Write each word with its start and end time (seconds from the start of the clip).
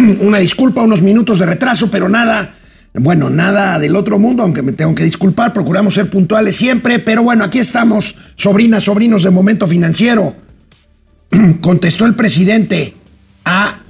una 0.20 0.38
disculpa, 0.38 0.82
unos 0.82 1.02
minutos 1.02 1.38
de 1.38 1.46
retraso, 1.46 1.90
pero 1.90 2.08
nada, 2.08 2.54
bueno, 2.94 3.30
nada 3.30 3.78
del 3.78 3.96
otro 3.96 4.18
mundo, 4.18 4.42
aunque 4.42 4.62
me 4.62 4.72
tengo 4.72 4.94
que 4.94 5.04
disculpar, 5.04 5.52
procuramos 5.52 5.94
ser 5.94 6.08
puntuales 6.10 6.56
siempre, 6.56 6.98
pero 6.98 7.22
bueno, 7.22 7.44
aquí 7.44 7.58
estamos, 7.58 8.16
sobrinas, 8.36 8.84
sobrinos 8.84 9.22
de 9.22 9.30
Momento 9.30 9.66
Financiero. 9.66 10.34
Contestó 11.60 12.06
el 12.06 12.14
presidente 12.14 12.94
a 13.44 13.80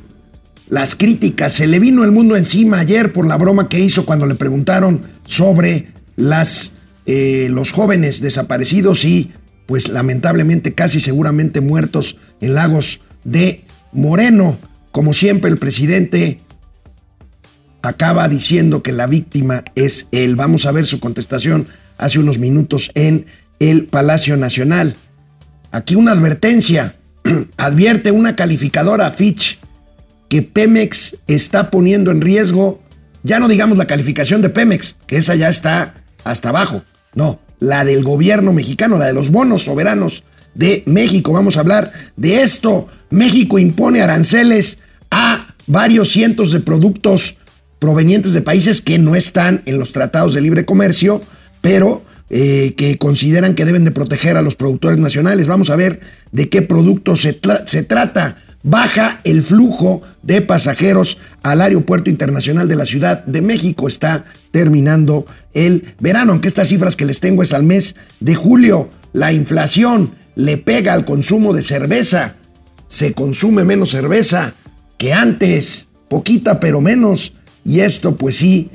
las 0.69 0.95
críticas. 0.95 1.53
Se 1.53 1.67
le 1.67 1.79
vino 1.79 2.05
el 2.05 2.13
mundo 2.13 2.37
encima 2.37 2.79
ayer 2.79 3.13
por 3.13 3.27
la 3.27 3.37
broma 3.37 3.69
que 3.69 3.81
hizo 3.81 4.07
cuando 4.07 4.27
le 4.27 4.35
preguntaron 4.35 5.03
sobre 5.27 5.89
las, 6.17 6.73
eh, 7.07 7.49
los 7.51 7.73
jóvenes 7.73 8.21
desaparecidos 8.21 9.05
y 9.05 9.33
pues 9.67 9.89
lamentablemente 9.89 10.75
casi 10.75 11.01
seguramente 11.01 11.61
muertos 11.61 12.17
en 12.41 12.55
lagos 12.55 13.01
de 13.25 13.65
Moreno. 13.93 14.59
Como 14.93 15.13
siempre 15.13 15.51
el 15.51 15.59
presidente 15.59 16.41
acaba 17.83 18.29
diciendo 18.29 18.83
que 18.83 18.93
la 18.93 19.07
víctima 19.07 19.65
es 19.75 20.09
él. 20.13 20.37
Vamos 20.37 20.67
a 20.67 20.73
ver 20.73 20.87
su 20.87 21.01
contestación 21.01 21.69
hace 21.99 22.19
unos 22.19 22.39
minutos 22.39 22.91
en 22.95 23.27
el 23.59 23.87
Palacio 23.87 24.37
Nacional. 24.37 24.97
Aquí 25.71 25.95
una 25.95 26.13
advertencia. 26.13 26.97
Advierte 27.57 28.11
una 28.11 28.35
calificadora 28.35 29.11
Fitch 29.11 29.59
que 30.29 30.43
Pemex 30.43 31.19
está 31.27 31.71
poniendo 31.71 32.11
en 32.13 32.21
riesgo, 32.21 32.81
ya 33.25 33.41
no 33.41 33.49
digamos 33.49 33.77
la 33.77 33.89
calificación 33.89 34.41
de 34.41 34.49
Pemex, 34.49 34.97
que 35.07 35.17
esa 35.17 35.35
ya 35.35 35.49
está 35.49 35.95
hasta 36.25 36.51
abajo, 36.51 36.85
no, 37.15 37.41
la 37.59 37.85
del 37.85 38.05
gobierno 38.05 38.53
mexicano, 38.53 38.97
la 38.97 39.07
de 39.07 39.13
los 39.13 39.31
bonos 39.31 39.65
soberanos 39.65 40.23
de 40.55 40.85
México. 40.87 41.33
Vamos 41.33 41.57
a 41.57 41.61
hablar 41.61 41.93
de 42.17 42.43
esto. 42.43 42.87
México 43.11 43.59
impone 43.59 44.03
aranceles 44.03 44.79
a 45.11 45.55
varios 45.67 46.11
cientos 46.11 46.53
de 46.53 46.61
productos 46.61 47.37
provenientes 47.79 48.33
de 48.33 48.43
países 48.43 48.81
que 48.81 48.99
no 48.99 49.17
están 49.17 49.63
en 49.67 49.79
los 49.79 49.93
tratados 49.93 50.35
de 50.35 50.41
libre 50.41 50.65
comercio, 50.65 51.21
pero 51.61 52.05
eh, 52.29 52.75
que 52.77 52.97
consideran 52.99 53.55
que 53.55 53.65
deben 53.65 53.85
de 53.85 53.91
proteger 53.91 54.37
a 54.37 54.43
los 54.43 54.55
productores 54.55 54.99
nacionales. 54.99 55.49
Vamos 55.49 55.71
a 55.71 55.77
ver 55.77 56.01
de 56.31 56.49
qué 56.49 56.63
productos 56.63 57.23
se, 57.23 57.41
se 57.67 57.83
trata. 57.83 58.37
Baja 58.63 59.21
el 59.25 59.43
flujo 59.43 60.03
de 60.23 60.43
pasajeros 60.43 61.19
al 61.43 61.63
Aeropuerto 61.63 62.11
Internacional 62.11 62.69
de 62.69 62.77
la 62.77 62.85
Ciudad 62.85 63.25
de 63.25 63.41
México. 63.41 63.89
Está 63.89 64.27
terminando 64.51 65.25
el 65.55 65.95
verano, 65.99 66.33
aunque 66.33 66.49
estas 66.49 66.69
cifras 66.69 66.95
que 66.95 67.07
les 67.07 67.21
tengo 67.21 67.43
es 67.43 67.53
al 67.53 67.65
mes 67.65 67.97
de 68.21 68.35
julio. 68.35 68.91
La 69.13 69.33
inflación 69.33 70.13
le 70.37 70.59
pega 70.59 70.93
al 70.93 71.07
consumo 71.07 71.55
de 71.55 71.63
cerveza. 71.63 72.35
Se 72.87 73.15
consume 73.15 73.65
menos 73.65 73.91
cerveza 73.91 74.55
que 75.01 75.15
antes, 75.15 75.89
poquita 76.09 76.61
pero 76.61 76.83
menos. 76.83 77.33
Y 77.65 77.81
esto 77.81 78.17
pues 78.17 78.37
sí 78.37 78.71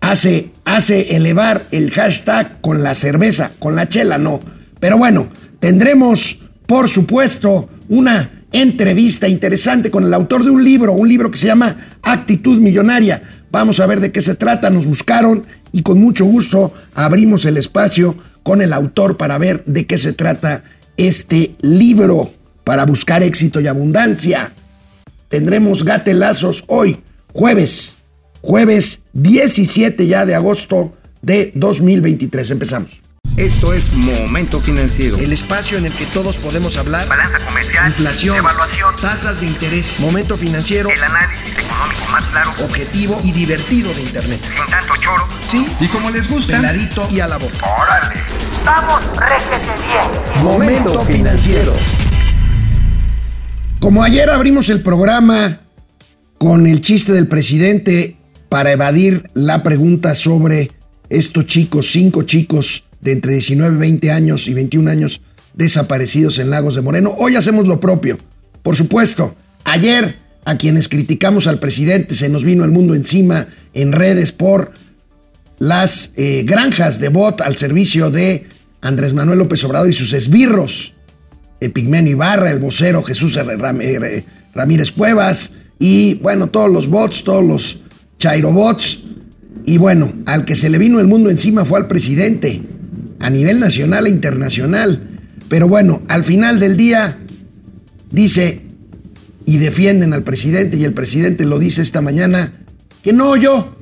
hace, 0.00 0.50
hace 0.64 1.14
elevar 1.14 1.64
el 1.70 1.92
hashtag 1.92 2.60
con 2.60 2.82
la 2.82 2.96
cerveza, 2.96 3.52
con 3.60 3.76
la 3.76 3.88
chela 3.88 4.18
no. 4.18 4.40
Pero 4.80 4.98
bueno, 4.98 5.28
tendremos 5.60 6.40
por 6.66 6.88
supuesto 6.88 7.68
una 7.88 8.44
entrevista 8.50 9.28
interesante 9.28 9.92
con 9.92 10.04
el 10.04 10.12
autor 10.12 10.42
de 10.42 10.50
un 10.50 10.64
libro, 10.64 10.92
un 10.92 11.08
libro 11.08 11.30
que 11.30 11.38
se 11.38 11.46
llama 11.46 11.76
Actitud 12.02 12.60
Millonaria. 12.60 13.22
Vamos 13.52 13.78
a 13.78 13.86
ver 13.86 14.00
de 14.00 14.10
qué 14.10 14.20
se 14.20 14.34
trata, 14.34 14.70
nos 14.70 14.86
buscaron 14.86 15.46
y 15.70 15.82
con 15.82 16.00
mucho 16.00 16.24
gusto 16.24 16.74
abrimos 16.96 17.44
el 17.44 17.58
espacio 17.58 18.16
con 18.42 18.60
el 18.60 18.72
autor 18.72 19.16
para 19.16 19.38
ver 19.38 19.64
de 19.66 19.86
qué 19.86 19.98
se 19.98 20.14
trata 20.14 20.64
este 20.96 21.54
libro, 21.60 22.32
para 22.64 22.84
buscar 22.86 23.22
éxito 23.22 23.60
y 23.60 23.68
abundancia. 23.68 24.52
Tendremos 25.28 25.84
gatelazos 25.84 26.64
hoy, 26.68 27.02
jueves, 27.34 27.96
jueves 28.40 29.02
17 29.12 30.06
ya 30.06 30.24
de 30.24 30.34
agosto 30.34 30.94
de 31.20 31.52
2023. 31.54 32.50
Empezamos. 32.50 33.00
Esto 33.36 33.74
es 33.74 33.92
Momento 33.92 34.60
Financiero. 34.60 35.18
El 35.18 35.32
espacio 35.32 35.76
en 35.76 35.84
el 35.84 35.92
que 35.92 36.06
todos 36.06 36.38
podemos 36.38 36.78
hablar. 36.78 37.06
Balanza 37.06 37.38
comercial. 37.44 37.88
Inflación. 37.88 38.38
Evaluación. 38.38 38.96
Tasas 38.96 39.40
de 39.40 39.46
interés. 39.46 40.00
Momento 40.00 40.36
Financiero. 40.36 40.88
El 40.88 41.02
análisis 41.02 41.56
económico 41.56 42.06
más 42.10 42.24
claro. 42.24 42.50
Objetivo 42.64 43.20
y 43.22 43.32
divertido 43.32 43.92
de 43.92 44.02
Internet. 44.02 44.40
Sin 44.42 44.66
tanto 44.70 44.94
choro. 44.96 45.28
Sí. 45.46 45.66
Y 45.78 45.88
como 45.88 46.10
les 46.10 46.28
gusta. 46.28 46.56
Peladito 46.56 47.06
y 47.10 47.20
a 47.20 47.28
la 47.28 47.36
boca. 47.36 47.66
Órale. 47.80 48.22
Vamos, 48.64 49.02
réjete 49.16 49.72
bien. 49.86 50.42
Momento 50.42 51.04
Financiero. 51.04 51.74
Como 53.80 54.02
ayer 54.02 54.28
abrimos 54.28 54.70
el 54.70 54.80
programa 54.80 55.60
con 56.36 56.66
el 56.66 56.80
chiste 56.80 57.12
del 57.12 57.28
presidente 57.28 58.16
para 58.48 58.72
evadir 58.72 59.30
la 59.34 59.62
pregunta 59.62 60.16
sobre 60.16 60.72
estos 61.08 61.46
chicos, 61.46 61.90
cinco 61.92 62.22
chicos 62.22 62.84
de 63.00 63.12
entre 63.12 63.32
19, 63.34 63.76
20 63.78 64.10
años 64.10 64.48
y 64.48 64.54
21 64.54 64.90
años 64.90 65.20
desaparecidos 65.54 66.38
en 66.38 66.50
Lagos 66.50 66.74
de 66.74 66.82
Moreno. 66.82 67.14
Hoy 67.18 67.36
hacemos 67.36 67.66
lo 67.68 67.78
propio. 67.78 68.18
Por 68.62 68.74
supuesto, 68.74 69.36
ayer 69.64 70.16
a 70.44 70.58
quienes 70.58 70.88
criticamos 70.88 71.46
al 71.46 71.60
presidente 71.60 72.14
se 72.14 72.28
nos 72.28 72.44
vino 72.44 72.64
el 72.64 72.72
mundo 72.72 72.96
encima 72.96 73.46
en 73.74 73.92
redes 73.92 74.32
por 74.32 74.72
las 75.58 76.12
eh, 76.16 76.42
granjas 76.44 76.98
de 76.98 77.10
bot 77.10 77.40
al 77.40 77.56
servicio 77.56 78.10
de 78.10 78.46
Andrés 78.80 79.14
Manuel 79.14 79.38
López 79.38 79.62
Obrador 79.64 79.88
y 79.88 79.92
sus 79.92 80.12
esbirros. 80.12 80.94
Epigmenio 81.60 82.12
Ibarra, 82.12 82.50
el 82.50 82.58
vocero 82.58 83.02
Jesús 83.02 83.38
Ramírez 84.54 84.92
Cuevas 84.92 85.52
y 85.78 86.14
bueno, 86.14 86.48
todos 86.48 86.70
los 86.70 86.88
bots, 86.88 87.24
todos 87.24 87.44
los 87.44 87.80
chairobots. 88.18 89.04
Y 89.64 89.78
bueno, 89.78 90.12
al 90.26 90.44
que 90.44 90.54
se 90.54 90.70
le 90.70 90.78
vino 90.78 91.00
el 91.00 91.06
mundo 91.06 91.30
encima 91.30 91.64
fue 91.64 91.78
al 91.78 91.86
presidente 91.86 92.62
a 93.20 93.30
nivel 93.30 93.60
nacional 93.60 94.06
e 94.06 94.10
internacional. 94.10 95.08
Pero 95.48 95.68
bueno, 95.68 96.02
al 96.08 96.24
final 96.24 96.60
del 96.60 96.76
día 96.76 97.18
dice 98.10 98.62
y 99.44 99.58
defienden 99.58 100.12
al 100.12 100.22
presidente 100.22 100.76
y 100.76 100.84
el 100.84 100.92
presidente 100.92 101.44
lo 101.44 101.58
dice 101.58 101.82
esta 101.82 102.02
mañana 102.02 102.52
que 103.02 103.12
no 103.12 103.34
yo 103.36 103.76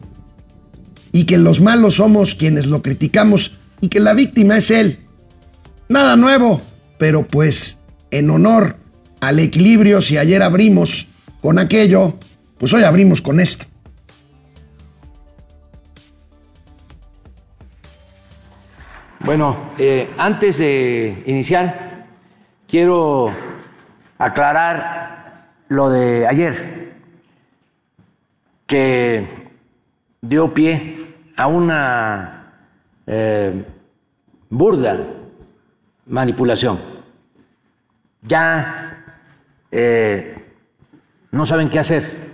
y 1.12 1.24
que 1.24 1.38
los 1.38 1.60
malos 1.60 1.94
somos 1.94 2.34
quienes 2.34 2.66
lo 2.66 2.82
criticamos 2.82 3.58
y 3.80 3.88
que 3.88 4.00
la 4.00 4.14
víctima 4.14 4.58
es 4.58 4.70
él. 4.70 5.00
Nada 5.88 6.16
nuevo, 6.16 6.62
pero 6.98 7.26
pues 7.26 7.78
en 8.10 8.30
honor 8.30 8.76
al 9.20 9.38
equilibrio, 9.38 10.02
si 10.02 10.18
ayer 10.18 10.42
abrimos 10.42 11.08
con 11.40 11.58
aquello, 11.58 12.14
pues 12.58 12.72
hoy 12.72 12.82
abrimos 12.82 13.22
con 13.22 13.40
esto. 13.40 13.66
Bueno, 19.20 19.72
eh, 19.76 20.10
antes 20.18 20.58
de 20.58 21.24
iniciar, 21.26 22.06
quiero 22.68 23.34
aclarar 24.18 25.48
lo 25.68 25.90
de 25.90 26.26
ayer, 26.26 26.94
que 28.66 29.26
dio 30.20 30.54
pie 30.54 31.06
a 31.36 31.48
una 31.48 32.52
eh, 33.06 33.64
burda 34.48 35.15
manipulación. 36.06 36.78
Ya 38.22 39.04
eh, 39.70 40.44
no 41.30 41.46
saben 41.46 41.68
qué 41.68 41.78
hacer 41.78 42.26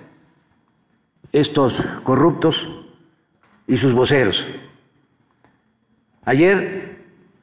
estos 1.33 1.81
corruptos 2.05 2.69
y 3.67 3.77
sus 3.77 3.93
voceros. 3.93 4.47
Ayer, 6.25 6.99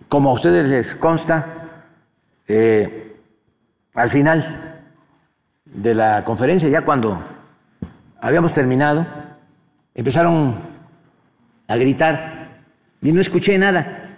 como 0.07 0.29
a 0.29 0.33
ustedes 0.33 0.69
les 0.69 0.95
consta, 0.95 1.83
eh, 2.47 3.17
al 3.93 4.09
final 4.09 4.81
de 5.65 5.93
la 5.93 6.23
conferencia, 6.23 6.69
ya 6.69 6.81
cuando 6.85 7.21
habíamos 8.21 8.53
terminado, 8.53 9.05
empezaron 9.93 10.55
a 11.67 11.75
gritar 11.75 12.61
y 13.01 13.11
no 13.11 13.21
escuché 13.21 13.57
nada, 13.57 14.15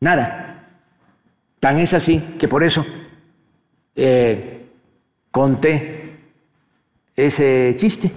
nada. 0.00 0.55
Tan 1.60 1.78
es 1.78 1.94
así 1.94 2.20
que 2.38 2.48
por 2.48 2.62
eso 2.62 2.84
eh, 3.94 4.68
conté 5.30 6.18
ese 7.14 7.74
chiste. 7.76 8.12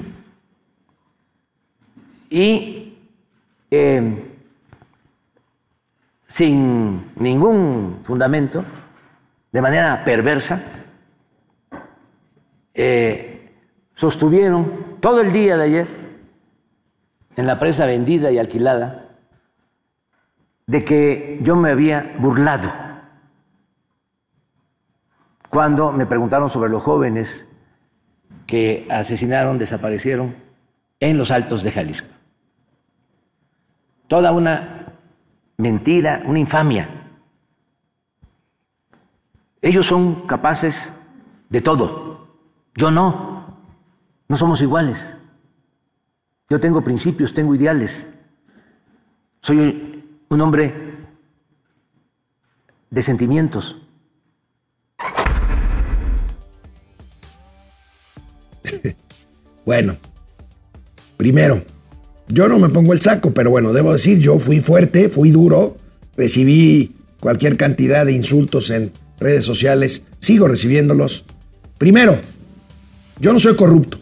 Y 2.29 2.97
eh, 3.71 4.23
sin 6.27 7.11
ningún 7.15 8.01
fundamento, 8.03 8.63
de 9.51 9.61
manera 9.61 10.03
perversa, 10.03 10.61
eh, 12.73 13.51
sostuvieron 13.95 14.97
todo 14.99 15.21
el 15.21 15.33
día 15.33 15.57
de 15.57 15.63
ayer 15.63 15.87
en 17.35 17.47
la 17.47 17.57
presa 17.57 17.85
vendida 17.85 18.31
y 18.31 18.37
alquilada 18.37 19.09
de 20.67 20.85
que 20.85 21.39
yo 21.41 21.55
me 21.55 21.71
había 21.71 22.15
burlado 22.19 22.88
cuando 25.49 25.91
me 25.91 26.05
preguntaron 26.05 26.49
sobre 26.49 26.69
los 26.69 26.83
jóvenes 26.83 27.45
que 28.45 28.87
asesinaron, 28.89 29.57
desaparecieron 29.57 30.35
en 30.99 31.17
los 31.17 31.31
altos 31.31 31.63
de 31.63 31.71
Jalisco. 31.71 32.07
Toda 34.07 34.31
una 34.31 34.93
mentira, 35.57 36.23
una 36.25 36.39
infamia. 36.39 36.89
Ellos 39.61 39.85
son 39.85 40.25
capaces 40.25 40.91
de 41.49 41.61
todo. 41.61 42.27
Yo 42.75 42.91
no. 42.91 43.57
No 44.27 44.35
somos 44.35 44.61
iguales. 44.61 45.15
Yo 46.49 46.59
tengo 46.59 46.83
principios, 46.83 47.33
tengo 47.33 47.53
ideales. 47.55 48.07
Soy 49.41 50.05
un 50.29 50.41
hombre 50.41 51.07
de 52.89 53.01
sentimientos. 53.01 53.88
Bueno, 59.65 59.97
primero, 61.17 61.61
yo 62.27 62.47
no 62.47 62.59
me 62.59 62.69
pongo 62.69 62.93
el 62.93 63.01
saco, 63.01 63.33
pero 63.33 63.49
bueno, 63.49 63.73
debo 63.73 63.93
decir, 63.93 64.19
yo 64.19 64.39
fui 64.39 64.59
fuerte, 64.59 65.09
fui 65.09 65.31
duro, 65.31 65.77
recibí 66.15 66.95
cualquier 67.19 67.57
cantidad 67.57 68.05
de 68.05 68.13
insultos 68.13 68.69
en 68.69 68.91
redes 69.19 69.45
sociales, 69.45 70.03
sigo 70.17 70.47
recibiéndolos. 70.47 71.25
Primero, 71.77 72.17
yo 73.19 73.33
no 73.33 73.39
soy 73.39 73.55
corrupto, 73.55 73.97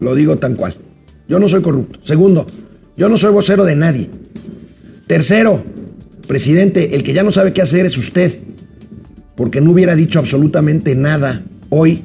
lo 0.00 0.14
digo 0.14 0.36
tan 0.36 0.54
cual, 0.54 0.76
yo 1.28 1.40
no 1.40 1.48
soy 1.48 1.62
corrupto. 1.62 1.98
Segundo, 2.02 2.46
yo 2.96 3.08
no 3.08 3.16
soy 3.16 3.32
vocero 3.32 3.64
de 3.64 3.76
nadie. 3.76 4.10
Tercero, 5.06 5.64
presidente, 6.26 6.94
el 6.94 7.02
que 7.02 7.12
ya 7.12 7.22
no 7.22 7.32
sabe 7.32 7.52
qué 7.52 7.62
hacer 7.62 7.86
es 7.86 7.96
usted, 7.96 8.32
porque 9.34 9.60
no 9.60 9.72
hubiera 9.72 9.96
dicho 9.96 10.18
absolutamente 10.18 10.94
nada 10.94 11.42
hoy 11.70 12.02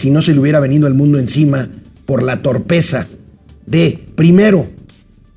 si 0.00 0.10
no 0.10 0.22
se 0.22 0.32
le 0.32 0.40
hubiera 0.40 0.60
venido 0.60 0.86
el 0.86 0.94
mundo 0.94 1.18
encima 1.18 1.68
por 2.06 2.22
la 2.22 2.42
torpeza 2.42 3.06
de, 3.66 4.02
primero, 4.14 4.68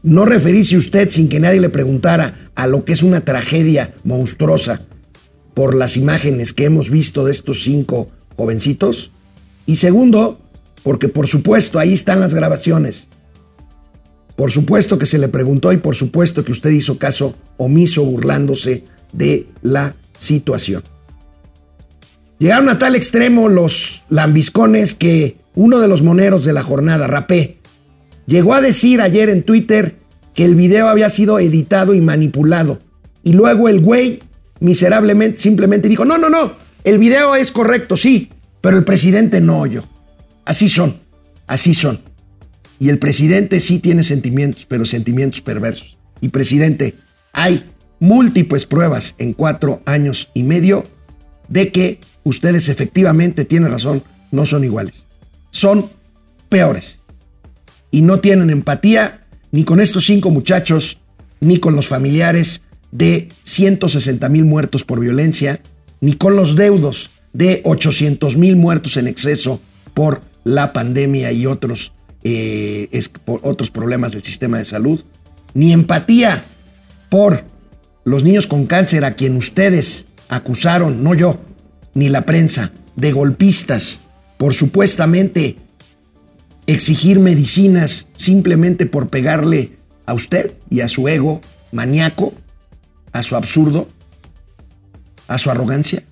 no 0.03 0.25
referirse 0.25 0.77
usted 0.77 1.09
sin 1.09 1.27
que 1.27 1.39
nadie 1.39 1.59
le 1.59 1.69
preguntara 1.69 2.49
a 2.55 2.67
lo 2.67 2.85
que 2.85 2.93
es 2.93 3.03
una 3.03 3.21
tragedia 3.21 3.93
monstruosa 4.05 4.81
por 5.53 5.75
las 5.75 5.97
imágenes 5.97 6.53
que 6.53 6.65
hemos 6.65 6.89
visto 6.89 7.25
de 7.25 7.31
estos 7.31 7.63
cinco 7.63 8.09
jovencitos. 8.37 9.11
Y 9.65 9.75
segundo, 9.75 10.39
porque 10.81 11.09
por 11.09 11.27
supuesto 11.27 11.77
ahí 11.77 11.93
están 11.93 12.21
las 12.21 12.33
grabaciones. 12.33 13.09
Por 14.35 14.49
supuesto 14.51 14.97
que 14.97 15.05
se 15.05 15.19
le 15.19 15.27
preguntó 15.27 15.73
y 15.73 15.77
por 15.77 15.95
supuesto 15.95 16.43
que 16.43 16.53
usted 16.53 16.71
hizo 16.71 16.97
caso 16.97 17.35
omiso 17.57 18.03
burlándose 18.03 18.85
de 19.11 19.47
la 19.61 19.95
situación. 20.17 20.83
Llegaron 22.39 22.69
a 22.69 22.77
tal 22.79 22.95
extremo 22.95 23.47
los 23.47 24.03
lambiscones 24.09 24.95
que 24.95 25.37
uno 25.55 25.79
de 25.79 25.87
los 25.87 26.01
moneros 26.01 26.45
de 26.45 26.53
la 26.53 26.63
jornada, 26.63 27.07
Rapé, 27.07 27.57
llegó 28.25 28.53
a 28.53 28.61
decir 28.61 29.01
ayer 29.01 29.29
en 29.29 29.43
Twitter 29.43 29.97
que 30.33 30.45
el 30.45 30.55
video 30.55 30.87
había 30.87 31.09
sido 31.09 31.39
editado 31.39 31.93
y 31.93 32.01
manipulado. 32.01 32.79
Y 33.23 33.33
luego 33.33 33.69
el 33.69 33.81
güey 33.81 34.21
miserablemente 34.59 35.39
simplemente 35.39 35.87
dijo, 35.87 36.05
no, 36.05 36.17
no, 36.17 36.29
no, 36.29 36.53
el 36.83 36.97
video 36.97 37.35
es 37.35 37.51
correcto, 37.51 37.95
sí, 37.95 38.29
pero 38.61 38.77
el 38.77 38.83
presidente 38.83 39.41
no 39.41 39.59
oyó. 39.59 39.83
Así 40.45 40.69
son, 40.69 40.97
así 41.47 41.73
son. 41.73 41.99
Y 42.79 42.89
el 42.89 42.99
presidente 42.99 43.59
sí 43.59 43.79
tiene 43.79 44.03
sentimientos, 44.03 44.65
pero 44.65 44.85
sentimientos 44.85 45.41
perversos. 45.41 45.97
Y 46.19 46.29
presidente, 46.29 46.95
hay 47.31 47.69
múltiples 47.99 48.65
pruebas 48.65 49.15
en 49.17 49.33
cuatro 49.33 49.81
años 49.85 50.29
y 50.33 50.43
medio 50.43 50.83
de 51.47 51.71
que 51.71 51.99
ustedes 52.23 52.69
efectivamente 52.69 53.45
tienen 53.45 53.71
razón, 53.71 54.03
no 54.31 54.45
son 54.45 54.63
iguales. 54.63 55.05
Son 55.49 55.89
peores. 56.49 56.99
Y 57.91 58.01
no 58.01 58.19
tienen 58.19 58.49
empatía 58.49 59.25
ni 59.51 59.63
con 59.63 59.79
estos 59.79 60.05
cinco 60.05 60.31
muchachos, 60.31 60.99
ni 61.39 61.59
con 61.59 61.75
los 61.75 61.87
familiares 61.87 62.63
de 62.91 63.29
160 63.43 64.27
mil 64.29 64.45
muertos 64.45 64.83
por 64.83 64.99
violencia, 64.99 65.61
ni 66.01 66.13
con 66.13 66.35
los 66.35 66.55
deudos 66.55 67.11
de 67.33 67.61
800 67.63 68.37
mil 68.37 68.55
muertos 68.55 68.97
en 68.97 69.07
exceso 69.07 69.59
por 69.93 70.21
la 70.43 70.73
pandemia 70.73 71.31
y 71.31 71.45
otros, 71.45 71.93
eh, 72.23 72.89
otros 73.25 73.71
problemas 73.71 74.11
del 74.11 74.23
sistema 74.23 74.57
de 74.57 74.65
salud, 74.65 75.03
ni 75.53 75.71
empatía 75.71 76.43
por 77.09 77.43
los 78.05 78.23
niños 78.23 78.47
con 78.47 78.65
cáncer 78.65 79.05
a 79.05 79.13
quien 79.13 79.37
ustedes 79.37 80.07
acusaron, 80.35 81.03
no 81.03 81.13
yo, 81.13 81.39
ni 81.93 82.09
la 82.09 82.21
prensa, 82.25 82.71
de 82.95 83.11
golpistas 83.11 84.01
por 84.37 84.53
supuestamente 84.53 85.57
exigir 86.67 87.19
medicinas 87.19 88.07
simplemente 88.15 88.85
por 88.85 89.09
pegarle 89.09 89.77
a 90.05 90.13
usted 90.13 90.53
y 90.69 90.81
a 90.81 90.89
su 90.89 91.07
ego 91.07 91.41
maníaco, 91.71 92.33
a 93.11 93.23
su 93.23 93.35
absurdo, 93.35 93.87
a 95.27 95.37
su 95.37 95.49
arrogancia. 95.49 96.03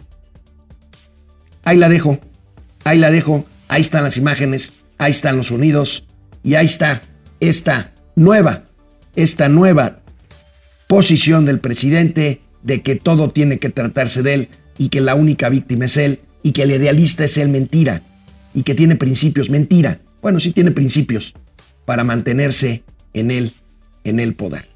Ahí 1.64 1.78
la 1.78 1.90
dejo, 1.90 2.20
ahí 2.84 2.98
la 2.98 3.12
dejo, 3.12 3.46
ahí 3.68 3.82
están 3.82 4.04
las 4.04 4.18
imágenes, 4.18 4.74
ahí 4.98 5.12
están 5.12 5.38
los 5.38 5.48
sonidos 5.48 6.06
y 6.44 6.56
ahí 6.56 6.66
está 6.66 7.02
esta 7.40 7.94
nueva, 8.16 8.64
esta 9.16 9.50
nueva 9.50 10.00
posición 10.88 11.46
del 11.46 11.60
presidente 11.60 12.42
de 12.64 12.82
que 12.82 12.96
todo 12.96 13.30
tiene 13.30 13.60
que 13.60 13.70
tratarse 13.70 14.24
de 14.24 14.34
él 14.34 14.50
y 14.78 14.90
que 14.90 15.02
la 15.02 15.16
única 15.16 15.50
víctima 15.50 15.86
es 15.86 15.98
él 15.98 16.20
y 16.44 16.52
que 16.52 16.64
el 16.64 16.72
idealista 16.72 17.24
es 17.24 17.38
él 17.38 17.50
mentira 17.50 18.02
y 18.54 18.64
que 18.64 18.76
tiene 18.76 18.96
principios 18.96 19.50
mentira. 19.50 20.02
Bueno, 20.22 20.40
sí 20.40 20.52
tiene 20.52 20.72
principios 20.72 21.34
para 21.86 22.04
mantenerse 22.04 22.84
en 23.14 23.32
él, 23.32 23.54
en 24.04 24.20
el 24.20 24.34
poder. 24.34 24.68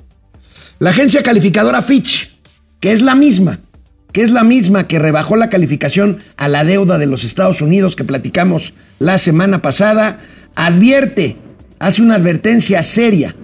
La 0.79 0.89
agencia 0.89 1.23
calificadora 1.23 1.81
Fitch, 1.81 2.31
que 2.79 2.91
es 2.91 3.01
la 3.01 3.15
misma, 3.15 3.59
que 4.11 4.21
es 4.21 4.31
la 4.31 4.43
misma 4.43 4.87
que 4.87 4.99
rebajó 4.99 5.35
la 5.35 5.49
calificación 5.49 6.19
a 6.37 6.47
la 6.47 6.63
deuda 6.63 6.97
de 6.97 7.05
los 7.05 7.23
Estados 7.23 7.61
Unidos 7.61 7.95
que 7.95 8.03
platicamos 8.03 8.73
la 8.99 9.17
semana 9.17 9.61
pasada, 9.61 10.19
advierte, 10.55 11.37
hace 11.79 12.01
una 12.01 12.15
advertencia 12.15 12.81
seria. 12.83 13.35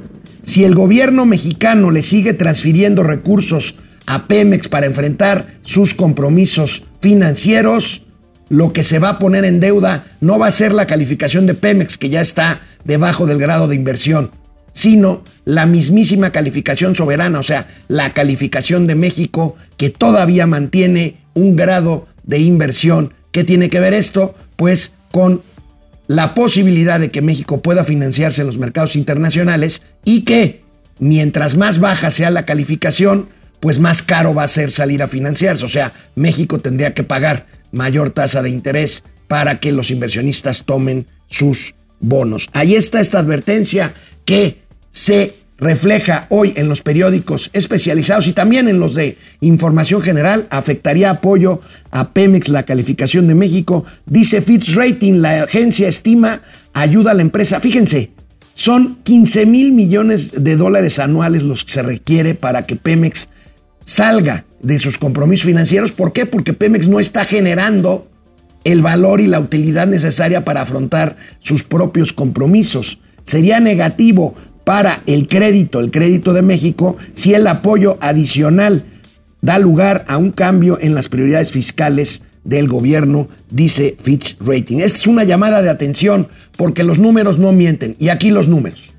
Si 0.43 0.63
el 0.63 0.75
gobierno 0.75 1.25
mexicano 1.25 1.91
le 1.91 2.01
sigue 2.01 2.33
transfiriendo 2.33 3.03
recursos 3.03 3.75
a 4.05 4.27
Pemex 4.27 4.67
para 4.67 4.85
enfrentar 4.85 5.59
sus 5.63 5.93
compromisos 5.93 6.83
financieros, 6.99 8.03
lo 8.49 8.73
que 8.73 8.83
se 8.83 8.99
va 8.99 9.09
a 9.09 9.19
poner 9.19 9.45
en 9.45 9.59
deuda 9.59 10.05
no 10.19 10.37
va 10.37 10.47
a 10.47 10.51
ser 10.51 10.73
la 10.73 10.87
calificación 10.87 11.45
de 11.45 11.53
Pemex, 11.53 11.97
que 11.97 12.09
ya 12.09 12.21
está 12.21 12.61
debajo 12.83 13.25
del 13.25 13.39
grado 13.39 13.67
de 13.67 13.75
inversión, 13.75 14.31
sino 14.73 15.23
la 15.45 15.65
mismísima 15.65 16.31
calificación 16.31 16.95
soberana, 16.95 17.39
o 17.39 17.43
sea, 17.43 17.67
la 17.87 18.13
calificación 18.13 18.87
de 18.87 18.95
México, 18.95 19.55
que 19.77 19.89
todavía 19.89 20.47
mantiene 20.47 21.17
un 21.33 21.55
grado 21.55 22.07
de 22.23 22.39
inversión. 22.39 23.13
¿Qué 23.31 23.43
tiene 23.43 23.69
que 23.69 23.79
ver 23.79 23.93
esto? 23.93 24.35
Pues 24.55 24.93
con 25.11 25.41
la 26.07 26.33
posibilidad 26.33 26.99
de 26.99 27.09
que 27.09 27.21
México 27.21 27.61
pueda 27.61 27.85
financiarse 27.85 28.41
en 28.41 28.47
los 28.47 28.57
mercados 28.57 28.95
internacionales 28.97 29.81
y 30.03 30.23
que 30.23 30.61
mientras 30.99 31.55
más 31.55 31.79
baja 31.79 32.11
sea 32.11 32.31
la 32.31 32.45
calificación, 32.45 33.29
pues 33.61 33.79
más 33.79 34.01
caro 34.01 34.33
va 34.33 34.43
a 34.43 34.47
ser 34.47 34.71
salir 34.71 35.01
a 35.01 35.07
financiarse. 35.07 35.63
O 35.63 35.69
sea, 35.69 35.93
México 36.15 36.59
tendría 36.59 36.93
que 36.93 37.03
pagar 37.03 37.45
mayor 37.71 38.09
tasa 38.09 38.41
de 38.41 38.49
interés 38.49 39.03
para 39.27 39.61
que 39.61 39.71
los 39.71 39.91
inversionistas 39.91 40.65
tomen 40.65 41.07
sus 41.27 41.75
bonos. 42.01 42.49
Ahí 42.51 42.75
está 42.75 42.99
esta 42.99 43.19
advertencia 43.19 43.93
que 44.25 44.63
se 44.89 45.35
refleja 45.61 46.25
hoy 46.29 46.53
en 46.57 46.67
los 46.67 46.81
periódicos 46.81 47.51
especializados 47.53 48.27
y 48.27 48.33
también 48.33 48.67
en 48.67 48.79
los 48.79 48.95
de 48.95 49.17
información 49.41 50.01
general, 50.01 50.47
afectaría 50.49 51.11
apoyo 51.11 51.61
a 51.91 52.13
Pemex, 52.13 52.49
la 52.49 52.63
calificación 52.63 53.27
de 53.27 53.35
México. 53.35 53.85
Dice 54.07 54.41
Fitch 54.41 54.75
Rating, 54.75 55.21
la 55.21 55.43
agencia 55.43 55.87
estima 55.87 56.41
ayuda 56.73 57.11
a 57.11 57.13
la 57.13 57.21
empresa. 57.21 57.59
Fíjense, 57.59 58.09
son 58.53 58.97
15 59.03 59.45
mil 59.45 59.71
millones 59.71 60.43
de 60.43 60.55
dólares 60.55 60.97
anuales 60.97 61.43
los 61.43 61.63
que 61.63 61.73
se 61.73 61.83
requiere 61.83 62.33
para 62.33 62.65
que 62.65 62.75
Pemex 62.75 63.29
salga 63.91 64.45
de 64.61 64.79
sus 64.79 64.97
compromisos 64.97 65.45
financieros. 65.45 65.91
¿Por 65.91 66.13
qué? 66.13 66.25
Porque 66.25 66.53
Pemex 66.53 66.87
no 66.87 66.99
está 66.99 67.25
generando 67.25 68.07
el 68.63 68.81
valor 68.81 69.19
y 69.19 69.27
la 69.27 69.39
utilidad 69.39 69.85
necesaria 69.87 70.45
para 70.45 70.61
afrontar 70.61 71.17
sus 71.39 71.63
propios 71.63 72.13
compromisos. 72.13 72.99
Sería 73.23 73.59
negativo 73.59 74.33
para 74.63 75.03
el 75.07 75.27
crédito, 75.27 75.81
el 75.81 75.91
crédito 75.91 76.31
de 76.31 76.41
México, 76.41 76.95
si 77.11 77.33
el 77.33 77.45
apoyo 77.47 77.97
adicional 77.99 78.85
da 79.41 79.59
lugar 79.59 80.05
a 80.07 80.17
un 80.17 80.31
cambio 80.31 80.77
en 80.79 80.95
las 80.95 81.09
prioridades 81.09 81.51
fiscales 81.51 82.21
del 82.45 82.69
gobierno, 82.69 83.27
dice 83.49 83.97
Fitch 84.01 84.37
Rating. 84.39 84.77
Esta 84.77 84.99
es 84.99 85.07
una 85.07 85.25
llamada 85.25 85.61
de 85.61 85.69
atención 85.69 86.29
porque 86.55 86.83
los 86.83 86.97
números 86.97 87.39
no 87.39 87.51
mienten. 87.51 87.97
Y 87.99 88.07
aquí 88.07 88.31
los 88.31 88.47
números. 88.47 88.93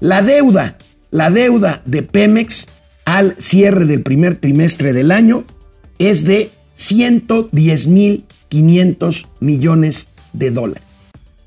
La 0.00 0.20
deuda, 0.22 0.78
la 1.10 1.30
deuda 1.30 1.82
de 1.84 2.02
Pemex 2.02 2.66
al 3.04 3.34
cierre 3.38 3.86
del 3.86 4.02
primer 4.02 4.36
trimestre 4.36 4.92
del 4.92 5.10
año 5.10 5.44
es 5.98 6.24
de 6.24 6.50
110.500 6.76 9.26
millones 9.40 10.08
de 10.32 10.50
dólares. 10.50 10.84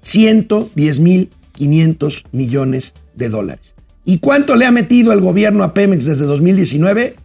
110 0.01 0.99
mil 0.99 1.29
500 1.53 2.25
millones 2.31 2.93
de 3.15 3.29
dólares. 3.29 3.73
¿Y 4.03 4.19
cuánto 4.19 4.55
le 4.55 4.65
ha 4.65 4.71
metido 4.71 5.13
el 5.13 5.21
gobierno 5.21 5.63
a 5.63 5.73
Pemex 5.73 6.05
desde 6.05 6.25
2019? 6.25 7.15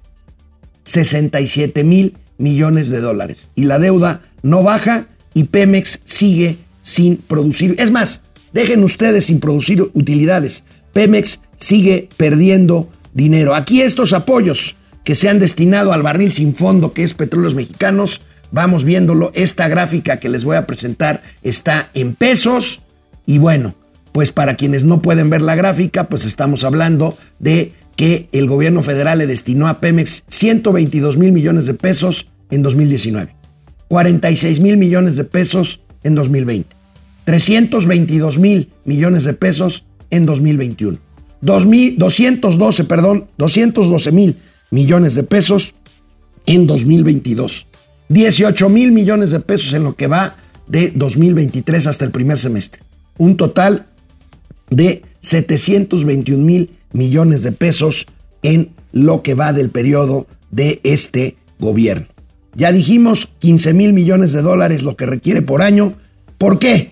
67 0.85 1.85
mil 1.85 2.17
millones 2.39 2.89
de 2.91 3.01
dólares. 3.01 3.49
Y 3.55 3.65
la 3.65 3.79
deuda 3.79 4.23
no 4.43 4.63
baja 4.63 5.09
y 5.35 5.45
Pemex 5.45 6.01
sigue 6.05 6.57
sin 6.83 7.19
producir. 7.19 7.75
Es 7.79 7.91
más, 7.91 8.23
dejen 8.53 8.83
ustedes 8.83 9.27
sin 9.27 9.41
producir 9.41 9.91
utilidades. 9.93 10.65
Pemex 10.93 11.41
sigue 11.57 12.09
perdiendo 12.17 12.89
dinero. 13.15 13.55
Aquí 13.55 13.83
estos 13.83 14.13
apoyos 14.13 14.77
que 15.05 15.15
se 15.15 15.29
han 15.29 15.39
destinado 15.39 15.93
al 15.93 16.03
barril 16.03 16.33
sin 16.33 16.55
fondo 16.55 16.93
que 16.93 17.03
es 17.03 17.15
Petróleos 17.15 17.55
Mexicanos, 17.55 18.21
vamos 18.51 18.85
viéndolo. 18.85 19.33
Esta 19.35 19.69
gráfica 19.69 20.19
que 20.19 20.29
les 20.29 20.45
voy 20.45 20.57
a 20.57 20.67
presentar 20.67 21.23
está 21.43 21.91
en 21.95 22.15
pesos 22.15 22.83
y 23.27 23.39
bueno, 23.39 23.75
pues 24.13 24.33
para 24.33 24.57
quienes 24.57 24.85
no 24.85 25.03
pueden 25.03 25.31
ver 25.31 25.43
la 25.43 25.55
gráfica, 25.55 26.09
pues 26.09 26.25
estamos 26.25 26.65
hablando 26.65 27.17
de 27.39 27.73
que 27.97 28.29
el 28.33 28.49
gobierno 28.49 28.83
federal 28.83 29.19
le 29.19 29.27
destinó 29.27 29.69
a 29.69 29.79
Pemex 29.81 30.25
122 30.29 31.17
mil 31.17 31.33
millones 31.33 31.67
de 31.67 31.75
pesos 31.75 32.29
en 32.51 32.63
2019, 32.63 33.35
46 33.89 34.61
mil 34.61 34.77
millones 34.77 35.17
de 35.17 35.25
pesos 35.25 35.81
en 36.03 36.15
2020, 36.15 36.75
322 37.25 38.39
mil 38.39 38.71
millones 38.85 39.25
de 39.25 39.35
pesos 39.35 39.85
en 40.11 40.27
2021, 40.27 40.99
212, 41.41 42.85
perdón, 42.85 43.27
212 43.39 44.13
mil 44.13 44.37
millones 44.71 45.15
de 45.15 45.23
pesos 45.23 45.75
en 46.47 46.67
2022, 46.67 47.67
18 48.09 48.69
mil 48.69 48.93
millones 48.93 49.31
de 49.31 49.41
pesos 49.41 49.73
en 49.73 49.85
lo 49.85 49.97
que 49.97 50.07
va 50.07 50.37
de 50.67 50.93
2023 50.95 51.87
hasta 51.87 52.05
el 52.05 52.11
primer 52.11 52.39
semestre. 52.39 52.83
Un 53.19 53.37
total 53.37 53.87
de 54.71 55.03
721 55.21 56.43
mil 56.43 56.71
millones 56.93 57.43
de 57.43 57.53
pesos 57.53 58.07
en 58.43 58.71
lo 58.93 59.23
que 59.23 59.35
va 59.35 59.53
del 59.53 59.71
periodo 59.71 60.27
de 60.51 60.81
este 60.85 61.37
gobierno. 61.59 62.07
Ya 62.55 62.73
dijimos 62.73 63.29
15 63.39 63.75
mil 63.75 63.93
millones 63.93 64.33
de 64.33 64.43
dólares 64.43 64.83
lo 64.83 64.97
que 64.97 65.07
requiere 65.07 65.43
por 65.43 65.63
año. 65.63 65.95
¿Por 66.39 66.59
qué? 66.59 66.91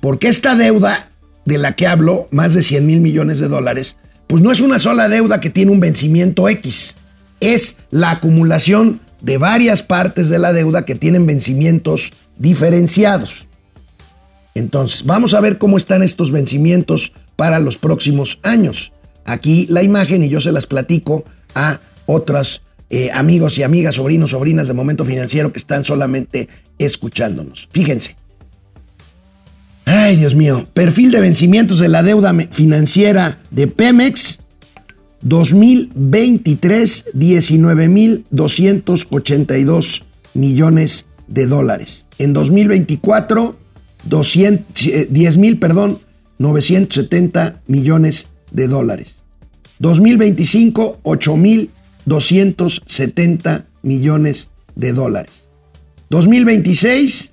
Porque 0.00 0.28
esta 0.28 0.56
deuda 0.56 1.07
de 1.48 1.58
la 1.58 1.74
que 1.74 1.86
hablo, 1.86 2.28
más 2.30 2.52
de 2.52 2.62
100 2.62 2.86
mil 2.86 3.00
millones 3.00 3.40
de 3.40 3.48
dólares, 3.48 3.96
pues 4.26 4.42
no 4.42 4.52
es 4.52 4.60
una 4.60 4.78
sola 4.78 5.08
deuda 5.08 5.40
que 5.40 5.48
tiene 5.48 5.72
un 5.72 5.80
vencimiento 5.80 6.48
X. 6.48 6.94
Es 7.40 7.76
la 7.90 8.10
acumulación 8.10 9.00
de 9.22 9.38
varias 9.38 9.80
partes 9.82 10.28
de 10.28 10.38
la 10.38 10.52
deuda 10.52 10.84
que 10.84 10.94
tienen 10.94 11.26
vencimientos 11.26 12.12
diferenciados. 12.36 13.46
Entonces, 14.54 15.06
vamos 15.06 15.32
a 15.32 15.40
ver 15.40 15.56
cómo 15.56 15.78
están 15.78 16.02
estos 16.02 16.30
vencimientos 16.32 17.12
para 17.34 17.58
los 17.60 17.78
próximos 17.78 18.38
años. 18.42 18.92
Aquí 19.24 19.66
la 19.70 19.82
imagen 19.82 20.22
y 20.22 20.28
yo 20.28 20.40
se 20.40 20.52
las 20.52 20.66
platico 20.66 21.24
a 21.54 21.80
otros 22.04 22.62
eh, 22.90 23.10
amigos 23.12 23.56
y 23.56 23.62
amigas, 23.62 23.94
sobrinos, 23.94 24.30
sobrinas 24.30 24.68
de 24.68 24.74
Momento 24.74 25.06
Financiero 25.06 25.50
que 25.50 25.58
están 25.58 25.84
solamente 25.84 26.48
escuchándonos. 26.78 27.68
Fíjense. 27.72 28.17
Ay, 29.90 30.16
Dios 30.16 30.34
mío. 30.34 30.68
Perfil 30.74 31.10
de 31.12 31.20
vencimientos 31.20 31.78
de 31.78 31.88
la 31.88 32.02
deuda 32.02 32.34
financiera 32.50 33.38
de 33.50 33.68
Pemex. 33.68 34.40
2023, 35.22 37.06
19.282 37.14 40.02
millones 40.34 41.06
de 41.26 41.46
dólares. 41.46 42.04
En 42.18 42.34
2024, 42.34 43.56
10 44.04 45.38
mil, 45.38 45.58
perdón, 45.58 46.00
970 46.36 47.62
millones 47.66 48.26
de 48.50 48.68
dólares. 48.68 49.22
2025, 49.78 50.98
8 51.02 51.36
mil 51.38 51.70
270 52.04 53.64
millones 53.80 54.50
de 54.76 54.92
dólares. 54.92 55.48
2026, 56.10 57.30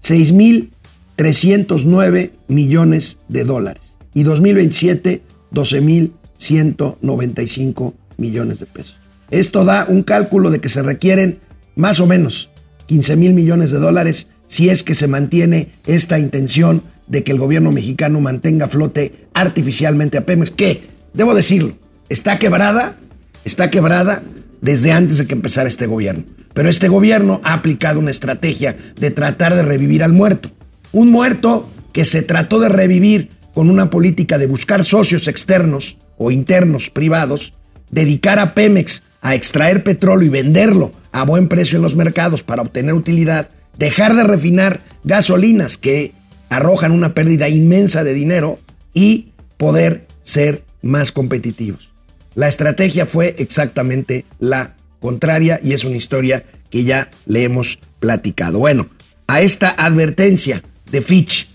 6 0.00 0.32
mil 0.32 0.72
309 1.20 2.32
millones 2.48 3.18
de 3.28 3.44
dólares. 3.44 3.94
Y 4.14 4.22
2027, 4.22 5.20
12 5.50 5.80
mil 5.82 6.14
195 6.38 7.92
millones 8.16 8.58
de 8.58 8.64
pesos. 8.64 8.96
Esto 9.30 9.66
da 9.66 9.84
un 9.86 10.02
cálculo 10.02 10.50
de 10.50 10.62
que 10.62 10.70
se 10.70 10.82
requieren 10.82 11.40
más 11.76 12.00
o 12.00 12.06
menos 12.06 12.48
15 12.86 13.16
mil 13.16 13.34
millones 13.34 13.70
de 13.70 13.80
dólares 13.80 14.28
si 14.46 14.70
es 14.70 14.82
que 14.82 14.94
se 14.94 15.08
mantiene 15.08 15.68
esta 15.86 16.18
intención 16.18 16.82
de 17.06 17.22
que 17.22 17.32
el 17.32 17.38
gobierno 17.38 17.70
mexicano 17.70 18.18
mantenga 18.22 18.66
flote 18.66 19.26
artificialmente 19.34 20.16
a 20.16 20.24
Pemex, 20.24 20.50
que, 20.50 20.84
debo 21.12 21.34
decirlo, 21.34 21.76
está 22.08 22.38
quebrada, 22.38 22.96
está 23.44 23.68
quebrada 23.68 24.22
desde 24.62 24.92
antes 24.92 25.18
de 25.18 25.26
que 25.26 25.34
empezara 25.34 25.68
este 25.68 25.86
gobierno. 25.86 26.24
Pero 26.54 26.70
este 26.70 26.88
gobierno 26.88 27.42
ha 27.44 27.52
aplicado 27.52 28.00
una 28.00 28.10
estrategia 28.10 28.74
de 28.98 29.10
tratar 29.10 29.54
de 29.54 29.60
revivir 29.60 30.02
al 30.02 30.14
muerto. 30.14 30.50
Un 30.92 31.10
muerto 31.10 31.68
que 31.92 32.04
se 32.04 32.22
trató 32.22 32.60
de 32.60 32.68
revivir 32.68 33.30
con 33.54 33.70
una 33.70 33.90
política 33.90 34.38
de 34.38 34.46
buscar 34.46 34.84
socios 34.84 35.28
externos 35.28 35.98
o 36.18 36.30
internos 36.30 36.90
privados, 36.90 37.52
dedicar 37.90 38.38
a 38.38 38.54
Pemex 38.54 39.02
a 39.20 39.34
extraer 39.34 39.84
petróleo 39.84 40.26
y 40.26 40.30
venderlo 40.30 40.92
a 41.12 41.24
buen 41.24 41.48
precio 41.48 41.76
en 41.76 41.82
los 41.82 41.96
mercados 41.96 42.42
para 42.42 42.62
obtener 42.62 42.94
utilidad 42.94 43.50
dejar 43.78 44.14
de 44.14 44.24
refinar 44.24 44.82
gasolinas 45.04 45.78
que 45.78 46.12
arrojan 46.48 46.92
una 46.92 47.14
pérdida 47.14 47.48
inmensa 47.48 48.04
de 48.04 48.14
dinero 48.14 48.58
y 48.92 49.32
poder 49.56 50.06
ser 50.22 50.64
más 50.82 51.12
competitivos. 51.12 51.90
La 52.34 52.48
estrategia 52.48 53.06
fue 53.06 53.34
exactamente 53.38 54.24
la 54.38 54.76
contraria 55.00 55.60
y 55.62 55.72
es 55.72 55.84
una 55.84 55.96
historia 55.96 56.44
que 56.68 56.84
ya 56.84 57.10
le 57.26 57.44
hemos 57.44 57.78
platicado. 57.98 58.58
Bueno, 58.58 58.88
a 59.26 59.40
esta 59.40 59.70
advertencia 59.70 60.62
de 60.90 61.02
Fitch 61.02 61.48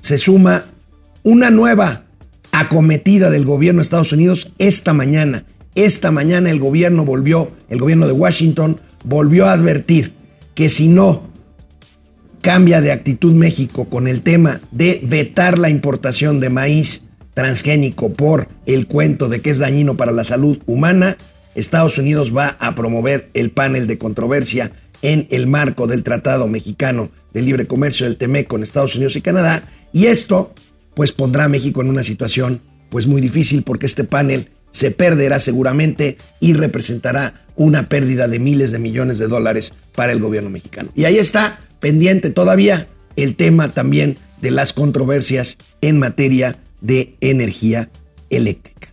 se 0.00 0.18
suma 0.18 0.64
una 1.22 1.50
nueva 1.50 2.02
acometida 2.50 3.30
del 3.30 3.44
gobierno 3.44 3.80
de 3.80 3.84
Estados 3.84 4.12
Unidos 4.12 4.52
esta 4.58 4.92
mañana. 4.92 5.44
Esta 5.74 6.10
mañana 6.10 6.50
el 6.50 6.60
gobierno 6.60 7.04
volvió, 7.04 7.50
el 7.70 7.78
gobierno 7.78 8.06
de 8.06 8.12
Washington 8.12 8.80
volvió 9.04 9.46
a 9.46 9.52
advertir 9.52 10.12
que 10.54 10.68
si 10.68 10.88
no 10.88 11.30
cambia 12.42 12.80
de 12.80 12.92
actitud 12.92 13.32
México 13.32 13.86
con 13.86 14.08
el 14.08 14.22
tema 14.22 14.60
de 14.70 15.00
vetar 15.04 15.58
la 15.58 15.70
importación 15.70 16.40
de 16.40 16.50
maíz 16.50 17.04
transgénico 17.34 18.12
por 18.12 18.48
el 18.66 18.86
cuento 18.86 19.28
de 19.28 19.40
que 19.40 19.50
es 19.50 19.58
dañino 19.58 19.96
para 19.96 20.12
la 20.12 20.24
salud 20.24 20.58
humana, 20.66 21.16
Estados 21.54 21.98
Unidos 21.98 22.36
va 22.36 22.56
a 22.58 22.74
promover 22.74 23.30
el 23.34 23.50
panel 23.50 23.86
de 23.86 23.98
controversia 23.98 24.72
en 25.02 25.26
el 25.30 25.46
marco 25.46 25.86
del 25.86 26.02
Tratado 26.02 26.48
Mexicano 26.48 27.10
de 27.34 27.42
Libre 27.42 27.66
Comercio 27.66 28.06
del 28.06 28.16
TEMEC 28.16 28.46
con 28.46 28.62
Estados 28.62 28.94
Unidos 28.96 29.16
y 29.16 29.20
Canadá. 29.22 29.64
Y 29.92 30.06
esto, 30.06 30.54
pues, 30.94 31.12
pondrá 31.12 31.44
a 31.44 31.48
México 31.48 31.82
en 31.82 31.88
una 31.88 32.04
situación, 32.04 32.60
pues, 32.88 33.06
muy 33.06 33.20
difícil 33.20 33.62
porque 33.62 33.86
este 33.86 34.04
panel 34.04 34.48
se 34.70 34.90
perderá 34.90 35.38
seguramente 35.38 36.16
y 36.40 36.54
representará 36.54 37.44
una 37.56 37.88
pérdida 37.88 38.28
de 38.28 38.38
miles 38.38 38.70
de 38.70 38.78
millones 38.78 39.18
de 39.18 39.28
dólares 39.28 39.74
para 39.94 40.12
el 40.12 40.20
gobierno 40.20 40.50
mexicano. 40.50 40.90
Y 40.94 41.04
ahí 41.04 41.18
está 41.18 41.60
pendiente 41.80 42.30
todavía 42.30 42.86
el 43.16 43.36
tema 43.36 43.68
también 43.68 44.16
de 44.40 44.50
las 44.50 44.72
controversias 44.72 45.58
en 45.80 45.98
materia 45.98 46.56
de 46.80 47.14
energía 47.20 47.90
eléctrica. 48.30 48.88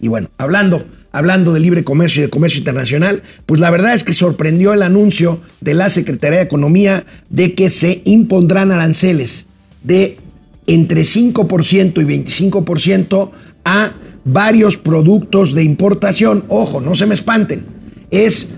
Y 0.00 0.08
bueno, 0.08 0.30
hablando, 0.36 0.84
hablando 1.14 1.52
de 1.52 1.60
libre 1.60 1.84
comercio 1.84 2.20
y 2.20 2.24
de 2.24 2.30
comercio 2.30 2.58
internacional, 2.58 3.22
pues 3.46 3.60
la 3.60 3.70
verdad 3.70 3.94
es 3.94 4.02
que 4.02 4.12
sorprendió 4.12 4.72
el 4.72 4.82
anuncio 4.82 5.40
de 5.60 5.74
la 5.74 5.88
Secretaría 5.88 6.38
de 6.38 6.44
Economía 6.44 7.06
de 7.30 7.54
que 7.54 7.70
se 7.70 8.02
impondrán 8.04 8.72
aranceles 8.72 9.46
de 9.84 10.18
entre 10.66 11.02
5% 11.02 12.02
y 12.02 12.50
25% 12.50 13.30
a 13.64 13.92
varios 14.24 14.76
productos 14.76 15.54
de 15.54 15.62
importación. 15.62 16.44
Ojo, 16.48 16.80
no 16.80 16.96
se 16.96 17.06
me 17.06 17.14
espanten. 17.14 17.64
Es 18.10 18.48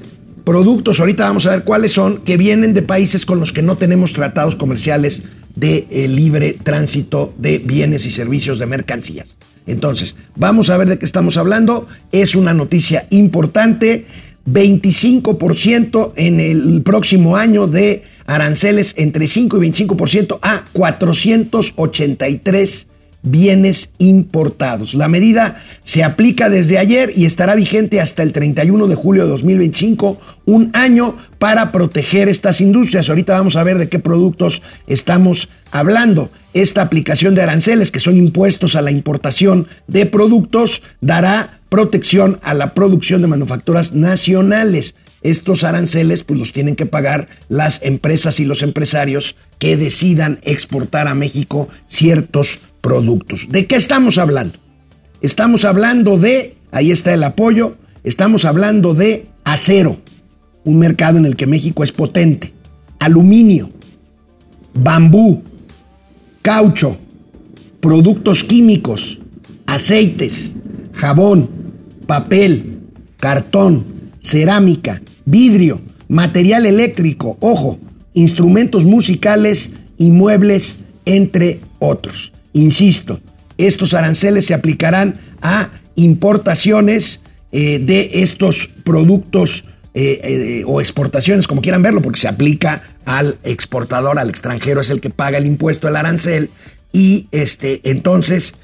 productos, 0.45 0.99
ahorita 0.99 1.25
vamos 1.25 1.45
a 1.45 1.51
ver 1.51 1.65
cuáles 1.65 1.93
son, 1.93 2.23
que 2.23 2.39
vienen 2.39 2.73
de 2.73 2.81
países 2.81 3.27
con 3.27 3.39
los 3.39 3.53
que 3.53 3.61
no 3.61 3.77
tenemos 3.77 4.15
tratados 4.15 4.57
comerciales 4.57 5.23
de 5.55 5.87
eh, 5.91 6.09
libre 6.09 6.57
tránsito 6.63 7.35
de 7.37 7.59
bienes 7.59 8.07
y 8.07 8.11
servicios 8.11 8.59
de 8.59 8.65
mercancías. 8.65 9.37
Entonces, 9.67 10.17
vamos 10.37 10.71
a 10.71 10.77
ver 10.77 10.89
de 10.89 10.99
qué 10.99 11.05
estamos 11.05 11.37
hablando. 11.37 11.87
Es 12.13 12.35
una 12.35 12.55
noticia 12.55 13.07
importante. 13.11 14.07
25% 14.47 16.13
en 16.17 16.41
el 16.41 16.83
próximo 16.83 17.37
año 17.37 17.67
de 17.67 18.05
aranceles 18.27 18.95
entre 18.97 19.27
5 19.27 19.63
y 19.63 19.71
25% 19.71 20.39
a 20.41 20.65
483 20.73 22.87
bienes 23.27 23.91
importados. 23.99 24.95
La 24.95 25.09
medida 25.09 25.63
se 25.83 26.03
aplica 26.05 26.49
desde 26.49 26.79
ayer 26.79 27.13
y 27.15 27.27
estará 27.27 27.55
vigente 27.55 28.01
hasta 28.01 28.23
el 28.23 28.33
31 28.33 28.87
de 28.87 28.95
julio 28.95 29.25
de 29.25 29.31
2025, 29.31 30.19
un 30.47 30.71
año 30.73 31.17
para 31.39 31.73
proteger 31.73 32.29
estas 32.29 32.61
industrias. 32.61 33.09
Ahorita 33.09 33.35
vamos 33.35 33.57
a 33.57 33.65
ver 33.65 33.79
de 33.79 33.89
qué 33.89 33.99
productos 33.99 34.63
estamos 34.87 35.49
hablando. 35.71 36.31
Esta 36.55 36.83
aplicación 36.83 37.35
de 37.35 37.43
aranceles, 37.43 37.91
que 37.91 38.01
son 38.01 38.17
impuestos 38.17 38.77
a 38.77 38.83
la 38.83 38.91
importación 38.91 39.67
de 39.87 40.07
productos, 40.07 40.83
dará 41.01 41.61
protección 41.69 42.39
a 42.43 42.55
la 42.55 42.73
producción 42.73 43.21
de 43.21 43.29
manufacturas 43.29 43.93
nacionales 43.93 44.95
estos 45.27 45.65
aranceles 45.65 46.23
pues 46.23 46.39
los 46.39 46.53
tienen 46.53 46.77
que 46.77 46.87
pagar 46.87 47.29
las 47.49 47.81
empresas 47.83 48.39
y 48.39 48.45
los 48.45 48.63
empresarios 48.63 49.35
que 49.59 49.77
decidan 49.77 50.39
exportar 50.43 51.09
a 51.09 51.15
México 51.15 51.69
ciertos 51.89 52.61
productos. 52.87 53.49
¿De 53.51 53.67
qué 53.67 53.75
estamos 53.75 54.17
hablando? 54.17 54.61
Estamos 55.21 55.65
hablando 55.65 56.19
de, 56.19 56.55
ahí 56.71 56.93
está 56.93 57.13
el 57.13 57.25
apoyo, 57.25 57.77
estamos 58.05 58.45
hablando 58.45 58.95
de 58.95 59.27
acero, 59.43 59.97
un 60.65 60.79
mercado 60.79 61.19
en 61.19 61.27
el 61.27 61.35
que 61.35 61.49
México 61.49 61.83
es 61.83 61.91
potente, 61.91 62.53
aluminio, 63.01 63.71
bambú, 64.73 65.43
caucho, 66.43 66.97
productos 67.81 68.45
químicos, 68.45 69.19
aceites, 69.67 70.53
jabón, 70.93 71.51
papel, 72.07 72.83
cartón, 73.17 73.85
cerámica, 74.21 75.03
vidrio, 75.25 75.81
material 76.07 76.67
eléctrico, 76.67 77.37
ojo, 77.41 77.81
instrumentos 78.15 78.85
musicales 78.85 79.73
y 79.99 80.13
muebles, 80.13 80.79
entre 81.05 81.59
otros. 81.81 82.33
Insisto, 82.57 83.21
estos 83.59 83.93
aranceles 83.93 84.47
se 84.47 84.55
aplicarán 84.55 85.21
a 85.43 85.69
importaciones 85.95 87.21
eh, 87.53 87.79
de 87.79 88.23
estos 88.23 88.71
productos 88.83 89.67
eh, 89.93 90.21
eh, 90.23 90.63
o 90.67 90.81
exportaciones, 90.81 91.47
como 91.47 91.61
quieran 91.61 91.83
verlo, 91.83 92.01
porque 92.01 92.19
se 92.19 92.29
aplica 92.29 92.83
al 93.05 93.37
exportador, 93.45 94.19
al 94.19 94.31
extranjero, 94.31 94.81
es 94.81 94.89
el 94.89 95.03
que 95.03 95.11
paga 95.11 95.37
el 95.37 95.47
impuesto, 95.47 95.87
el 95.87 95.97
arancel. 95.97 96.49
Y 96.95 97.29
este, 97.31 97.83
entonces, 97.85 98.55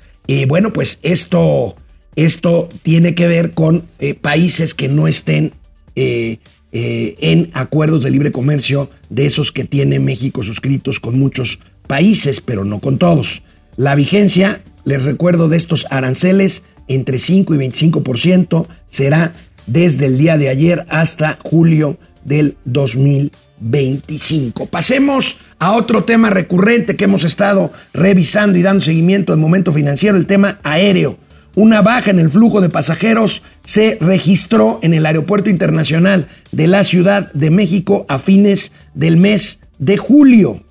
bueno, 0.48 0.72
pues 0.72 0.98
esto, 1.02 1.76
esto 2.16 2.70
tiene 2.82 3.14
que 3.14 3.26
ver 3.26 3.52
con 3.52 3.84
países 4.22 4.72
que 4.72 4.88
no 4.88 5.06
estén 5.06 5.52
en 5.94 7.50
acuerdos 7.52 8.02
de 8.04 8.10
libre 8.10 8.32
comercio 8.32 8.88
de 9.10 9.26
esos 9.26 9.52
que 9.52 9.64
tiene 9.64 10.00
México 10.00 10.42
suscritos 10.42 10.98
con 10.98 11.18
muchos 11.18 11.58
países, 11.86 12.40
pero 12.40 12.64
no 12.64 12.80
con 12.80 12.96
todos. 12.96 13.42
La 13.76 13.94
vigencia, 13.94 14.60
les 14.84 15.02
recuerdo, 15.02 15.48
de 15.48 15.56
estos 15.56 15.86
aranceles 15.90 16.64
entre 16.88 17.18
5 17.18 17.54
y 17.54 17.58
25% 17.58 18.66
será 18.86 19.32
desde 19.66 20.06
el 20.06 20.18
día 20.18 20.36
de 20.36 20.48
ayer 20.48 20.86
hasta 20.90 21.38
julio 21.42 21.98
del 22.24 22.56
2025. 22.64 24.66
Pasemos 24.66 25.38
a 25.58 25.72
otro 25.72 26.04
tema 26.04 26.30
recurrente 26.30 26.96
que 26.96 27.04
hemos 27.04 27.24
estado 27.24 27.72
revisando 27.94 28.58
y 28.58 28.62
dando 28.62 28.84
seguimiento 28.84 29.32
en 29.32 29.40
momento 29.40 29.72
financiero, 29.72 30.16
el 30.16 30.26
tema 30.26 30.58
aéreo. 30.62 31.16
Una 31.54 31.82
baja 31.82 32.10
en 32.10 32.18
el 32.18 32.30
flujo 32.30 32.62
de 32.62 32.70
pasajeros 32.70 33.42
se 33.62 33.98
registró 34.00 34.80
en 34.82 34.94
el 34.94 35.04
Aeropuerto 35.04 35.50
Internacional 35.50 36.26
de 36.50 36.66
la 36.66 36.82
Ciudad 36.82 37.30
de 37.32 37.50
México 37.50 38.06
a 38.08 38.18
fines 38.18 38.72
del 38.94 39.18
mes 39.18 39.60
de 39.78 39.98
julio. 39.98 40.64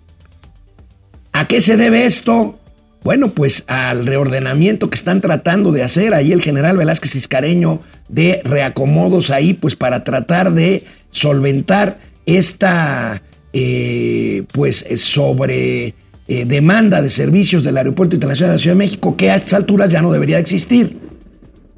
¿A 1.33 1.47
qué 1.47 1.61
se 1.61 1.77
debe 1.77 2.05
esto? 2.05 2.59
Bueno, 3.03 3.29
pues 3.29 3.63
al 3.67 4.05
reordenamiento 4.05 4.89
que 4.91 4.95
están 4.95 5.21
tratando 5.21 5.71
de 5.71 5.81
hacer 5.81 6.13
ahí 6.13 6.31
el 6.31 6.41
general 6.41 6.77
Velázquez 6.77 7.15
Iscareño 7.15 7.79
de 8.09 8.41
reacomodos 8.43 9.31
ahí, 9.31 9.53
pues 9.53 9.75
para 9.75 10.03
tratar 10.03 10.53
de 10.53 10.83
solventar 11.09 11.99
esta, 12.27 13.23
eh, 13.53 14.43
pues 14.53 14.85
sobre 14.97 15.95
eh, 16.27 16.45
demanda 16.45 17.01
de 17.01 17.09
servicios 17.09 17.63
del 17.63 17.77
Aeropuerto 17.77 18.15
Internacional 18.15 18.51
de 18.51 18.57
la 18.57 18.61
Ciudad 18.61 18.75
de 18.75 18.85
México, 18.85 19.17
que 19.17 19.31
a 19.31 19.35
estas 19.35 19.55
alturas 19.55 19.89
ya 19.89 20.03
no 20.03 20.11
debería 20.11 20.37
existir. 20.37 20.99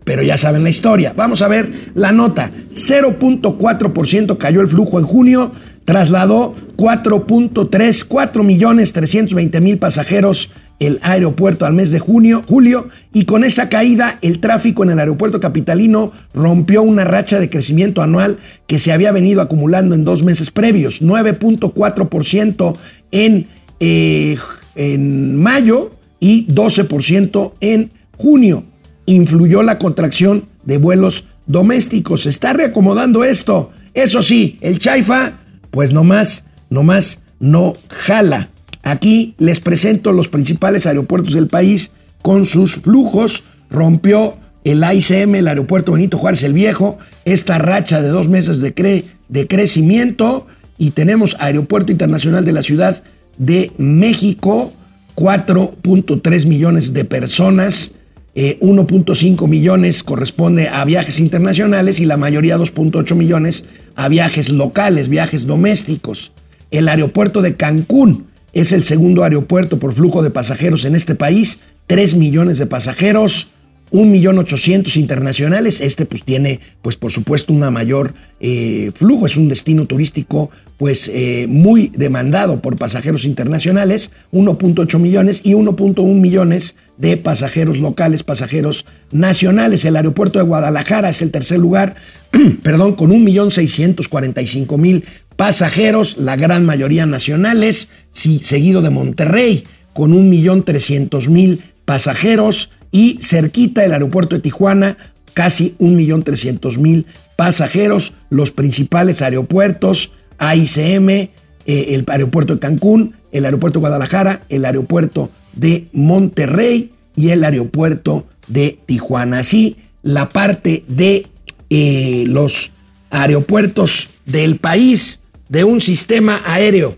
Pero 0.04 0.22
ya 0.22 0.36
saben 0.36 0.64
la 0.64 0.70
historia. 0.70 1.14
Vamos 1.16 1.42
a 1.42 1.48
ver 1.48 1.72
la 1.96 2.12
nota. 2.12 2.52
0.4% 2.74 4.38
cayó 4.38 4.60
el 4.60 4.68
flujo 4.68 5.00
en 5.00 5.06
junio, 5.06 5.54
trasladó 5.86 6.54
4.3, 6.76 8.06
4 8.06 8.44
millones 8.44 8.92
320 8.92 9.62
mil 9.62 9.78
pasajeros 9.78 10.50
el 10.80 11.00
aeropuerto 11.02 11.66
al 11.66 11.74
mes 11.74 11.92
de 11.92 12.00
junio, 12.00 12.44
julio, 12.48 12.90
y 13.14 13.26
con 13.26 13.44
esa 13.44 13.70
caída 13.70 14.18
el 14.22 14.40
tráfico 14.40 14.84
en 14.84 14.92
el 14.92 15.00
aeropuerto 15.00 15.40
capitalino 15.40 16.12
rompió 16.34 16.84
una 16.84 17.06
racha 17.06 17.40
de 17.40 17.50
crecimiento 17.50 18.02
anual 18.02 18.40
que 18.68 18.80
se 18.80 18.92
había 18.92 19.12
venido 19.12 19.42
acumulando 19.42 19.96
en 19.96 20.04
dos 20.04 20.24
meses 20.24 20.52
previos, 20.52 21.02
9.4% 21.02 22.76
en, 23.12 23.48
eh, 23.80 24.38
en 24.76 25.38
mayo 25.38 25.92
y 26.20 26.48
12% 26.48 27.54
en 27.60 27.92
junio. 28.18 28.64
Influyó 29.06 29.64
la 29.64 29.78
contracción 29.78 30.48
de 30.64 30.78
vuelos 30.78 31.26
domésticos. 31.46 32.24
Se 32.24 32.30
está 32.30 32.54
reacomodando 32.54 33.24
esto. 33.24 33.72
Eso 33.94 34.24
sí, 34.24 34.58
el 34.62 34.80
Chaifa, 34.80 35.40
pues 35.72 35.92
nomás, 35.92 36.46
nomás 36.70 37.20
no 37.40 37.74
jala. 37.90 38.50
Aquí 38.84 39.34
les 39.40 39.62
presento 39.62 40.12
los 40.12 40.28
principales 40.28 40.86
aeropuertos 40.86 41.34
del 41.34 41.48
país 41.48 41.92
con 42.22 42.46
sus 42.46 42.76
flujos. 42.76 43.44
Rompió 43.70 44.36
el 44.66 44.84
AICM, 44.84 45.36
el 45.36 45.48
aeropuerto 45.48 45.94
Benito 45.94 46.18
Juárez 46.18 46.44
el 46.44 46.54
Viejo, 46.54 46.98
esta 47.26 47.58
racha 47.58 48.02
de 48.02 48.10
dos 48.10 48.28
meses 48.28 48.60
de, 48.60 49.48
crecimiento. 49.48 50.48
Y 50.78 50.92
tenemos 50.92 51.38
Aeropuerto 51.40 51.92
Internacional 51.92 52.44
de 52.44 52.52
la 52.52 52.62
Ciudad 52.62 53.04
de 53.38 53.72
México, 53.78 54.74
4.3 55.16 56.46
millones 56.46 56.94
de 56.94 57.06
personas. 57.06 57.92
1.5 58.36 59.44
eh, 59.44 59.48
millones 59.48 60.02
corresponde 60.02 60.68
a 60.68 60.84
viajes 60.86 61.20
internacionales 61.20 62.00
y 62.00 62.06
la 62.06 62.18
mayoría 62.18 62.58
2.8 62.58 63.16
millones 63.16 63.66
a 63.96 64.08
viajes 64.08 64.52
locales, 64.52 65.08
viajes 65.08 65.46
domésticos. 65.46 66.32
El 66.72 66.90
aeropuerto 66.90 67.44
de 67.44 67.56
Cancún, 67.56 68.26
es 68.54 68.72
el 68.72 68.84
segundo 68.84 69.24
aeropuerto 69.24 69.80
por 69.80 69.94
flujo 69.94 70.24
de 70.24 70.30
pasajeros 70.30 70.86
en 70.86 70.96
este 70.96 71.16
país, 71.16 71.60
3 71.88 72.16
millones 72.16 72.60
de 72.60 72.68
pasajeros, 72.68 73.50
1 73.94 74.10
millón 74.10 74.40
800 74.40 74.98
internacionales. 74.98 75.80
Este 75.80 76.06
pues 76.06 76.24
tiene 76.24 76.60
pues 76.82 76.98
por 76.98 77.12
supuesto 77.12 77.54
una 77.54 77.72
mayor 77.72 78.14
eh, 78.40 78.92
flujo, 78.96 79.26
es 79.26 79.38
un 79.38 79.48
destino 79.50 79.86
turístico 79.86 80.50
pues 80.78 81.10
eh, 81.14 81.46
muy 81.48 81.92
demandado 81.96 82.60
por 82.60 82.76
pasajeros 82.76 83.24
internacionales, 83.26 84.12
1.8 84.34 85.00
millones 85.00 85.42
y 85.44 85.54
1.1 85.54 86.04
millones 86.14 86.76
de 86.98 87.16
pasajeros 87.18 87.78
locales, 87.78 88.24
pasajeros 88.24 88.86
nacionales. 89.12 89.86
El 89.86 89.96
aeropuerto 89.96 90.40
de 90.40 90.46
Guadalajara 90.46 91.10
es 91.10 91.22
el 91.22 91.32
tercer 91.32 91.60
lugar, 91.60 91.96
perdón, 92.64 92.96
con 92.96 93.12
1.645.000 93.12 95.04
pasajeros, 95.36 96.18
la 96.18 96.36
gran 96.36 96.66
mayoría 96.66 97.06
nacionales, 97.06 97.90
seguido 98.12 98.82
de 98.82 98.90
Monterrey, 98.90 99.64
con 99.94 100.12
1.300.000 100.12 101.60
pasajeros, 101.86 102.70
y 102.94 103.18
cerquita 103.22 103.84
el 103.84 103.92
aeropuerto 103.92 104.36
de 104.36 104.42
Tijuana, 104.42 104.98
casi 105.34 105.76
1.300.000 105.80 107.06
pasajeros, 107.36 108.14
los 108.30 108.52
principales 108.52 109.24
aeropuertos, 109.24 110.12
AICM, 110.38 111.10
eh, 111.10 111.30
el 111.66 112.06
aeropuerto 112.08 112.54
de 112.54 112.60
Cancún, 112.60 113.16
el 113.32 113.46
aeropuerto 113.46 113.80
de 113.80 113.82
Guadalajara, 113.82 114.44
el 114.50 114.64
aeropuerto 114.66 115.32
de 115.54 115.88
Monterrey 115.92 116.92
y 117.16 117.30
el 117.30 117.44
aeropuerto 117.44 118.28
de 118.48 118.78
Tijuana. 118.86 119.40
Así, 119.40 119.78
la 120.04 120.30
parte 120.30 120.86
de 120.88 121.26
eh, 121.72 122.26
los 122.28 122.72
aeropuertos 123.10 124.10
del 124.26 124.58
país 124.58 125.20
de 125.54 125.64
un 125.64 125.82
sistema 125.82 126.42
aéreo 126.46 126.98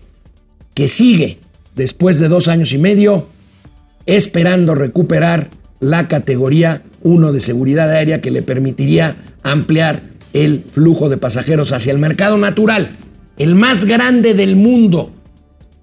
que 0.72 0.88
sigue 0.88 1.40
después 1.74 2.18
de 2.18 2.28
dos 2.28 2.48
años 2.48 2.72
y 2.72 2.78
medio 2.78 3.28
esperando 4.06 4.74
recuperar 4.74 5.50
la 5.78 6.08
categoría 6.08 6.82
1 7.02 7.34
de 7.34 7.40
seguridad 7.40 7.90
aérea 7.90 8.22
que 8.22 8.30
le 8.30 8.40
permitiría 8.40 9.14
ampliar 9.42 10.04
el 10.32 10.64
flujo 10.72 11.10
de 11.10 11.18
pasajeros 11.18 11.72
hacia 11.72 11.92
el 11.92 11.98
mercado 11.98 12.38
natural, 12.38 12.96
el 13.36 13.56
más 13.56 13.84
grande 13.84 14.32
del 14.32 14.56
mundo 14.56 15.12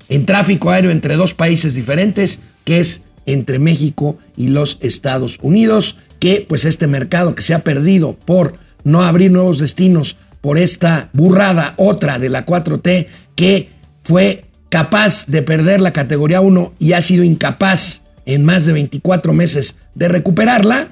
en 0.09 0.25
tráfico 0.25 0.71
aéreo 0.71 0.89
entre 0.89 1.15
dos 1.15 1.36
países 1.36 1.75
diferentes, 1.75 2.39
que 2.65 2.79
es 2.79 3.03
entre 3.27 3.59
México 3.59 4.17
y 4.36 4.47
los 4.47 4.79
Estados 4.81 5.38
Unidos, 5.43 5.97
que 6.17 6.43
pues 6.49 6.65
este 6.65 6.88
mercado 6.88 7.36
que 7.36 7.43
se 7.43 7.53
ha 7.53 7.59
perdido 7.59 8.13
por 8.25 8.55
no 8.83 9.03
abrir 9.03 9.29
nuevos 9.29 9.59
destinos 9.59 10.17
por 10.43 10.58
esta 10.58 11.10
burrada, 11.13 11.73
otra 11.77 12.19
de 12.19 12.27
la 12.27 12.45
4T, 12.45 13.08
que 13.34 13.69
fue 14.03 14.43
capaz 14.67 15.25
de 15.27 15.41
perder 15.41 15.79
la 15.79 15.93
categoría 15.93 16.41
1 16.41 16.73
y 16.79 16.91
ha 16.91 17.01
sido 17.01 17.23
incapaz 17.23 18.01
en 18.25 18.43
más 18.43 18.65
de 18.65 18.73
24 18.73 19.32
meses 19.32 19.77
de 19.95 20.10
recuperarla, 20.10 20.89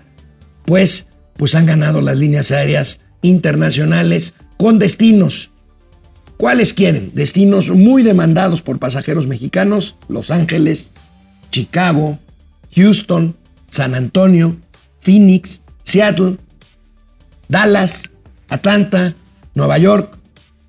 pues, 0.63 1.07
pues 1.35 1.53
han 1.55 1.65
ganado 1.65 1.99
las 1.99 2.15
líneas 2.15 2.51
aéreas 2.51 3.01
internacionales 3.21 4.35
con 4.55 4.79
destinos. 4.79 5.51
¿Cuáles 6.37 6.73
quieren? 6.73 7.11
Destinos 7.13 7.71
muy 7.71 8.03
demandados 8.03 8.61
por 8.61 8.79
pasajeros 8.79 9.27
mexicanos, 9.27 9.97
Los 10.07 10.31
Ángeles, 10.31 10.91
Chicago, 11.51 12.19
Houston, 12.73 13.35
San 13.69 13.95
Antonio, 13.95 14.55
Phoenix, 15.01 15.61
Seattle, 15.83 16.37
Dallas, 17.49 18.03
Atlanta, 18.47 19.13
Nueva 19.55 19.77
York, 19.77 20.17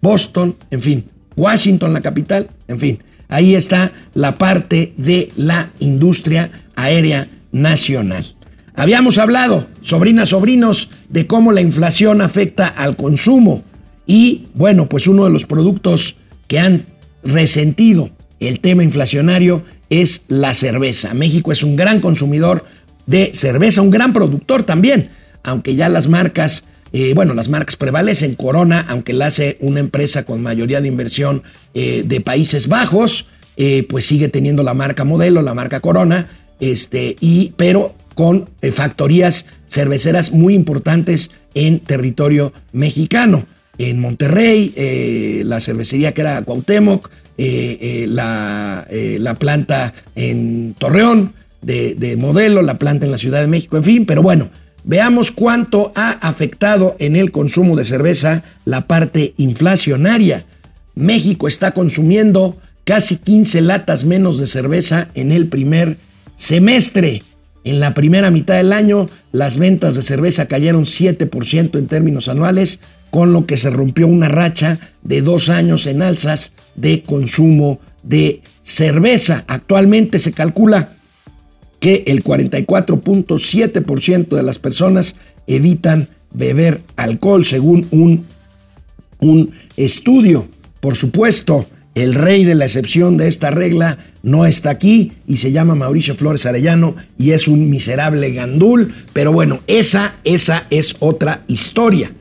Boston, 0.01 0.57
en 0.71 0.81
fin, 0.83 1.05
Washington, 1.37 1.93
la 1.93 2.01
capital, 2.01 2.51
en 2.69 2.79
fin. 2.79 2.99
Ahí 3.29 3.55
está 3.55 3.93
la 4.15 4.37
parte 4.37 4.93
de 4.97 5.31
la 5.37 5.71
industria 5.79 6.51
aérea 6.77 7.29
nacional. 7.53 8.27
Habíamos 8.75 9.19
hablado, 9.19 9.67
sobrinas, 9.83 10.31
sobrinos, 10.31 10.91
de 11.09 11.27
cómo 11.27 11.53
la 11.53 11.61
inflación 11.61 12.21
afecta 12.21 12.67
al 12.67 12.97
consumo 12.97 13.63
y, 14.07 14.47
bueno, 14.55 14.89
pues 14.89 15.07
uno 15.07 15.25
de 15.25 15.31
los 15.31 15.47
productos 15.47 16.17
que 16.49 16.59
han 16.59 16.87
resentido 17.23 18.11
el 18.41 18.61
tema 18.61 18.83
inflacionario 18.83 19.63
es 19.89 20.23
la 20.29 20.55
cerveza. 20.55 21.15
México 21.15 21.53
es 21.53 21.63
un 21.63 21.77
gran 21.77 22.01
consumidor 22.01 22.65
de 23.07 23.33
cerveza, 23.35 23.83
un 23.83 23.91
gran 23.91 24.13
productor 24.13 24.63
también, 24.63 25.11
aunque 25.43 25.75
ya 25.75 25.89
las 25.89 26.09
marcas 26.09 26.65
eh, 26.93 27.15
bueno, 27.15 27.35
las 27.35 27.49
marcas 27.49 27.77
prevalecen. 27.77 28.35
Corona, 28.35 28.85
aunque 28.89 29.13
la 29.13 29.27
hace 29.27 29.57
una 29.61 29.81
empresa 29.81 30.25
con 30.25 30.43
mayoría 30.43 30.81
de 30.81 30.89
inversión 30.89 31.43
eh, 31.75 32.05
de 32.07 32.21
Países 32.21 32.69
Bajos, 32.69 33.27
eh, 33.57 33.87
pues 33.89 34.05
sigue 34.05 34.29
teniendo 34.29 34.63
la 34.63 34.75
marca 34.75 35.05
modelo, 35.05 35.43
la 35.43 35.55
marca 35.55 35.81
Corona, 35.81 36.29
este, 36.61 37.17
y, 37.21 37.55
pero 37.57 37.95
con 38.15 38.51
factorías 38.73 39.47
cerveceras 39.67 40.33
muy 40.33 40.55
importantes 40.55 41.31
en 41.55 41.81
territorio 41.81 42.53
mexicano. 42.73 43.47
En 43.79 44.01
Monterrey, 44.01 45.43
la 45.47 45.59
cervecería 45.61 46.13
que 46.13 46.21
era 46.21 46.43
Cuauhtémoc, 46.43 47.09
la, 47.39 48.87
la, 48.91 49.35
planta 49.37 49.95
en 50.15 50.75
Torreón 50.79 51.33
de, 51.63 51.95
de 51.95 52.19
modelo, 52.19 52.61
la 52.61 52.77
planta 52.77 53.07
en 53.07 53.13
la 53.13 53.19
Ciudad 53.19 53.41
de 53.41 53.47
México, 53.47 53.79
en 53.79 53.85
fin, 53.85 54.05
pero 54.05 54.21
bueno, 54.21 54.51
Veamos 54.85 55.31
cuánto 55.31 55.93
ha 55.95 56.11
afectado 56.11 56.97
en 56.99 57.15
el 57.15 57.31
consumo 57.31 57.77
de 57.77 57.85
cerveza 57.85 58.43
la 58.65 58.87
parte 58.89 59.35
inflacionaria. 59.37 60.45
México 60.95 61.47
está 61.47 61.71
consumiendo 61.71 62.57
casi 62.85 63.17
15 63.17 63.61
latas 63.61 64.05
menos 64.05 64.39
de 64.39 64.47
cerveza 64.47 65.09
en 65.15 65.31
el 65.31 65.47
primer 65.47 65.99
semestre. 66.37 67.23
En 67.65 67.79
la 67.79 67.95
primera 67.95 68.33
mitad 68.33 68.57
del 68.57 68.73
año, 68.73 69.09
las 69.31 69.57
ventas 69.57 69.95
de 69.95 70.03
cerveza 70.03 70.47
cayeron 70.47 70.85
7% 70.85 71.79
en 71.79 71.87
términos 71.87 72.29
anuales, 72.29 72.81
con 73.11 73.33
lo 73.33 73.47
que 73.47 73.57
se 73.57 73.71
rompió 73.71 74.09
una 74.09 74.29
racha 74.29 74.79
de 75.03 75.23
dos 75.23 75.49
años 75.49 75.87
en 75.87 76.03
alzas 76.03 76.53
de 76.75 77.05
consumo 77.05 77.79
de 78.03 78.43
cerveza. 78.65 79.45
Actualmente 79.47 80.19
se 80.19 80.33
calcula 80.33 80.95
que 81.83 82.05
el 82.07 82.23
44.7% 82.23 84.37
de 84.37 84.43
las 84.45 84.61
personas 84.61 85.17
evitan 85.49 86.09
beber 86.33 86.83
alcohol, 86.95 87.45
según 87.45 87.89
un, 87.91 88.25
un 89.19 89.51
estudio. 89.77 90.47
Por 90.79 90.95
supuesto, 90.95 91.67
el 91.97 92.15
rey 92.15 92.45
de 92.45 92.55
la 92.55 92.67
excepción 92.67 93.17
de 93.17 93.27
esta 93.27 93.51
regla 93.51 93.99
no 94.23 94.47
está 94.47 94.71
aquí 94.71 95.11
y 95.27 95.39
se 95.39 95.51
llama 95.51 95.75
Mauricio 95.75 96.15
Flores 96.15 96.47
Arellano 96.47 96.95
y 97.19 97.33
es 97.33 97.49
un 97.49 97.69
miserable 97.69 98.31
gandul, 98.31 98.95
pero 99.13 99.33
bueno, 99.33 99.59
esa, 99.67 100.15
esa 100.23 100.69
es 100.71 100.95
otra 101.01 101.43
historia. 101.49 102.13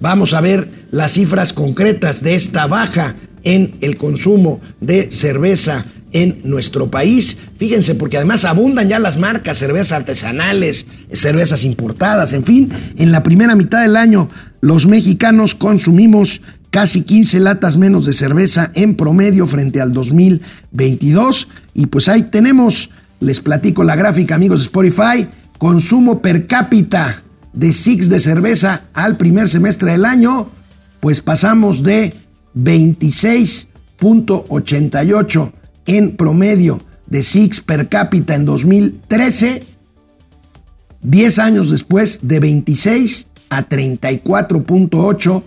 Vamos 0.00 0.32
a 0.32 0.40
ver 0.40 0.66
las 0.92 1.12
cifras 1.12 1.52
concretas 1.52 2.22
de 2.22 2.36
esta 2.36 2.66
baja 2.66 3.16
en 3.44 3.74
el 3.82 3.98
consumo 3.98 4.62
de 4.80 5.12
cerveza 5.12 5.84
en 6.12 6.40
nuestro 6.44 6.90
país. 6.90 7.38
Fíjense, 7.58 7.94
porque 7.94 8.16
además 8.16 8.44
abundan 8.44 8.88
ya 8.88 8.98
las 8.98 9.18
marcas, 9.18 9.58
cervezas 9.58 9.92
artesanales, 9.92 10.86
cervezas 11.12 11.64
importadas, 11.64 12.32
en 12.32 12.44
fin. 12.44 12.70
En 12.96 13.12
la 13.12 13.22
primera 13.22 13.54
mitad 13.56 13.82
del 13.82 13.96
año, 13.96 14.28
los 14.60 14.86
mexicanos 14.86 15.54
consumimos 15.54 16.40
casi 16.70 17.02
15 17.02 17.40
latas 17.40 17.76
menos 17.76 18.06
de 18.06 18.12
cerveza 18.12 18.70
en 18.74 18.96
promedio 18.96 19.46
frente 19.46 19.80
al 19.80 19.92
2022. 19.92 21.48
Y 21.74 21.86
pues 21.86 22.08
ahí 22.08 22.24
tenemos, 22.24 22.90
les 23.20 23.40
platico 23.40 23.84
la 23.84 23.96
gráfica, 23.96 24.34
amigos 24.34 24.60
de 24.60 24.64
Spotify, 24.64 25.28
consumo 25.58 26.20
per 26.22 26.46
cápita 26.46 27.22
de 27.52 27.72
Six 27.72 28.08
de 28.08 28.20
cerveza 28.20 28.84
al 28.94 29.16
primer 29.16 29.48
semestre 29.48 29.90
del 29.92 30.04
año, 30.04 30.50
pues 31.00 31.20
pasamos 31.20 31.82
de 31.82 32.14
26.88 32.56 35.52
en 35.86 36.16
promedio 36.16 36.80
de 37.06 37.22
Six 37.22 37.60
per 37.60 37.88
cápita 37.88 38.34
en 38.34 38.44
2013, 38.44 39.64
10 41.02 41.38
años 41.38 41.70
después 41.70 42.20
de 42.22 42.40
26 42.40 43.26
a 43.50 43.68
34.8 43.68 45.42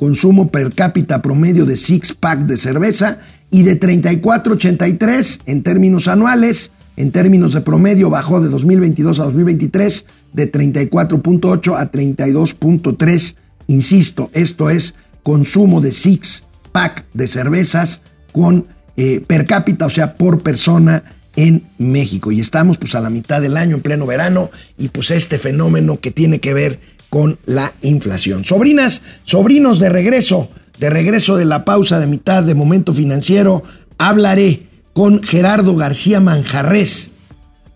consumo 0.00 0.50
per 0.50 0.72
cápita 0.74 1.20
promedio 1.20 1.66
de 1.66 1.76
Six 1.76 2.14
Pack 2.14 2.46
de 2.46 2.56
cerveza 2.56 3.18
y 3.50 3.64
de 3.64 3.78
34.83 3.78 5.40
en 5.44 5.62
términos 5.62 6.08
anuales, 6.08 6.72
en 6.96 7.12
términos 7.12 7.52
de 7.52 7.60
promedio 7.60 8.08
bajó 8.08 8.40
de 8.40 8.48
2022 8.48 9.20
a 9.20 9.24
2023 9.24 10.06
de 10.32 10.50
34.8 10.50 11.78
a 11.78 11.92
32.3. 11.92 13.36
Insisto, 13.66 14.30
esto 14.32 14.70
es 14.70 14.94
consumo 15.22 15.82
de 15.82 15.92
Six 15.92 16.44
Pack 16.72 17.04
de 17.12 17.28
cervezas 17.28 18.00
con 18.32 18.68
eh, 18.96 19.22
per 19.26 19.46
cápita, 19.46 19.86
o 19.86 19.90
sea, 19.90 20.14
por 20.14 20.42
persona 20.42 21.02
en 21.36 21.64
México. 21.78 22.32
Y 22.32 22.40
estamos 22.40 22.78
pues 22.78 22.94
a 22.94 23.00
la 23.00 23.10
mitad 23.10 23.40
del 23.40 23.56
año, 23.56 23.76
en 23.76 23.82
pleno 23.82 24.06
verano, 24.06 24.50
y 24.78 24.88
pues 24.88 25.10
este 25.10 25.38
fenómeno 25.38 26.00
que 26.00 26.10
tiene 26.10 26.40
que 26.40 26.54
ver 26.54 26.80
con 27.08 27.38
la 27.46 27.72
inflación. 27.82 28.44
Sobrinas, 28.44 29.02
sobrinos 29.24 29.78
de 29.78 29.90
regreso, 29.90 30.50
de 30.78 30.90
regreso 30.90 31.36
de 31.36 31.44
la 31.44 31.64
pausa 31.64 31.98
de 31.98 32.06
mitad 32.06 32.42
de 32.42 32.54
momento 32.54 32.92
financiero, 32.92 33.62
hablaré 33.98 34.66
con 34.92 35.22
Gerardo 35.22 35.76
García 35.76 36.20
Manjarres, 36.20 37.10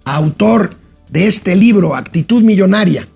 autor 0.05 0.70
de 1.11 1.27
este 1.27 1.57
libro, 1.57 1.94
Actitud 1.94 2.42
Millonaria. 2.42 3.09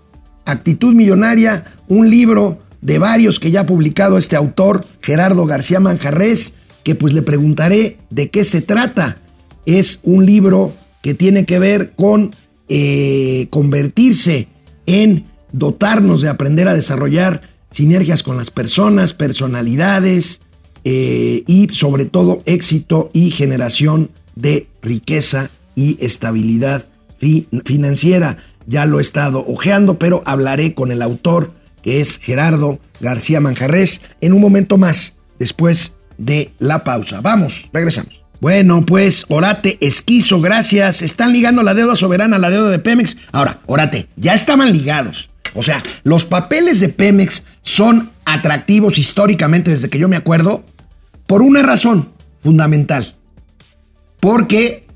Actitud 0.44 0.94
Millonaria, 0.94 1.64
un 1.88 2.11
libro 2.11 2.61
de 2.80 2.98
varios 2.98 3.38
que 3.40 3.50
ya 3.50 3.61
ha 3.61 3.66
publicado 3.66 4.18
este 4.18 4.37
autor, 4.37 4.84
Gerardo 5.02 5.46
García 5.46 5.80
Manjarres, 5.80 6.54
que 6.82 6.94
pues 6.94 7.12
le 7.12 7.22
preguntaré 7.22 7.98
de 8.10 8.30
qué 8.30 8.44
se 8.44 8.62
trata. 8.62 9.18
Es 9.66 10.00
un 10.02 10.24
libro 10.24 10.72
que 11.02 11.14
tiene 11.14 11.44
que 11.44 11.58
ver 11.58 11.92
con 11.92 12.34
eh, 12.68 13.46
convertirse 13.50 14.48
en 14.86 15.24
dotarnos 15.52 16.22
de 16.22 16.28
aprender 16.28 16.68
a 16.68 16.74
desarrollar 16.74 17.42
sinergias 17.70 18.22
con 18.22 18.36
las 18.36 18.50
personas, 18.50 19.12
personalidades 19.12 20.40
eh, 20.84 21.44
y 21.46 21.68
sobre 21.72 22.04
todo 22.04 22.42
éxito 22.46 23.10
y 23.12 23.30
generación 23.30 24.10
de 24.34 24.68
riqueza 24.82 25.50
y 25.74 25.96
estabilidad 26.00 26.88
financiera. 27.64 28.38
Ya 28.66 28.84
lo 28.84 28.98
he 28.98 29.02
estado 29.02 29.44
ojeando, 29.46 29.98
pero 29.98 30.22
hablaré 30.24 30.74
con 30.74 30.92
el 30.92 31.02
autor 31.02 31.52
que 31.82 32.00
es 32.00 32.18
Gerardo 32.18 32.78
García 33.00 33.40
Manjarres 33.40 34.00
en 34.20 34.32
un 34.32 34.40
momento 34.40 34.78
más, 34.78 35.16
después 35.38 35.94
de 36.18 36.52
la 36.59 36.85
pausa. 36.85 37.20
Vamos, 37.20 37.70
regresamos. 37.72 38.22
Bueno, 38.40 38.87
pues 38.87 39.24
Orate 39.28 39.78
Esquizo, 39.81 40.40
gracias. 40.40 41.02
Están 41.02 41.33
ligando 41.33 41.62
la 41.62 41.74
deuda 41.74 41.96
soberana 41.96 42.37
a 42.37 42.38
la 42.38 42.50
deuda 42.50 42.70
de 42.70 42.78
Pemex. 42.78 43.16
Ahora, 43.33 43.61
Orate, 43.66 44.09
ya 44.16 44.35
estaban 44.35 44.72
ligados. 44.72 45.31
O 45.54 45.62
sea, 45.62 45.83
los 46.04 46.24
papeles 46.24 46.78
de 46.78 46.88
Pemex 46.88 47.44
son 47.62 48.11
atractivos 48.24 48.98
históricamente 48.98 49.70
desde 49.70 49.88
que 49.88 49.98
yo 49.98 50.09
me 50.09 50.16
acuerdo 50.16 50.64
por 51.26 51.42
una 51.42 51.62
razón 51.62 52.11
fundamental. 52.42 53.14
Porque 54.20 54.87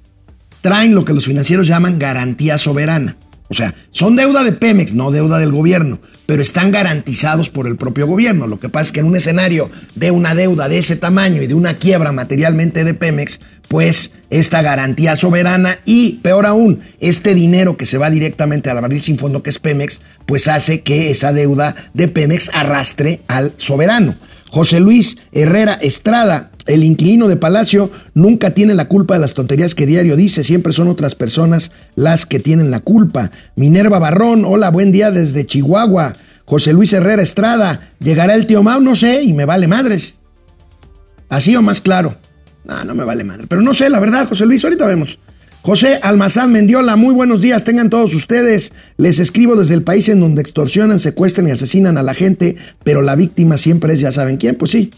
traen 0.60 0.94
lo 0.94 1.04
que 1.04 1.12
los 1.12 1.24
financieros 1.24 1.66
llaman 1.66 1.98
garantía 1.98 2.58
soberana. 2.58 3.16
O 3.52 3.54
sea, 3.54 3.74
son 3.90 4.16
deuda 4.16 4.44
de 4.44 4.52
Pemex, 4.52 4.94
no 4.94 5.10
deuda 5.10 5.38
del 5.38 5.52
gobierno, 5.52 6.00
pero 6.24 6.40
están 6.40 6.70
garantizados 6.70 7.50
por 7.50 7.66
el 7.66 7.76
propio 7.76 8.06
gobierno. 8.06 8.46
Lo 8.46 8.58
que 8.58 8.70
pasa 8.70 8.86
es 8.86 8.92
que 8.92 9.00
en 9.00 9.06
un 9.06 9.14
escenario 9.14 9.70
de 9.94 10.10
una 10.10 10.34
deuda 10.34 10.70
de 10.70 10.78
ese 10.78 10.96
tamaño 10.96 11.42
y 11.42 11.46
de 11.46 11.52
una 11.52 11.74
quiebra 11.74 12.12
materialmente 12.12 12.82
de 12.82 12.94
Pemex, 12.94 13.40
pues 13.68 14.12
esta 14.30 14.62
garantía 14.62 15.16
soberana 15.16 15.78
y, 15.84 16.20
peor 16.22 16.46
aún, 16.46 16.80
este 16.98 17.34
dinero 17.34 17.76
que 17.76 17.84
se 17.84 17.98
va 17.98 18.08
directamente 18.08 18.70
al 18.70 18.80
barril 18.80 19.02
sin 19.02 19.18
fondo 19.18 19.42
que 19.42 19.50
es 19.50 19.58
Pemex, 19.58 20.00
pues 20.24 20.48
hace 20.48 20.80
que 20.80 21.10
esa 21.10 21.34
deuda 21.34 21.76
de 21.92 22.08
Pemex 22.08 22.48
arrastre 22.54 23.20
al 23.28 23.52
soberano. 23.58 24.14
José 24.48 24.80
Luis 24.80 25.18
Herrera 25.32 25.74
Estrada 25.74 26.51
El 26.66 26.84
inquilino 26.84 27.28
de 27.28 27.36
Palacio 27.36 27.90
nunca 28.14 28.54
tiene 28.54 28.74
la 28.74 28.88
culpa 28.88 29.14
de 29.14 29.20
las 29.20 29.34
tonterías 29.34 29.74
que 29.74 29.86
diario 29.86 30.16
dice, 30.16 30.44
siempre 30.44 30.72
son 30.72 30.88
otras 30.88 31.14
personas 31.14 31.72
las 31.96 32.26
que 32.26 32.38
tienen 32.38 32.70
la 32.70 32.80
culpa. 32.80 33.30
Minerva 33.56 33.98
Barrón, 33.98 34.44
hola, 34.44 34.70
buen 34.70 34.92
día 34.92 35.10
desde 35.10 35.46
Chihuahua. 35.46 36.14
José 36.44 36.72
Luis 36.72 36.92
Herrera 36.92 37.22
Estrada, 37.22 37.92
¿llegará 37.98 38.34
el 38.34 38.46
tío 38.46 38.62
Mau? 38.62 38.80
No 38.80 38.94
sé, 38.94 39.22
y 39.22 39.32
me 39.32 39.44
vale 39.44 39.68
madres. 39.68 40.16
Así 41.28 41.56
o 41.56 41.62
más 41.62 41.80
claro. 41.80 42.16
No, 42.64 42.84
no 42.84 42.94
me 42.94 43.04
vale 43.04 43.24
madre. 43.24 43.46
Pero 43.48 43.62
no 43.62 43.74
sé, 43.74 43.90
la 43.90 44.00
verdad, 44.00 44.28
José 44.28 44.46
Luis, 44.46 44.62
ahorita 44.62 44.86
vemos. 44.86 45.18
José 45.62 46.00
Almazán 46.02 46.50
Mendiola, 46.50 46.96
muy 46.96 47.14
buenos 47.14 47.40
días, 47.40 47.62
tengan 47.62 47.88
todos 47.88 48.14
ustedes. 48.14 48.72
Les 48.96 49.20
escribo 49.20 49.54
desde 49.54 49.74
el 49.74 49.82
país 49.82 50.08
en 50.08 50.18
donde 50.18 50.42
extorsionan, 50.42 50.98
secuestran 50.98 51.46
y 51.46 51.52
asesinan 51.52 51.98
a 51.98 52.02
la 52.02 52.14
gente, 52.14 52.56
pero 52.82 53.00
la 53.00 53.14
víctima 53.14 53.56
siempre 53.56 53.94
es, 53.94 54.00
ya 54.00 54.10
saben 54.10 54.38
quién, 54.38 54.56
pues 54.56 54.72
sí. 54.72 54.90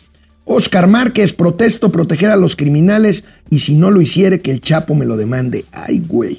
Oscar 0.44 0.86
Márquez, 0.86 1.32
protesto 1.32 1.90
proteger 1.90 2.30
a 2.30 2.36
los 2.36 2.56
criminales 2.56 3.24
y 3.50 3.60
si 3.60 3.74
no 3.74 3.90
lo 3.90 4.00
hiciere, 4.00 4.40
que 4.40 4.50
el 4.50 4.60
Chapo 4.60 4.94
me 4.94 5.06
lo 5.06 5.16
demande. 5.16 5.64
Ay, 5.72 6.02
güey. 6.06 6.38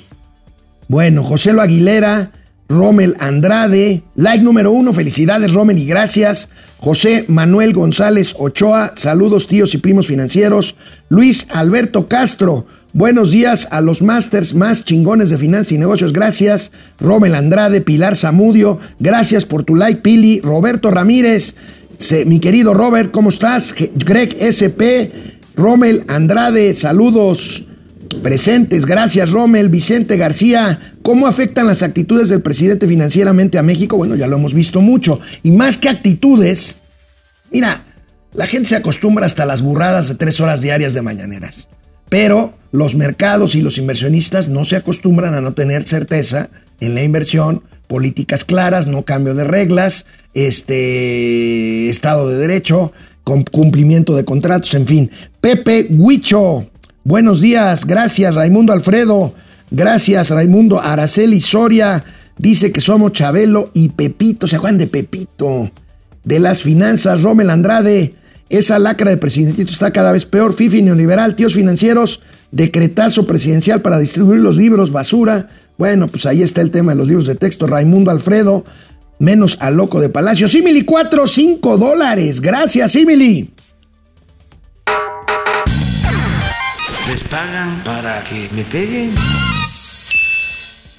Bueno, 0.88 1.24
José 1.24 1.54
Lo 1.54 1.62
Aguilera, 1.62 2.32
Rommel 2.68 3.16
Andrade, 3.20 4.04
like 4.16 4.44
número 4.44 4.72
uno, 4.72 4.92
felicidades 4.92 5.54
Rommel 5.54 5.78
y 5.78 5.86
gracias. 5.86 6.50
José 6.80 7.26
Manuel 7.28 7.74
González 7.74 8.36
Ochoa, 8.38 8.94
saludos 8.96 9.48
tíos 9.48 9.74
y 9.74 9.78
primos 9.78 10.08
financieros. 10.08 10.76
Luis 11.10 11.48
Alberto 11.52 12.08
Castro, 12.08 12.66
buenos 12.94 13.32
días 13.32 13.68
a 13.72 13.82
los 13.82 14.02
masters 14.02 14.56
más 14.56 14.84
chingones 14.84 15.30
de 15.30 15.38
finanzas 15.38 15.74
y 15.74 15.78
negocios, 15.78 16.12
gracias. 16.12 16.72
Rommel 17.00 17.36
Andrade, 17.36 17.82
Pilar 17.82 18.16
Zamudio, 18.16 18.80
gracias 19.00 19.46
por 19.46 19.64
tu 19.64 19.76
like, 19.76 20.02
Pili. 20.02 20.42
Roberto 20.42 20.90
Ramírez, 20.90 21.56
mi 22.26 22.40
querido 22.40 22.74
Robert, 22.74 23.12
¿cómo 23.12 23.30
estás? 23.30 23.74
Greg 23.96 24.36
SP, 24.40 25.12
Rommel 25.56 26.04
Andrade, 26.08 26.76
saludos 26.76 27.66
presentes. 28.22 28.86
Gracias, 28.86 29.32
Rommel. 29.32 29.70
Vicente 29.70 30.18
García, 30.18 30.80
¿cómo 31.02 31.28
afectan 31.28 31.68
las 31.68 31.84
actitudes 31.84 32.30
del 32.30 32.42
presidente 32.42 32.88
financieramente 32.88 33.58
a 33.58 33.64
México? 33.64 33.98
Bueno, 33.98 34.16
ya 34.16 34.28
lo 34.28 34.38
hemos 34.38 34.54
visto 34.54 34.82
mucho. 34.82 35.20
Y 35.44 35.52
más 35.52 35.78
que 35.78 35.90
actitudes, 35.90 36.78
mira, 37.52 37.84
la 38.34 38.48
gente 38.48 38.70
se 38.70 38.76
acostumbra 38.76 39.26
hasta 39.26 39.46
las 39.46 39.62
burradas 39.62 40.08
de 40.08 40.16
tres 40.16 40.40
horas 40.40 40.62
diarias 40.62 40.94
de 40.94 41.02
mañaneras. 41.02 41.70
Pero 42.10 42.58
los 42.72 42.96
mercados 42.96 43.56
y 43.56 43.62
los 43.62 43.78
inversionistas 43.78 44.50
no 44.50 44.66
se 44.66 44.76
acostumbran 44.76 45.34
a 45.34 45.42
no 45.42 45.54
tener 45.54 45.84
certeza 45.86 46.50
en 46.80 46.94
la 46.94 47.04
inversión, 47.04 47.64
políticas 47.88 48.44
claras, 48.44 48.88
no 48.88 49.06
cambio 49.06 49.34
de 49.34 49.44
reglas, 49.44 50.06
este 50.36 51.90
Estado 51.90 52.30
de 52.30 52.38
Derecho, 52.38 52.92
cumplimiento 53.24 54.16
de 54.16 54.24
contratos, 54.24 54.76
en 54.76 54.86
fin. 54.86 55.12
Pepe 55.42 55.88
Huicho, 55.90 56.68
Buenos 57.08 57.40
días, 57.40 57.86
gracias 57.86 58.34
Raimundo 58.34 58.74
Alfredo, 58.74 59.36
gracias 59.70 60.32
Raimundo. 60.32 60.82
Araceli 60.82 61.40
Soria, 61.40 62.04
dice 62.36 62.72
que 62.72 62.82
somos 62.82 63.12
Chabelo 63.12 63.70
y 63.76 63.90
Pepito, 63.90 64.48
¿se 64.48 64.56
acuerdan 64.56 64.80
de 64.80 64.88
Pepito? 64.88 65.70
De 66.24 66.40
las 66.40 66.64
finanzas, 66.64 67.22
Rommel 67.22 67.52
Andrade, 67.52 68.16
esa 68.50 68.80
lacra 68.80 69.12
de 69.12 69.18
presidentito 69.18 69.70
está 69.70 69.94
cada 69.94 70.14
vez 70.14 70.26
peor, 70.26 70.56
Fifi 70.56 70.82
neoliberal, 70.82 71.36
tíos 71.36 71.54
financieros, 71.54 72.22
decretazo 72.52 73.28
presidencial 73.28 73.84
para 73.84 74.00
distribuir 74.00 74.40
los 74.40 74.58
libros, 74.58 74.92
basura. 74.92 75.50
Bueno, 75.78 76.08
pues 76.08 76.26
ahí 76.26 76.42
está 76.42 76.62
el 76.62 76.72
tema 76.72 76.94
de 76.94 76.98
los 76.98 77.08
libros 77.08 77.28
de 77.28 77.36
texto, 77.36 77.68
Raimundo 77.68 78.10
Alfredo, 78.10 78.66
menos 79.20 79.58
al 79.62 79.78
loco 79.78 80.00
de 80.00 80.10
Palacio. 80.10 80.48
Simili 80.48 80.84
4, 80.84 81.28
5 81.28 81.78
dólares, 81.78 82.42
gracias 82.42 82.92
Simili. 82.92 83.56
les 87.08 87.24
pagan 87.24 87.84
para 87.84 88.24
que 88.24 88.50
me 88.54 88.64
peguen. 88.64 89.12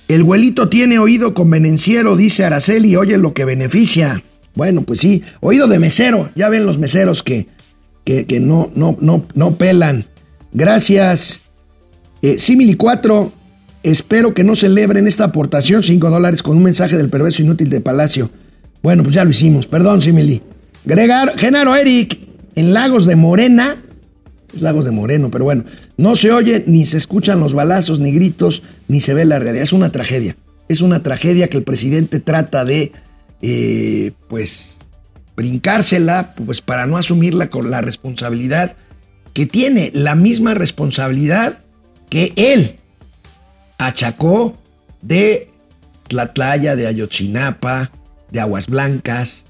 El 0.08 0.22
güelito 0.22 0.68
tiene 0.68 0.98
oído 0.98 1.34
convenenciero, 1.34 2.16
dice 2.16 2.44
Araceli, 2.44 2.94
oye 2.96 3.18
lo 3.18 3.34
que 3.34 3.44
beneficia. 3.44 4.22
Bueno, 4.54 4.82
pues 4.82 5.00
sí, 5.00 5.22
oído 5.40 5.66
de 5.66 5.78
mesero. 5.78 6.30
Ya 6.34 6.48
ven 6.48 6.64
los 6.64 6.78
meseros 6.78 7.22
que, 7.22 7.48
que, 8.04 8.24
no, 8.40 8.70
no, 8.74 8.96
no, 9.00 9.26
no 9.34 9.56
pelan. 9.56 10.06
Gracias. 10.52 11.42
Eh, 12.22 12.38
Simili 12.38 12.74
4, 12.74 13.32
espero 13.90 14.34
que 14.34 14.44
no 14.44 14.56
celebren 14.56 15.06
esta 15.06 15.24
aportación, 15.24 15.82
5 15.82 16.10
dólares, 16.10 16.42
con 16.42 16.56
un 16.56 16.62
mensaje 16.62 16.96
del 16.96 17.08
perverso 17.08 17.42
inútil 17.42 17.70
de 17.70 17.80
Palacio. 17.80 18.30
Bueno, 18.82 19.02
pues 19.02 19.14
ya 19.14 19.24
lo 19.24 19.30
hicimos. 19.30 19.66
Perdón, 19.66 20.02
Simili. 20.02 20.42
Gregar, 20.84 21.38
Genaro 21.38 21.74
Eric, 21.74 22.18
en 22.54 22.72
Lagos 22.72 23.06
de 23.06 23.16
Morena, 23.16 23.76
Lagos 24.60 24.84
de 24.84 24.90
Moreno, 24.90 25.30
pero 25.30 25.44
bueno, 25.44 25.64
no 25.96 26.16
se 26.16 26.32
oye, 26.32 26.64
ni 26.66 26.86
se 26.86 26.96
escuchan 26.96 27.40
los 27.40 27.54
balazos, 27.54 27.98
ni 28.00 28.12
gritos, 28.12 28.62
ni 28.88 29.00
se 29.00 29.14
ve 29.14 29.24
la 29.24 29.38
realidad. 29.38 29.62
Es 29.62 29.72
una 29.72 29.92
tragedia. 29.92 30.36
Es 30.68 30.80
una 30.80 31.02
tragedia 31.02 31.48
que 31.48 31.56
el 31.56 31.62
presidente 31.62 32.20
trata 32.20 32.64
de, 32.64 32.92
eh, 33.42 34.12
pues, 34.28 34.76
brincársela, 35.36 36.34
pues, 36.44 36.60
para 36.60 36.86
no 36.86 36.96
asumirla 36.96 37.50
con 37.50 37.70
la 37.70 37.80
responsabilidad 37.80 38.76
que 39.32 39.46
tiene, 39.46 39.90
la 39.94 40.14
misma 40.14 40.54
responsabilidad 40.54 41.58
que 42.08 42.32
él 42.36 42.76
achacó 43.78 44.56
de 45.02 45.50
Tlatlaya, 46.08 46.76
de 46.76 46.86
Ayotzinapa, 46.86 47.90
de 48.30 48.40
Aguas 48.40 48.66
Blancas, 48.66 49.44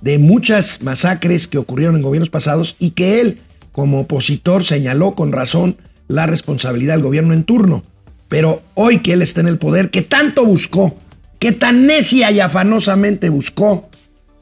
de 0.00 0.18
muchas 0.18 0.82
masacres 0.82 1.46
que 1.46 1.58
ocurrieron 1.58 1.96
en 1.96 2.02
gobiernos 2.02 2.30
pasados 2.30 2.76
y 2.78 2.90
que 2.90 3.20
él 3.20 3.40
como 3.70 4.00
opositor 4.00 4.64
señaló 4.64 5.14
con 5.14 5.32
razón 5.32 5.76
la 6.08 6.26
responsabilidad 6.26 6.94
del 6.94 7.02
gobierno 7.02 7.32
en 7.32 7.44
turno. 7.44 7.84
Pero 8.28 8.62
hoy 8.74 9.00
que 9.00 9.12
él 9.12 9.22
está 9.22 9.40
en 9.40 9.48
el 9.48 9.58
poder, 9.58 9.90
que 9.90 10.02
tanto 10.02 10.44
buscó, 10.44 10.96
que 11.38 11.52
tan 11.52 11.86
necia 11.86 12.30
y 12.30 12.40
afanosamente 12.40 13.28
buscó, 13.28 13.88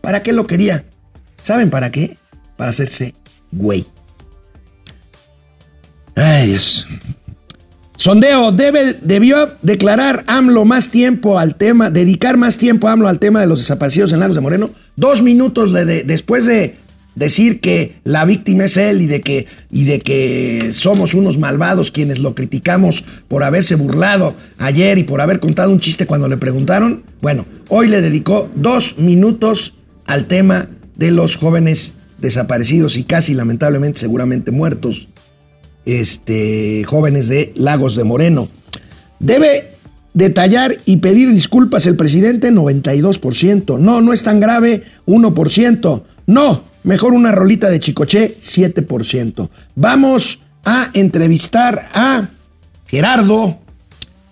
¿para 0.00 0.22
qué 0.22 0.32
lo 0.32 0.46
quería? 0.46 0.84
¿Saben 1.42 1.70
para 1.70 1.90
qué? 1.90 2.16
Para 2.56 2.70
hacerse 2.70 3.14
güey. 3.50 3.86
Ay, 6.16 6.48
Dios. 6.48 6.86
Sondeo, 8.00 8.50
debe, 8.50 8.96
debió 9.02 9.50
declarar 9.60 10.24
AMLO 10.26 10.64
más 10.64 10.88
tiempo 10.88 11.38
al 11.38 11.54
tema, 11.54 11.90
dedicar 11.90 12.38
más 12.38 12.56
tiempo 12.56 12.88
AMLO 12.88 13.08
al 13.08 13.18
tema 13.18 13.42
de 13.42 13.46
los 13.46 13.58
desaparecidos 13.58 14.14
en 14.14 14.20
Lagos 14.20 14.36
de 14.36 14.40
Moreno. 14.40 14.70
Dos 14.96 15.20
minutos 15.20 15.70
de, 15.74 16.04
después 16.04 16.46
de 16.46 16.76
decir 17.14 17.60
que 17.60 17.96
la 18.04 18.24
víctima 18.24 18.64
es 18.64 18.78
él 18.78 19.02
y 19.02 19.06
de 19.06 19.20
que 19.20 19.46
y 19.70 19.84
de 19.84 19.98
que 19.98 20.70
somos 20.72 21.12
unos 21.12 21.36
malvados 21.36 21.90
quienes 21.90 22.20
lo 22.20 22.34
criticamos 22.34 23.04
por 23.28 23.42
haberse 23.42 23.74
burlado 23.74 24.34
ayer 24.56 24.96
y 24.96 25.02
por 25.02 25.20
haber 25.20 25.38
contado 25.38 25.70
un 25.70 25.80
chiste 25.80 26.06
cuando 26.06 26.26
le 26.26 26.38
preguntaron. 26.38 27.02
Bueno, 27.20 27.44
hoy 27.68 27.88
le 27.88 28.00
dedicó 28.00 28.50
dos 28.54 28.96
minutos 28.96 29.74
al 30.06 30.26
tema 30.26 30.70
de 30.96 31.10
los 31.10 31.36
jóvenes 31.36 31.92
desaparecidos 32.16 32.96
y 32.96 33.04
casi 33.04 33.34
lamentablemente 33.34 33.98
seguramente 33.98 34.52
muertos, 34.52 35.08
este, 35.84 36.84
jóvenes 36.84 37.28
de 37.28 37.52
Lagos 37.56 37.96
de 37.96 38.04
Moreno. 38.04 38.48
Debe 39.18 39.72
detallar 40.14 40.76
y 40.84 40.98
pedir 40.98 41.30
disculpas 41.30 41.86
el 41.86 41.96
presidente 41.96 42.50
92%. 42.50 43.78
No, 43.78 44.00
no 44.00 44.12
es 44.12 44.22
tan 44.22 44.40
grave 44.40 44.82
1%. 45.06 46.02
No, 46.26 46.70
Mejor 46.82 47.12
una 47.12 47.32
rolita 47.32 47.68
de 47.68 47.78
Chicoche, 47.78 48.36
7%. 48.40 49.50
Vamos 49.74 50.40
a 50.64 50.90
entrevistar 50.94 51.88
a 51.92 52.28
Gerardo 52.86 53.58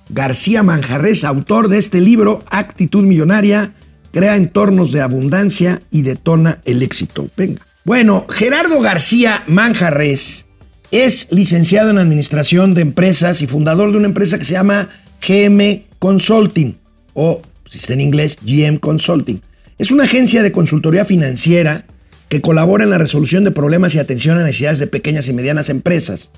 García 0.08 0.62
Manjarres, 0.62 1.24
autor 1.24 1.68
de 1.68 1.76
este 1.76 2.00
libro, 2.00 2.42
Actitud 2.50 3.04
Millonaria, 3.04 3.72
crea 4.12 4.36
entornos 4.36 4.92
de 4.92 5.02
abundancia 5.02 5.82
y 5.90 6.02
detona 6.02 6.60
el 6.64 6.82
éxito. 6.82 7.28
Venga. 7.36 7.66
Bueno, 7.84 8.24
Gerardo 8.30 8.80
García 8.80 9.42
Manjarres 9.46 10.46
es 10.90 11.28
licenciado 11.30 11.90
en 11.90 11.98
Administración 11.98 12.74
de 12.74 12.82
Empresas 12.82 13.42
y 13.42 13.46
fundador 13.46 13.92
de 13.92 13.98
una 13.98 14.06
empresa 14.06 14.38
que 14.38 14.44
se 14.44 14.54
llama 14.54 14.88
GM 15.26 15.82
Consulting, 15.98 16.78
o 17.14 17.42
si 17.68 17.78
está 17.78 17.92
en 17.92 18.00
inglés, 18.00 18.38
GM 18.42 18.78
Consulting. 18.78 19.42
Es 19.78 19.90
una 19.90 20.04
agencia 20.04 20.42
de 20.42 20.52
consultoría 20.52 21.04
financiera 21.04 21.84
que 22.28 22.40
colabora 22.40 22.84
en 22.84 22.90
la 22.90 22.98
resolución 22.98 23.44
de 23.44 23.50
problemas 23.50 23.94
y 23.94 23.98
atención 23.98 24.38
a 24.38 24.44
necesidades 24.44 24.78
de 24.78 24.86
pequeñas 24.86 25.28
y 25.28 25.32
medianas 25.32 25.68
empresas. 25.68 26.30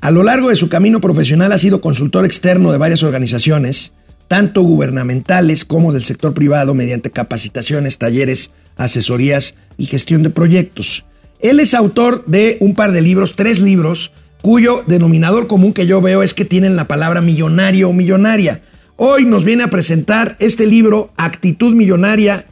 A 0.00 0.10
lo 0.10 0.22
largo 0.22 0.48
de 0.48 0.56
su 0.56 0.68
camino 0.68 1.00
profesional 1.00 1.52
ha 1.52 1.58
sido 1.58 1.80
consultor 1.80 2.24
externo 2.24 2.72
de 2.72 2.78
varias 2.78 3.02
organizaciones, 3.02 3.92
tanto 4.28 4.62
gubernamentales 4.62 5.64
como 5.64 5.92
del 5.92 6.04
sector 6.04 6.32
privado, 6.34 6.74
mediante 6.74 7.10
capacitaciones, 7.10 7.98
talleres, 7.98 8.50
asesorías 8.76 9.54
y 9.76 9.86
gestión 9.86 10.22
de 10.22 10.30
proyectos. 10.30 11.04
Él 11.42 11.60
es 11.60 11.74
autor 11.74 12.24
de 12.26 12.58
un 12.60 12.74
par 12.74 12.92
de 12.92 13.00
libros, 13.00 13.34
tres 13.34 13.60
libros, 13.60 14.12
cuyo 14.42 14.84
denominador 14.86 15.46
común 15.46 15.72
que 15.72 15.86
yo 15.86 16.00
veo 16.00 16.22
es 16.22 16.34
que 16.34 16.44
tienen 16.44 16.76
la 16.76 16.88
palabra 16.88 17.20
millonario 17.20 17.88
o 17.88 17.92
millonaria. 17.92 18.60
Hoy 18.96 19.24
nos 19.24 19.44
viene 19.44 19.64
a 19.64 19.70
presentar 19.70 20.36
este 20.40 20.66
libro, 20.66 21.12
Actitud 21.16 21.74
Millonaria, 21.74 22.46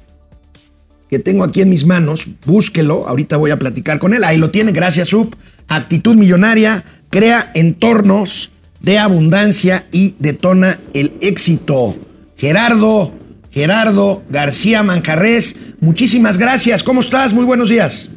que 1.11 1.19
tengo 1.19 1.45
aquí 1.45 1.63
en 1.63 1.69
mis 1.69 1.87
manos, 1.87 2.27
búsquelo, 2.47 3.07
ahorita 3.07 3.37
voy 3.37 3.51
a 3.51 3.59
platicar 3.59 3.99
con 3.99 4.15
él, 4.15 4.25
ahí 4.25 4.39
lo 4.39 4.51
tiene, 4.51 4.73
gracias 4.73 5.09
Sub, 5.09 5.37
Actitud 5.69 6.17
Millonaria 6.17 6.85
crea 7.11 7.51
entornos 7.55 8.51
de 8.81 8.99
abundancia 8.99 9.87
y 9.93 10.15
detona 10.19 10.79
el 10.95 11.13
éxito. 11.21 11.97
Gerardo, 12.37 13.13
Gerardo 13.51 14.23
García 14.31 14.83
Manjarres, 14.83 15.57
muchísimas 15.81 16.39
gracias. 16.39 16.83
¿Cómo 16.83 17.01
estás? 17.01 17.33
Muy 17.33 17.45
buenos 17.45 17.69
días. 17.69 18.11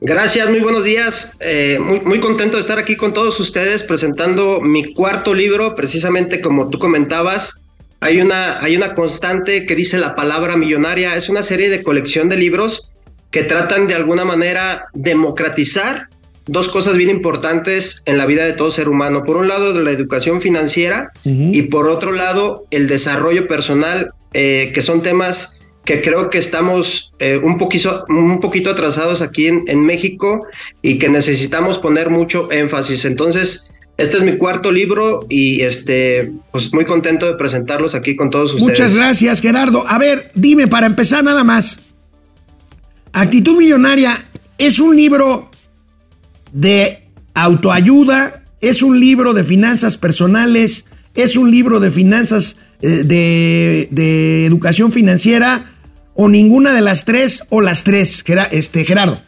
Gracias, 0.00 0.48
muy 0.48 0.60
buenos 0.60 0.84
días. 0.84 1.36
Eh, 1.40 1.78
muy, 1.80 2.00
muy 2.00 2.20
contento 2.20 2.56
de 2.56 2.60
estar 2.60 2.78
aquí 2.78 2.96
con 2.96 3.12
todos 3.12 3.40
ustedes 3.40 3.82
presentando 3.82 4.60
mi 4.60 4.92
cuarto 4.94 5.34
libro, 5.34 5.74
precisamente 5.74 6.40
como 6.40 6.70
tú 6.70 6.78
comentabas. 6.78 7.66
Hay 8.00 8.20
una, 8.20 8.62
hay 8.62 8.76
una 8.76 8.94
constante 8.94 9.66
que 9.66 9.74
dice 9.74 9.98
la 9.98 10.14
palabra 10.14 10.56
millonaria. 10.56 11.16
Es 11.16 11.28
una 11.28 11.42
serie 11.42 11.68
de 11.68 11.82
colección 11.82 12.28
de 12.28 12.36
libros 12.36 12.92
que 13.32 13.42
tratan 13.42 13.88
de 13.88 13.94
alguna 13.94 14.24
manera 14.24 14.86
democratizar 14.94 16.08
dos 16.46 16.68
cosas 16.68 16.96
bien 16.96 17.10
importantes 17.10 18.02
en 18.06 18.18
la 18.18 18.26
vida 18.26 18.44
de 18.44 18.52
todo 18.52 18.70
ser 18.70 18.88
humano. 18.88 19.24
Por 19.24 19.36
un 19.36 19.48
lado, 19.48 19.78
la 19.78 19.90
educación 19.90 20.40
financiera 20.40 21.10
y 21.24 21.62
por 21.62 21.88
otro 21.88 22.12
lado, 22.12 22.66
el 22.70 22.86
desarrollo 22.86 23.46
personal, 23.46 24.12
eh, 24.32 24.70
que 24.72 24.80
son 24.80 25.02
temas 25.02 25.57
que 25.88 26.02
creo 26.02 26.28
que 26.28 26.36
estamos 26.36 27.14
eh, 27.18 27.40
un, 27.42 27.56
poquito, 27.56 28.04
un 28.10 28.40
poquito 28.40 28.68
atrasados 28.68 29.22
aquí 29.22 29.46
en, 29.46 29.64
en, 29.68 29.86
México 29.86 30.46
y 30.82 30.98
que 30.98 31.08
necesitamos 31.08 31.78
poner 31.78 32.10
mucho 32.10 32.52
énfasis. 32.52 33.06
Entonces, 33.06 33.72
este 33.96 34.18
es 34.18 34.22
mi 34.22 34.36
cuarto 34.36 34.70
libro 34.70 35.24
y 35.30 35.62
este, 35.62 36.30
pues 36.52 36.74
muy 36.74 36.84
contento 36.84 37.24
de 37.24 37.36
presentarlos 37.36 37.94
aquí 37.94 38.16
con 38.16 38.28
todos 38.28 38.52
ustedes. 38.52 38.68
Muchas 38.68 38.96
gracias, 38.96 39.40
Gerardo. 39.40 39.82
A 39.88 39.96
ver, 39.96 40.30
dime 40.34 40.68
para 40.68 40.84
empezar 40.84 41.24
nada 41.24 41.42
más. 41.42 41.78
Actitud 43.14 43.56
Millonaria 43.56 44.26
es 44.58 44.80
un 44.80 44.94
libro 44.94 45.50
de 46.52 47.02
autoayuda, 47.32 48.44
es 48.60 48.82
un 48.82 49.00
libro 49.00 49.32
de 49.32 49.42
finanzas 49.42 49.96
personales, 49.96 50.84
es 51.14 51.38
un 51.38 51.50
libro 51.50 51.80
de 51.80 51.90
finanzas, 51.90 52.58
eh, 52.82 53.04
de, 53.06 53.88
de 53.90 54.44
educación 54.44 54.92
financiera 54.92 55.76
o 56.20 56.28
ninguna 56.28 56.74
de 56.74 56.80
las 56.80 57.04
tres 57.04 57.44
o 57.48 57.60
las 57.60 57.84
tres, 57.84 58.24
este, 58.50 58.84
Gerardo? 58.84 59.20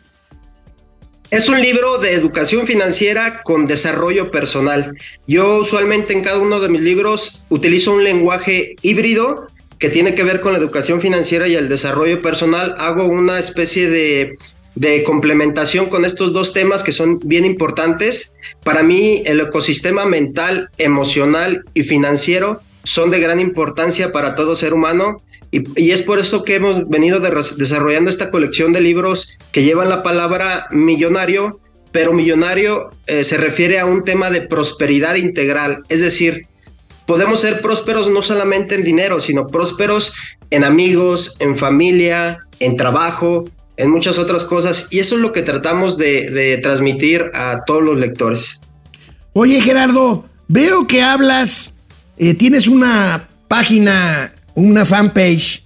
Es 1.31 1.49
un 1.49 1.63
libro 1.63 1.99
de 1.99 2.15
educación 2.15 2.67
financiera 2.67 3.43
con 3.45 3.69
desarrollo 3.69 4.33
personal. 4.33 4.97
Yo 5.29 5.59
usualmente 5.59 6.13
en 6.13 6.25
cada 6.25 6.39
uno 6.39 6.59
de 6.59 6.69
mis 6.69 6.81
libros 6.81 7.45
utilizo 7.49 7.93
un 7.93 8.03
lenguaje 8.03 8.75
híbrido 8.83 9.47
que 9.79 9.89
tiene 9.89 10.17
que 10.17 10.25
ver 10.25 10.41
con 10.41 10.53
la 10.53 10.59
educación 10.59 11.01
financiera 11.01 11.47
y 11.47 11.55
el 11.55 11.69
desarrollo 11.69 12.21
personal. 12.23 12.75
Hago 12.77 13.05
una 13.05 13.39
especie 13.39 13.89
de, 13.89 14.37
de 14.75 15.05
complementación 15.05 15.87
con 15.87 16.05
estos 16.05 16.33
dos 16.33 16.53
temas 16.53 16.83
que 16.83 16.91
son 16.91 17.21
bien 17.21 17.45
importantes. 17.45 18.37
Para 18.65 18.83
mí 18.83 19.23
el 19.27 19.39
ecosistema 19.39 20.07
mental, 20.07 20.69
emocional 20.77 21.63
y 21.73 21.85
financiero 21.85 22.63
son 22.83 23.13
de 23.13 23.21
gran 23.21 23.39
importancia 23.39 24.11
para 24.11 24.35
todo 24.35 24.57
ser 24.57 24.75
humano 24.75 25.23
y, 25.51 25.91
es 25.91 26.03
por 26.03 26.19
eso 26.19 26.45
que 26.45 26.55
hemos 26.55 26.89
venido 26.89 27.21
desarrollando 27.21 28.11
esta 28.11 28.31
colección 28.31 28.73
de 28.73 28.81
libros 28.81 29.37
que 29.53 29.63
llevan 29.63 29.89
la 29.89 30.03
palabra 30.03 30.69
millonario, 30.71 31.59
pero 31.93 32.13
millonario 32.13 32.91
eh, 33.07 33.25
se 33.25 33.37
refiere 33.37 33.81
a 33.81 33.87
un 33.87 34.05
tema 34.05 34.31
de 34.31 34.43
prosperidad 34.43 35.17
integral, 35.17 35.83
es 35.89 36.01
decir, 36.01 36.47
podemos 37.07 37.41
ser 37.41 37.61
prósperos 37.61 38.09
no 38.09 38.23
solamente 38.23 38.77
en 38.77 38.85
dinero, 38.85 39.19
sino 39.19 39.49
prósperos 39.49 40.15
en 40.51 40.63
amigos, 40.63 41.37
en 41.41 41.57
familia, 41.57 42.39
en 42.61 42.77
trabajo, 42.77 43.47
en 43.77 43.91
muchas 43.91 44.19
otras 44.19 44.45
cosas. 44.45 44.87
Y 44.91 45.01
eso 45.01 45.17
es 45.17 45.21
lo 45.21 45.33
que 45.33 45.43
tratamos 45.43 45.97
de, 45.97 46.61
transmitir 46.63 47.31
a 47.35 47.65
todos 47.67 47.83
los 47.83 47.97
lectores. 47.97 48.61
Oye 49.33 49.61
Gerardo, 49.61 50.25
veo 50.47 50.87
que 50.87 51.03
hablas, 51.03 51.75
eh, 52.17 52.35
tienes 52.35 52.69
una 52.69 53.29
página 53.49 54.33
una 54.61 54.85
fanpage 54.85 55.63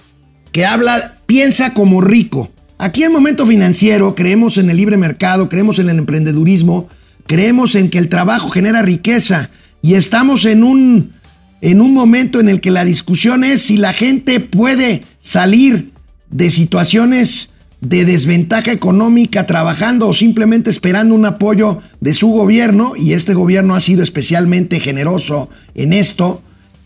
que 0.52 0.64
habla, 0.64 1.18
piensa 1.26 1.74
como 1.74 2.00
rico. 2.00 2.50
Aquí 2.78 3.02
en 3.02 3.12
Momento 3.12 3.46
Financiero 3.46 4.14
creemos 4.14 4.58
en 4.58 4.70
el 4.70 4.76
libre 4.76 4.96
mercado, 4.96 5.48
creemos 5.48 5.78
en 5.78 5.88
el 5.88 5.98
emprendedurismo, 5.98 6.88
creemos 7.26 7.74
en 7.74 7.90
que 7.90 7.98
el 7.98 8.08
trabajo 8.08 8.50
genera 8.50 8.82
riqueza 8.82 9.50
y 9.82 9.94
estamos 9.94 10.44
en 10.44 10.64
un, 10.64 11.12
en 11.60 11.80
un 11.80 11.92
momento 11.92 12.40
en 12.40 12.48
el 12.48 12.60
que 12.60 12.70
la 12.70 12.84
discusión 12.84 13.44
es 13.44 13.62
si 13.62 13.76
la 13.76 13.92
gente 13.92 14.40
puede 14.40 15.02
salir 15.20 15.92
de 16.30 16.50
situaciones 16.50 17.50
de 17.80 18.04
desventaja 18.04 18.72
económica 18.72 19.46
trabajando 19.46 20.08
o 20.08 20.14
simplemente 20.14 20.70
esperando 20.70 21.14
un 21.14 21.26
apoyo 21.26 21.80
de 22.00 22.14
su 22.14 22.28
gobierno, 22.28 22.94
y 22.96 23.12
este 23.12 23.34
gobierno 23.34 23.74
ha 23.74 23.80
sido 23.80 24.02
especialmente 24.02 24.80
generoso 24.80 25.50
en 25.74 25.92
esto, 25.92 26.42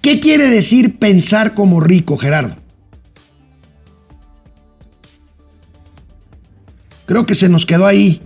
¿Qué 0.08 0.20
quiere 0.20 0.48
decir 0.48 0.98
pensar 0.98 1.52
como 1.52 1.82
rico, 1.82 2.16
Gerardo? 2.16 2.56
Creo 7.04 7.26
que 7.26 7.34
se 7.34 7.50
nos 7.50 7.66
quedó 7.66 7.84
ahí. 7.84 8.22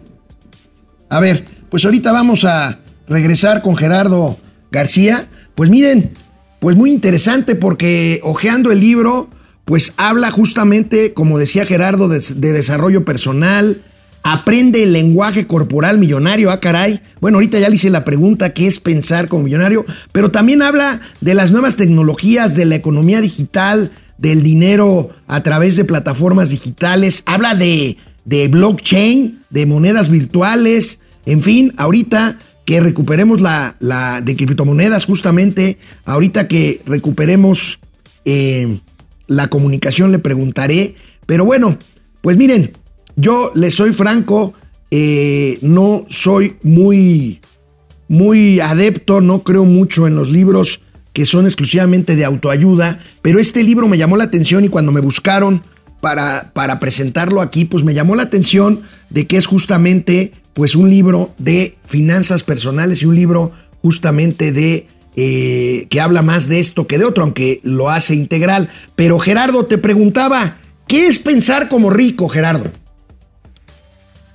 A 1.09 1.19
ver, 1.19 1.45
pues 1.71 1.85
ahorita 1.85 2.13
vamos 2.13 2.45
a 2.45 2.79
regresar 3.09 3.63
con 3.63 3.77
Gerardo 3.77 4.39
García. 4.71 5.27
Pues 5.57 5.71
miren, 5.71 6.13
pues 6.61 6.77
muy 6.77 6.93
interesante 6.93 7.57
porque 7.57 8.21
hojeando 8.23 8.71
el 8.71 8.79
libro, 8.79 9.29
pues 9.65 9.93
habla 9.97 10.31
justamente, 10.31 11.13
como 11.15 11.37
decía 11.37 11.67
Gerardo, 11.67 12.07
de, 12.07 12.21
de 12.21 12.53
desarrollo 12.53 13.05
personal, 13.05 13.83
aprende 14.23 14.83
el 14.85 14.93
lenguaje 14.93 15.47
corporal 15.47 15.99
millonario, 15.99 16.51
ah 16.51 16.61
caray. 16.61 17.01
Bueno, 17.21 17.39
ahorita 17.39 17.59
ya 17.59 17.69
le 17.69 17.77
hice 17.77 17.91
la 17.91 18.05
pregunta, 18.05 18.53
¿qué 18.53 18.67
es 18.67 18.79
pensar 18.79 19.29
como 19.29 19.45
millonario? 19.45 19.85
Pero 20.13 20.31
también 20.31 20.63
habla 20.63 21.01
de 21.21 21.35
las 21.35 21.51
nuevas 21.51 21.77
tecnologías, 21.77 22.55
de 22.55 22.65
la 22.65 22.77
economía 22.77 23.21
digital, 23.21 23.91
del 24.19 24.43
dinero 24.43 25.11
a 25.27 25.43
través 25.43 25.77
de 25.77 25.85
plataformas 25.85 26.51
digitales, 26.51 27.23
habla 27.27 27.55
de, 27.55 27.97
de 28.25 28.49
blockchain, 28.49 29.41
de 29.51 29.67
monedas 29.67 30.09
virtuales, 30.09 31.01
en 31.27 31.43
fin, 31.43 31.73
ahorita 31.77 32.39
que 32.65 32.81
recuperemos 32.81 33.41
la, 33.41 33.77
la 33.81 34.21
de 34.21 34.37
criptomonedas 34.37 35.07
justamente, 35.07 35.79
ahorita 36.05 36.47
que 36.47 36.81
recuperemos 36.87 37.81
eh, 38.25 38.79
la 39.27 39.49
comunicación 39.49 40.13
le 40.13 40.19
preguntaré, 40.19 40.95
pero 41.27 41.45
bueno, 41.45 41.79
pues 42.21 42.37
miren, 42.37 42.73
yo 43.17 43.53
les 43.55 43.75
soy 43.75 43.93
franco, 43.93 44.55
eh, 44.91 45.59
no 45.63 46.05
soy 46.09 46.57
muy, 46.63 47.41
muy 48.09 48.61
adepto, 48.61 49.21
no 49.21 49.43
creo 49.43 49.65
mucho 49.65 50.07
en 50.07 50.17
los 50.17 50.31
libros 50.31 50.81
que 51.13 51.27
son 51.27 51.45
exclusivamente 51.47 52.17
de 52.17 52.25
autoayuda, 52.25 52.99
pero 53.21 53.39
este 53.39 53.63
libro 53.63 53.87
me 53.89 53.99
llamó 53.99 54.17
la 54.17 54.25
atención 54.25 54.65
y 54.65 54.69
cuando 54.69 54.93
me 54.93 55.01
buscaron 55.01 55.63
para, 56.01 56.53
para 56.55 56.81
presentarlo 56.81 57.41
aquí, 57.41 57.65
pues 57.65 57.85
me 57.85 57.95
llamó 57.95 58.17
la 58.17 58.25
atención 58.25 58.83
de 59.11 59.27
que 59.27 59.37
es 59.37 59.47
justamente 59.47 60.33
pues 60.55 60.75
un 60.77 60.91
libro 60.91 61.35
de 61.39 61.77
finanzas 61.85 62.43
personales 62.43 63.03
y 63.03 63.07
un 63.07 63.15
libro 63.15 63.53
justamente 63.83 64.53
de 64.53 64.87
eh, 65.15 65.87
que 65.91 66.01
habla 66.01 66.23
más 66.23 66.49
de 66.49 66.59
esto 66.59 66.87
que 66.87 66.99
de 66.99 67.05
otro, 67.05 67.25
aunque 67.25 67.61
lo 67.63 67.91
hace 67.91 68.15
integral. 68.15 68.69
Pero 68.97 69.19
Gerardo 69.19 69.67
te 69.67 69.79
preguntaba, 69.79 70.57
¿qué 70.87 71.07
es 71.07 71.19
pensar 71.19 71.69
como 71.69 71.91
rico, 71.91 72.29
Gerardo? 72.29 72.71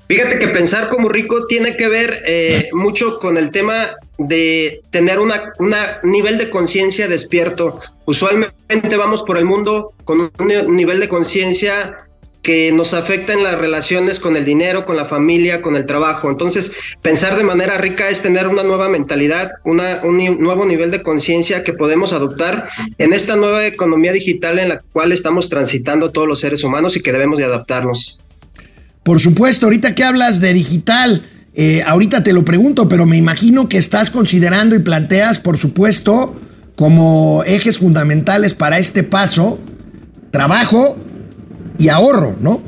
Fíjate 0.07 0.39
que 0.39 0.47
pensar 0.47 0.89
como 0.89 1.09
rico 1.09 1.47
tiene 1.47 1.75
que 1.75 1.89
ver 1.89 2.23
eh, 2.25 2.69
mucho 2.71 3.19
con 3.19 3.37
el 3.37 3.51
tema 3.51 3.95
de 4.17 4.81
tener 4.89 5.19
un 5.19 5.33
una 5.59 5.99
nivel 6.03 6.37
de 6.37 6.49
conciencia 6.49 7.07
despierto. 7.07 7.79
Usualmente 8.05 8.95
vamos 8.97 9.23
por 9.23 9.37
el 9.37 9.45
mundo 9.45 9.93
con 10.05 10.31
un 10.39 10.75
nivel 10.75 11.01
de 11.01 11.09
conciencia 11.09 12.07
que 12.41 12.71
nos 12.71 12.93
afecta 12.93 13.33
en 13.33 13.43
las 13.43 13.59
relaciones 13.59 14.21
con 14.21 14.37
el 14.37 14.45
dinero, 14.45 14.85
con 14.85 14.95
la 14.95 15.03
familia, 15.03 15.61
con 15.61 15.75
el 15.75 15.85
trabajo. 15.85 16.29
Entonces, 16.29 16.73
pensar 17.01 17.35
de 17.35 17.43
manera 17.43 17.77
rica 17.77 18.07
es 18.07 18.21
tener 18.21 18.47
una 18.47 18.63
nueva 18.63 18.87
mentalidad, 18.87 19.49
un 19.65 19.81
nuevo 20.39 20.65
nivel 20.65 20.89
de 20.89 21.03
conciencia 21.03 21.65
que 21.65 21.73
podemos 21.73 22.13
adoptar 22.13 22.69
en 22.97 23.11
esta 23.11 23.35
nueva 23.35 23.67
economía 23.67 24.13
digital 24.13 24.59
en 24.59 24.69
la 24.69 24.79
cual 24.93 25.11
estamos 25.11 25.49
transitando 25.49 26.09
todos 26.13 26.29
los 26.29 26.39
seres 26.39 26.63
humanos 26.63 26.95
y 26.95 27.01
que 27.01 27.11
debemos 27.11 27.37
de 27.37 27.43
adaptarnos. 27.43 28.21
Por 29.07 29.21
supuesto, 29.21 29.67
ahorita 29.67 29.95
que 29.95 30.03
hablas 30.03 30.41
de 30.41 30.53
digital, 30.53 31.21
eh, 31.53 31.81
ahorita 31.87 32.25
te 32.25 32.33
lo 32.33 32.43
pregunto, 32.43 32.89
pero 32.89 33.05
me 33.05 33.15
imagino 33.15 33.69
que 33.69 33.77
estás 33.77 34.09
considerando 34.09 34.75
y 34.75 34.79
planteas, 34.79 35.39
por 35.39 35.57
supuesto, 35.57 36.35
como 36.75 37.41
ejes 37.45 37.77
fundamentales 37.77 38.53
para 38.53 38.79
este 38.79 39.03
paso, 39.03 39.59
trabajo 40.29 40.97
y 41.77 41.87
ahorro, 41.87 42.35
¿no? 42.41 42.61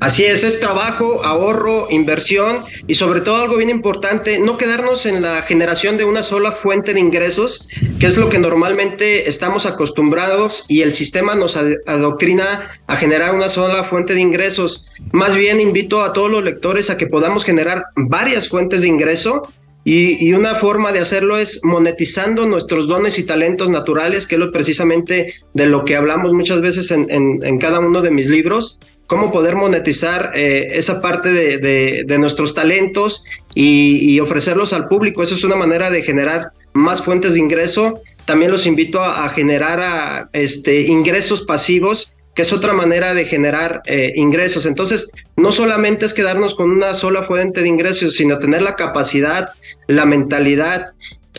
Así 0.00 0.24
es, 0.24 0.44
es 0.44 0.60
trabajo, 0.60 1.22
ahorro, 1.24 1.88
inversión 1.90 2.64
y 2.86 2.94
sobre 2.94 3.20
todo 3.20 3.36
algo 3.36 3.58
bien 3.58 3.68
importante, 3.68 4.38
no 4.38 4.56
quedarnos 4.56 5.04
en 5.04 5.20
la 5.20 5.42
generación 5.42 5.98
de 5.98 6.04
una 6.04 6.22
sola 6.22 6.52
fuente 6.52 6.94
de 6.94 7.00
ingresos, 7.00 7.68
que 8.00 8.06
es 8.06 8.16
lo 8.16 8.30
que 8.30 8.38
normalmente 8.38 9.28
estamos 9.28 9.66
acostumbrados 9.66 10.64
y 10.68 10.80
el 10.80 10.92
sistema 10.92 11.34
nos 11.34 11.58
adoctrina 11.86 12.62
a 12.86 12.96
generar 12.96 13.34
una 13.34 13.50
sola 13.50 13.84
fuente 13.84 14.14
de 14.14 14.20
ingresos. 14.22 14.90
Más 15.12 15.36
bien 15.36 15.60
invito 15.60 16.00
a 16.00 16.14
todos 16.14 16.30
los 16.30 16.42
lectores 16.44 16.88
a 16.88 16.96
que 16.96 17.06
podamos 17.06 17.44
generar 17.44 17.84
varias 17.94 18.48
fuentes 18.48 18.80
de 18.80 18.88
ingreso 18.88 19.52
y, 19.82 20.32
una 20.34 20.54
forma 20.54 20.92
de 20.92 20.98
hacerlo 20.98 21.38
es 21.38 21.64
monetizando 21.64 22.44
nuestros 22.44 22.86
dones 22.86 23.18
y 23.18 23.24
talentos 23.24 23.70
naturales, 23.70 24.26
que 24.26 24.34
es 24.34 24.38
lo, 24.38 24.52
precisamente 24.52 25.32
de 25.54 25.66
lo 25.66 25.84
que 25.84 25.96
hablamos 25.96 26.34
muchas 26.34 26.60
veces 26.60 26.90
en, 26.90 27.58
cada 27.58 27.80
uno 27.80 28.02
de 28.02 28.10
mis 28.10 28.28
libros, 28.28 28.78
cómo 29.06 29.32
poder 29.32 29.56
monetizar 29.56 30.32
eh, 30.34 30.68
esa 30.72 31.00
parte 31.00 31.32
de, 31.32 32.18
nuestros 32.18 32.54
talentos 32.54 33.24
y, 33.54 34.20
ofrecerlos 34.20 34.74
al 34.74 34.86
público. 34.86 35.22
Esa 35.22 35.34
es 35.34 35.44
una 35.44 35.56
manera 35.56 35.90
de 35.90 36.02
generar 36.02 36.52
más 36.74 37.02
fuentes 37.02 37.32
de 37.32 37.40
ingreso. 37.40 38.02
También 38.26 38.50
los 38.50 38.66
invito 38.66 39.02
a, 39.02 39.30
generar 39.30 40.28
este, 40.34 40.82
ingresos 40.82 41.42
pasivos 41.42 42.12
es 42.40 42.52
otra 42.52 42.72
manera 42.72 43.14
de 43.14 43.24
generar 43.24 43.82
eh, 43.86 44.12
ingresos. 44.16 44.66
Entonces, 44.66 45.10
no 45.36 45.52
solamente 45.52 46.06
es 46.06 46.14
quedarnos 46.14 46.54
con 46.54 46.70
una 46.70 46.94
sola 46.94 47.22
fuente 47.22 47.62
de 47.62 47.68
ingresos, 47.68 48.14
sino 48.14 48.38
tener 48.38 48.62
la 48.62 48.76
capacidad, 48.76 49.50
la 49.86 50.04
mentalidad, 50.04 50.92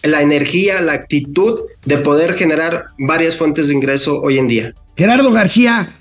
la 0.04 0.22
energía, 0.22 0.82
la 0.82 0.94
actitud 0.94 1.62
de 1.86 1.98
poder 1.98 2.34
generar 2.34 2.86
varias 2.98 3.38
fuentes 3.38 3.68
de 3.68 3.76
ingreso 3.76 4.20
hoy 4.22 4.38
en 4.38 4.48
día. 4.48 4.74
Gerardo 4.98 5.32
García, 5.32 5.94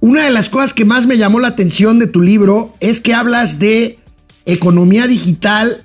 una 0.00 0.24
de 0.24 0.30
las 0.30 0.48
cosas 0.48 0.72
que 0.72 0.84
más 0.84 1.06
me 1.06 1.18
llamó 1.18 1.40
la 1.40 1.48
atención 1.48 1.98
de 1.98 2.06
tu 2.06 2.22
libro 2.22 2.74
es 2.80 3.00
que 3.00 3.14
hablas 3.14 3.58
de 3.58 3.98
economía 4.46 5.06
digital, 5.06 5.84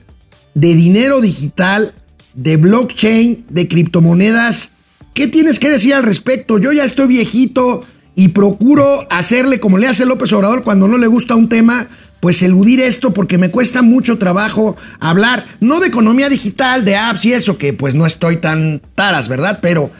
de 0.54 0.74
dinero 0.74 1.20
digital, 1.20 1.94
de 2.34 2.58
blockchain, 2.58 3.46
de 3.50 3.68
criptomonedas. 3.68 4.72
¿Qué 5.14 5.28
tienes 5.28 5.60
que 5.60 5.70
decir 5.70 5.94
al 5.94 6.04
respecto? 6.04 6.60
Yo 6.60 6.72
ya 6.72 6.84
estoy 6.84 7.08
viejito, 7.08 7.84
y 8.16 8.30
procuro 8.30 9.05
hacerle 9.09 9.59
como 9.59 9.78
le 9.78 9.88
hace 9.88 10.05
López 10.05 10.32
Obrador 10.34 10.63
cuando 10.63 10.88
no 10.88 10.97
le 10.97 11.07
gusta 11.07 11.36
un 11.36 11.49
tema, 11.49 11.88
pues 12.22 12.41
eludir 12.41 12.80
esto 12.80 13.13
porque 13.13 13.38
me 13.38 13.51
cuesta 13.51 13.82
mucho 13.82 14.18
trabajo 14.18 14.78
hablar, 14.99 15.45
no 15.59 15.80
de 15.82 15.88
economía 15.88 16.30
digital, 16.30 16.86
de 16.86 16.95
apps 16.95 17.26
y 17.26 17.34
eso, 17.34 17.57
que 17.57 17.74
pues 17.74 17.93
no 17.93 18.05
estoy 18.05 18.38
tan 18.38 18.82
taras, 18.95 19.28
¿verdad? 19.28 19.59
Pero 19.61 19.91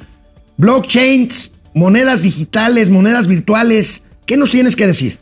blockchains, 0.58 1.52
monedas 1.74 2.24
digitales, 2.24 2.90
monedas 2.90 3.28
virtuales, 3.28 4.04
¿qué 4.26 4.38
nos 4.38 4.52
tienes 4.52 4.76
que 4.76 4.88
decir? 4.88 5.18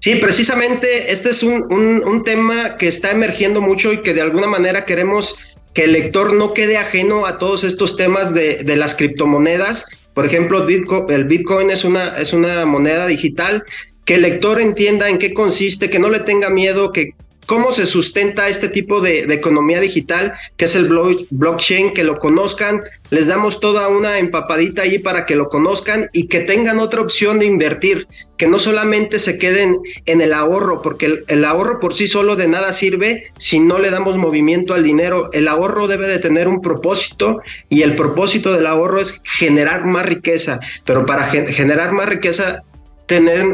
Sí, 0.00 0.16
precisamente 0.16 1.12
este 1.12 1.30
es 1.30 1.42
un, 1.42 1.62
un, 1.72 2.24
tema 2.24 2.78
que 2.78 2.88
está 2.88 3.10
emergiendo 3.10 3.60
mucho 3.60 3.92
y 3.92 4.02
que 4.02 4.14
de 4.14 4.22
alguna 4.22 4.46
manera 4.46 4.86
queremos 4.86 5.36
que 5.74 5.84
el 5.84 5.92
lector 5.92 6.32
no 6.32 6.54
quede 6.54 6.78
ajeno 6.78 7.26
a 7.26 7.38
todos 7.38 7.64
estos 7.64 7.96
temas 7.96 8.32
de, 8.32 8.64
de 8.64 8.76
las 8.76 8.94
criptomonedas 8.94 9.86
por 10.14 10.26
ejemplo, 10.26 10.66
el 11.08 11.24
Bitcoin 11.24 11.70
es 11.70 11.84
una, 11.84 12.18
es 12.18 12.32
una 12.32 12.66
moneda 12.66 13.06
digital 13.06 13.62
que 14.04 14.14
el 14.14 14.22
lector 14.22 14.60
entienda 14.60 15.08
en 15.08 15.18
qué 15.18 15.32
consiste, 15.32 15.88
que 15.88 15.98
no 15.98 16.08
le 16.08 16.20
tenga 16.20 16.50
miedo, 16.50 16.92
que 16.92 17.10
cómo 17.50 17.72
se 17.72 17.84
sustenta 17.84 18.48
este 18.48 18.68
tipo 18.68 19.00
de, 19.00 19.22
economía 19.22 19.80
digital, 19.80 20.34
que 20.56 20.66
es 20.66 20.76
el 20.76 20.88
blockchain, 21.30 21.92
que 21.92 22.04
lo 22.04 22.20
conozcan, 22.20 22.80
les 23.10 23.26
damos 23.26 23.58
toda 23.58 23.88
una 23.88 24.20
empapadita 24.20 24.82
ahí 24.82 25.00
para 25.00 25.26
que 25.26 25.34
lo 25.34 25.48
conozcan 25.48 26.08
y 26.12 26.28
que 26.28 26.42
tengan 26.42 26.78
otra 26.78 27.00
opción 27.00 27.40
de 27.40 27.46
invertir, 27.46 28.06
que 28.36 28.46
no 28.46 28.60
solamente 28.60 29.18
se 29.18 29.36
queden 29.36 29.80
en 30.06 30.20
el 30.20 30.32
ahorro, 30.32 30.80
porque 30.80 31.24
el, 31.26 31.44
ahorro 31.44 31.80
por 31.80 31.92
sí 31.92 32.06
solo 32.06 32.36
de 32.36 32.46
nada 32.46 32.72
sirve 32.72 33.32
si 33.36 33.58
no 33.58 33.80
le 33.80 33.90
damos 33.90 34.16
movimiento 34.16 34.72
al 34.72 34.84
dinero. 34.84 35.28
El 35.32 35.48
ahorro 35.48 35.88
debe 35.88 36.06
de 36.06 36.20
tener 36.20 36.46
un 36.46 36.60
propósito 36.62 37.42
y 37.68 37.82
el 37.82 37.96
propósito 37.96 38.52
del 38.52 38.68
ahorro 38.68 39.00
es 39.00 39.24
generar 39.24 39.86
más 39.86 40.06
riqueza, 40.06 40.60
pero 40.84 41.04
para 41.04 41.24
generar 41.24 41.90
más 41.90 42.08
riqueza 42.08 42.62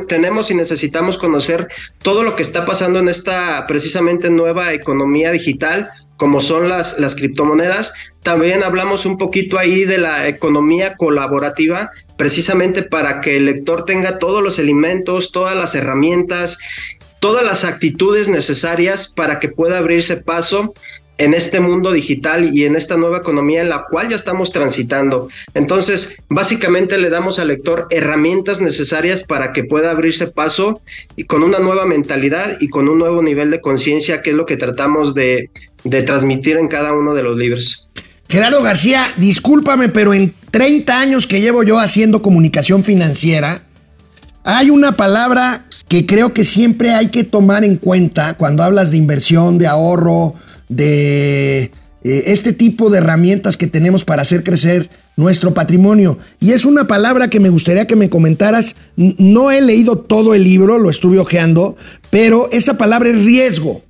tenemos 0.06 0.50
y 0.50 0.54
necesitamos 0.54 1.16
conocer 1.16 1.68
todo 2.02 2.22
lo 2.22 2.36
que 2.36 2.42
está 2.42 2.66
pasando 2.66 2.98
en 2.98 3.08
esta 3.08 3.66
precisamente 3.66 4.28
nueva 4.28 4.72
economía 4.72 5.32
digital, 5.32 5.90
como 6.16 6.40
son 6.40 6.68
las, 6.68 6.98
las 6.98 7.14
criptomonedas. 7.14 7.94
También 8.22 8.62
hablamos 8.62 9.06
un 9.06 9.18
poquito 9.18 9.58
ahí 9.58 9.84
de 9.84 9.98
la 9.98 10.28
economía 10.28 10.96
colaborativa, 10.96 11.90
precisamente 12.16 12.82
para 12.82 13.20
que 13.20 13.36
el 13.36 13.46
lector 13.46 13.84
tenga 13.84 14.18
todos 14.18 14.42
los 14.42 14.58
elementos, 14.58 15.32
todas 15.32 15.56
las 15.56 15.74
herramientas, 15.74 16.58
todas 17.20 17.44
las 17.44 17.64
actitudes 17.64 18.28
necesarias 18.28 19.08
para 19.08 19.38
que 19.38 19.48
pueda 19.48 19.78
abrirse 19.78 20.18
paso 20.18 20.74
en 21.18 21.34
este 21.34 21.60
mundo 21.60 21.92
digital 21.92 22.54
y 22.54 22.64
en 22.64 22.76
esta 22.76 22.96
nueva 22.96 23.18
economía 23.18 23.62
en 23.62 23.68
la 23.68 23.84
cual 23.88 24.08
ya 24.10 24.16
estamos 24.16 24.52
transitando. 24.52 25.28
Entonces, 25.54 26.22
básicamente 26.28 26.98
le 26.98 27.10
damos 27.10 27.38
al 27.38 27.48
lector 27.48 27.86
herramientas 27.90 28.60
necesarias 28.60 29.24
para 29.24 29.52
que 29.52 29.64
pueda 29.64 29.90
abrirse 29.90 30.26
paso 30.26 30.80
y 31.16 31.24
con 31.24 31.42
una 31.42 31.58
nueva 31.58 31.86
mentalidad 31.86 32.58
y 32.60 32.68
con 32.68 32.88
un 32.88 32.98
nuevo 32.98 33.22
nivel 33.22 33.50
de 33.50 33.60
conciencia, 33.60 34.22
que 34.22 34.30
es 34.30 34.36
lo 34.36 34.46
que 34.46 34.56
tratamos 34.56 35.14
de, 35.14 35.50
de 35.84 36.02
transmitir 36.02 36.58
en 36.58 36.68
cada 36.68 36.92
uno 36.92 37.14
de 37.14 37.22
los 37.22 37.38
libros. 37.38 37.88
Gerardo 38.28 38.62
García, 38.62 39.06
discúlpame, 39.16 39.88
pero 39.88 40.12
en 40.12 40.34
30 40.50 41.00
años 41.00 41.26
que 41.26 41.40
llevo 41.40 41.62
yo 41.62 41.78
haciendo 41.78 42.22
comunicación 42.22 42.82
financiera, 42.82 43.62
hay 44.42 44.70
una 44.70 44.92
palabra 44.92 45.66
que 45.88 46.06
creo 46.06 46.32
que 46.32 46.44
siempre 46.44 46.92
hay 46.92 47.08
que 47.08 47.24
tomar 47.24 47.64
en 47.64 47.76
cuenta 47.76 48.34
cuando 48.34 48.62
hablas 48.62 48.90
de 48.90 48.96
inversión, 48.96 49.58
de 49.58 49.68
ahorro, 49.68 50.34
de 50.68 51.72
eh, 52.04 52.24
este 52.26 52.52
tipo 52.52 52.90
de 52.90 52.98
herramientas 52.98 53.56
que 53.56 53.66
tenemos 53.66 54.04
para 54.04 54.22
hacer 54.22 54.44
crecer 54.44 54.90
nuestro 55.16 55.54
patrimonio. 55.54 56.18
Y 56.40 56.52
es 56.52 56.64
una 56.64 56.86
palabra 56.86 57.28
que 57.28 57.40
me 57.40 57.48
gustaría 57.48 57.86
que 57.86 57.96
me 57.96 58.10
comentaras. 58.10 58.76
No 58.96 59.50
he 59.50 59.60
leído 59.60 59.98
todo 59.98 60.34
el 60.34 60.44
libro, 60.44 60.78
lo 60.78 60.90
estuve 60.90 61.18
ojeando, 61.18 61.76
pero 62.10 62.48
esa 62.52 62.78
palabra 62.78 63.10
es 63.10 63.24
riesgo. 63.24 63.82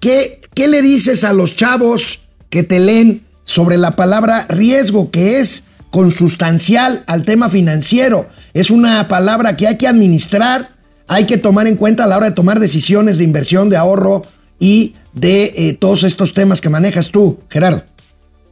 ¿Qué, 0.00 0.40
¿Qué 0.54 0.68
le 0.68 0.82
dices 0.82 1.24
a 1.24 1.32
los 1.32 1.54
chavos 1.54 2.20
que 2.50 2.62
te 2.62 2.80
leen 2.80 3.22
sobre 3.44 3.76
la 3.76 3.96
palabra 3.96 4.46
riesgo, 4.48 5.10
que 5.10 5.40
es 5.40 5.64
consustancial 5.90 7.04
al 7.06 7.24
tema 7.24 7.50
financiero? 7.50 8.28
Es 8.54 8.70
una 8.70 9.06
palabra 9.08 9.56
que 9.56 9.66
hay 9.66 9.76
que 9.76 9.86
administrar, 9.86 10.70
hay 11.06 11.26
que 11.26 11.36
tomar 11.36 11.66
en 11.66 11.76
cuenta 11.76 12.04
a 12.04 12.06
la 12.06 12.16
hora 12.16 12.30
de 12.30 12.34
tomar 12.34 12.58
decisiones 12.58 13.18
de 13.18 13.24
inversión, 13.24 13.68
de 13.68 13.76
ahorro 13.76 14.22
y 14.58 14.94
de 15.18 15.52
eh, 15.56 15.76
todos 15.78 16.04
estos 16.04 16.34
temas 16.34 16.60
que 16.60 16.68
manejas 16.68 17.10
tú, 17.10 17.40
Gerardo. 17.48 17.84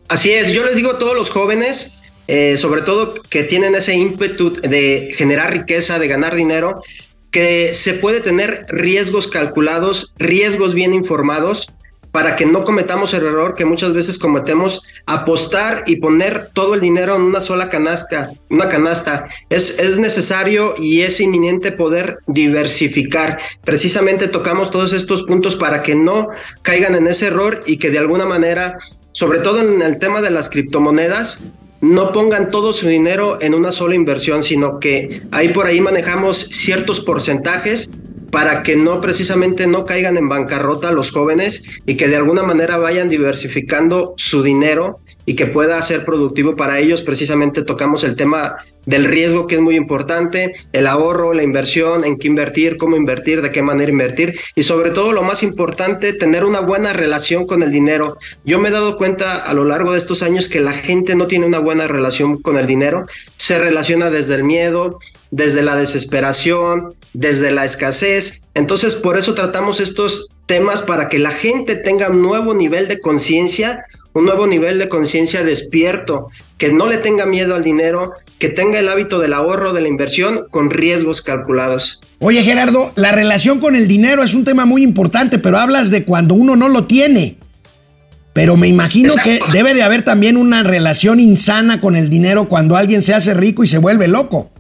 Así 0.09 0.31
es, 0.31 0.53
yo 0.53 0.65
les 0.65 0.77
digo 0.77 0.93
a 0.93 0.99
todos 0.99 1.17
los 1.17 1.31
jóvenes, 1.31 1.99
eh, 2.29 2.57
sobre 2.57 2.83
todo 2.83 3.15
que 3.15 3.45
tienen 3.45 3.75
ese 3.75 3.95
ímpetu 3.95 4.53
de 4.53 5.13
generar 5.17 5.53
riqueza, 5.53 5.99
de 5.99 6.09
ganar 6.09 6.37
dinero, 6.37 6.83
que 7.31 7.75
se 7.75 7.95
puede 7.95 8.21
tener 8.21 8.67
riesgos 8.69 9.29
calculados, 9.29 10.15
riesgos 10.19 10.75
bien 10.75 10.95
informados, 10.95 11.69
para 12.17 12.35
que 12.35 12.47
no 12.47 12.65
cometamos 12.65 13.13
el 13.13 13.27
error 13.27 13.55
que 13.55 13.67
muchas 13.67 13.93
veces 13.93 14.19
cometemos, 14.19 14.83
apostar 15.05 15.85
y 15.87 15.97
poner 15.97 16.49
todo 16.55 16.73
el 16.73 16.81
dinero 16.81 17.15
en 17.15 17.21
una 17.21 17.43
sola 17.43 17.69
canasta, 17.69 18.31
una 18.49 18.71
canasta. 18.71 19.27
Es, 19.51 19.79
es 19.79 19.99
necesario 19.99 20.75
y 20.79 21.03
es 21.03 21.21
inminente 21.21 21.73
poder 21.73 22.21
diversificar. 22.27 23.39
Precisamente 23.67 24.29
tocamos 24.29 24.71
todos 24.71 24.95
estos 24.95 25.25
puntos 25.25 25.57
para 25.57 25.83
que 25.83 25.95
no 25.95 26.29
caigan 26.63 26.95
en 26.95 27.07
ese 27.07 27.27
error 27.27 27.63
y 27.67 27.77
que 27.77 27.91
de 27.91 27.99
alguna 27.99 28.25
manera, 28.25 28.79
sobre 29.13 29.41
todo 29.41 29.61
en 29.61 29.83
el 29.83 29.99
tema 29.99 30.23
de 30.23 30.31
las 30.31 30.49
criptomonedas, 30.49 31.53
no 31.83 32.13
pongan 32.13 32.51
todo 32.51 32.73
su 32.73 32.89
dinero 32.89 33.37
en 33.43 33.55
una 33.55 33.73
sola 33.73 33.95
inversión, 33.95 34.43
sino 34.43 34.81
que 34.81 35.21
ahí 35.33 35.51
por 35.51 35.67
ahí 35.67 35.83
manejamos 35.83 36.39
ciertos 36.39 36.99
porcentajes 37.01 37.91
para 38.37 38.63
que 38.63 38.77
no 38.77 39.01
precisamente 39.01 39.67
no 39.67 39.87
caigan 39.87 40.19
en 40.19 40.29
bancarrota 40.29 40.93
los 40.93 41.11
jóvenes 41.11 41.65
y 41.87 41.97
que 41.97 42.07
de 42.07 42.17
alguna 42.17 42.43
manera 42.43 42.77
vayan 42.77 43.09
diversificando 43.09 44.13
su 44.19 44.43
dinero 44.43 45.01
y 45.27 45.35
que 45.35 45.47
pueda 45.47 45.83
ser 45.83 46.05
productivo 46.05 46.57
para 46.57 46.79
ellos. 46.79 47.03
Precisamente 47.03 47.65
tocamos 47.65 48.05
el 48.05 48.17
tema 48.17 48.57
del 48.87 49.05
riesgo 49.05 49.47
que 49.47 49.57
es 49.57 49.61
muy 49.61 49.75
importante, 49.75 50.55
el 50.73 50.87
ahorro, 50.87 51.35
la 51.35 51.43
inversión, 51.43 52.05
en 52.05 52.19
qué 52.19 52.29
invertir, 52.29 52.77
cómo 52.77 52.97
invertir, 52.97 53.43
de 53.43 53.51
qué 53.51 53.61
manera 53.61 53.91
invertir 53.91 54.39
y 54.55 54.63
sobre 54.63 54.93
todo 54.93 55.13
lo 55.13 55.23
más 55.23 55.43
importante, 55.43 56.13
tener 56.13 56.45
una 56.45 56.61
buena 56.61 56.93
relación 56.93 57.47
con 57.47 57.63
el 57.63 57.73
dinero. 57.73 58.17
Yo 58.45 58.61
me 58.61 58.69
he 58.69 58.73
dado 58.73 58.97
cuenta 58.97 59.37
a 59.45 59.53
lo 59.53 59.65
largo 59.65 59.93
de 59.93 59.99
estos 59.99 60.23
años 60.23 60.49
que 60.49 60.61
la 60.61 60.73
gente 60.73 61.17
no 61.17 61.27
tiene 61.27 61.47
una 61.47 61.59
buena 61.59 61.89
relación 61.89 62.41
con 62.41 62.57
el 62.57 62.67
dinero, 62.67 63.07
se 63.37 63.59
relaciona 63.59 64.11
desde 64.11 64.37
el 64.37 64.45
miedo, 64.45 65.01
desde 65.33 65.63
la 65.63 65.77
desesperación, 65.77 66.95
desde 67.13 67.51
la 67.51 67.65
escasez. 67.65 68.45
Entonces, 68.55 68.95
por 68.95 69.19
eso 69.19 69.35
tratamos 69.35 69.81
estos 69.81 70.33
temas 70.47 70.83
para 70.83 71.09
que 71.09 71.19
la 71.19 71.33
gente 71.33 71.75
tenga 71.75 72.09
un 72.09 72.23
nuevo 72.23 72.55
nivel 72.55 72.87
de 72.87 73.01
conciencia, 73.01 73.85
un 74.17 74.25
nuevo 74.25 74.47
nivel 74.47 74.79
de 74.79 74.89
conciencia 74.89 75.45
despierto, 75.45 76.29
que 76.57 76.73
no 76.73 76.87
le 76.87 76.97
tenga 76.97 77.27
miedo 77.27 77.55
al 77.55 77.63
dinero, 77.63 78.13
que 78.39 78.49
tenga 78.49 78.79
el 78.79 78.89
hábito 78.89 79.19
del 79.19 79.35
ahorro, 79.35 79.75
de 79.75 79.83
la 79.83 79.89
inversión, 79.89 80.47
con 80.51 80.71
riesgos 80.71 81.21
calculados. 81.21 82.01
Oye 82.21 82.43
Gerardo, 82.43 82.93
la 82.95 83.13
relación 83.13 83.61
con 83.61 83.77
el 83.77 83.87
dinero 83.89 84.23
es 84.23 84.33
un 84.33 84.45
tema 84.45 84.65
muy 84.65 84.83
importante, 84.83 85.39
pero 85.39 85.59
hablas 85.59 85.91
de 85.91 86.05
cuando 86.05 86.35
uno 86.35 86.57
no 86.57 86.69
lo 86.69 86.87
tiene. 86.87 87.37
Pero 88.33 88.57
me 88.57 88.69
imagino 88.69 89.11
Exacto. 89.11 89.47
que 89.47 89.53
debe 89.53 89.75
de 89.75 89.83
haber 89.83 90.01
también 90.01 90.39
una 90.39 90.63
relación 90.63 91.21
insana 91.21 91.83
con 91.83 91.95
el 91.95 92.09
dinero 92.09 92.49
cuando 92.49 92.77
alguien 92.77 93.03
se 93.03 93.13
hace 93.13 93.35
rico 93.35 93.65
y 93.65 93.67
se 93.67 93.77
vuelve 93.77 94.09
loco. 94.09 94.51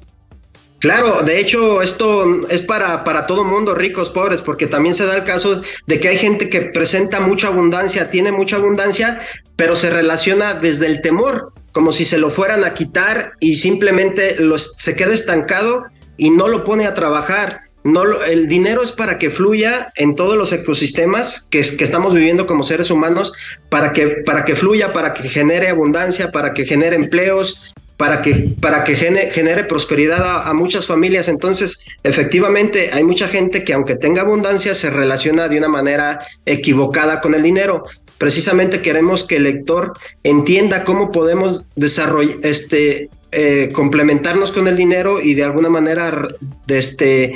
Claro, 0.78 1.22
de 1.22 1.40
hecho, 1.40 1.80
esto 1.80 2.46
es 2.50 2.60
para, 2.62 3.02
para 3.02 3.26
todo 3.26 3.44
mundo, 3.44 3.74
ricos, 3.74 4.10
pobres, 4.10 4.42
porque 4.42 4.66
también 4.66 4.94
se 4.94 5.06
da 5.06 5.16
el 5.16 5.24
caso 5.24 5.62
de 5.86 6.00
que 6.00 6.08
hay 6.08 6.18
gente 6.18 6.50
que 6.50 6.62
presenta 6.62 7.18
mucha 7.18 7.48
abundancia, 7.48 8.10
tiene 8.10 8.30
mucha 8.30 8.56
abundancia, 8.56 9.18
pero 9.56 9.74
se 9.74 9.88
relaciona 9.88 10.54
desde 10.54 10.86
el 10.86 11.00
temor, 11.00 11.52
como 11.72 11.92
si 11.92 12.04
se 12.04 12.18
lo 12.18 12.30
fueran 12.30 12.62
a 12.64 12.74
quitar 12.74 13.32
y 13.40 13.56
simplemente 13.56 14.36
lo, 14.38 14.58
se 14.58 14.94
queda 14.96 15.14
estancado 15.14 15.84
y 16.18 16.30
no 16.30 16.46
lo 16.46 16.62
pone 16.64 16.86
a 16.86 16.94
trabajar. 16.94 17.60
No, 17.82 18.04
lo- 18.04 18.22
el 18.24 18.46
dinero 18.48 18.82
es 18.82 18.92
para 18.92 19.16
que 19.16 19.30
fluya 19.30 19.92
en 19.96 20.14
todos 20.14 20.36
los 20.36 20.52
ecosistemas 20.52 21.48
que, 21.50 21.60
que 21.76 21.84
estamos 21.84 22.12
viviendo 22.14 22.44
como 22.44 22.62
seres 22.62 22.90
humanos, 22.90 23.32
para 23.70 23.92
que, 23.92 24.08
para 24.26 24.44
que 24.44 24.54
fluya, 24.56 24.92
para 24.92 25.14
que 25.14 25.28
genere 25.28 25.68
abundancia, 25.70 26.30
para 26.32 26.52
que 26.52 26.66
genere 26.66 26.96
empleos, 26.96 27.72
para 27.96 28.20
que, 28.22 28.50
para 28.60 28.84
que 28.84 28.94
gene- 28.94 29.30
genere 29.30 29.64
prosperidad 29.64 30.46
a, 30.46 30.52
muchas 30.52 30.86
familias. 30.86 31.28
Entonces, 31.28 31.84
efectivamente, 32.02 32.90
hay 32.92 33.04
mucha 33.04 33.26
gente 33.28 33.64
que 33.64 33.72
aunque 33.72 33.96
tenga 33.96 34.22
abundancia, 34.22 34.74
se 34.74 34.90
relaciona 34.90 35.48
de 35.48 35.58
una 35.58 35.68
manera 35.68 36.18
equivocada 36.44 37.20
con 37.20 37.34
el 37.34 37.42
dinero. 37.42 37.84
Precisamente 38.18 38.80
queremos 38.82 39.24
que 39.24 39.36
el 39.36 39.44
lector 39.44 39.94
entienda 40.22 40.84
cómo 40.84 41.10
podemos 41.10 41.68
desarrollar, 41.76 42.36
este, 42.42 43.08
eh, 43.32 43.70
complementarnos 43.72 44.52
con 44.52 44.68
el 44.68 44.76
dinero 44.76 45.20
y 45.20 45.34
de 45.34 45.44
alguna 45.44 45.68
manera, 45.68 46.28
este, 46.68 47.34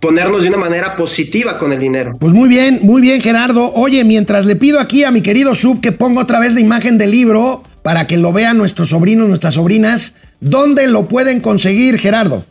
ponernos 0.00 0.42
de 0.42 0.48
una 0.48 0.58
manera 0.58 0.96
positiva 0.96 1.58
con 1.58 1.72
el 1.72 1.80
dinero. 1.80 2.12
Pues 2.18 2.32
muy 2.32 2.48
bien, 2.48 2.80
muy 2.82 3.00
bien, 3.00 3.20
Gerardo. 3.20 3.72
Oye, 3.74 4.04
mientras 4.04 4.46
le 4.46 4.56
pido 4.56 4.80
aquí 4.80 5.04
a 5.04 5.10
mi 5.10 5.22
querido 5.22 5.54
Sub 5.54 5.80
que 5.80 5.92
ponga 5.92 6.22
otra 6.22 6.40
vez 6.40 6.52
la 6.52 6.60
imagen 6.60 6.98
del 6.98 7.10
libro 7.10 7.62
para 7.82 8.06
que 8.06 8.16
lo 8.16 8.32
vean 8.32 8.58
nuestros 8.58 8.90
sobrinos, 8.90 9.28
nuestras 9.28 9.54
sobrinas, 9.54 10.14
¿dónde 10.40 10.86
lo 10.86 11.06
pueden 11.06 11.40
conseguir, 11.40 11.98
Gerardo? 11.98 12.44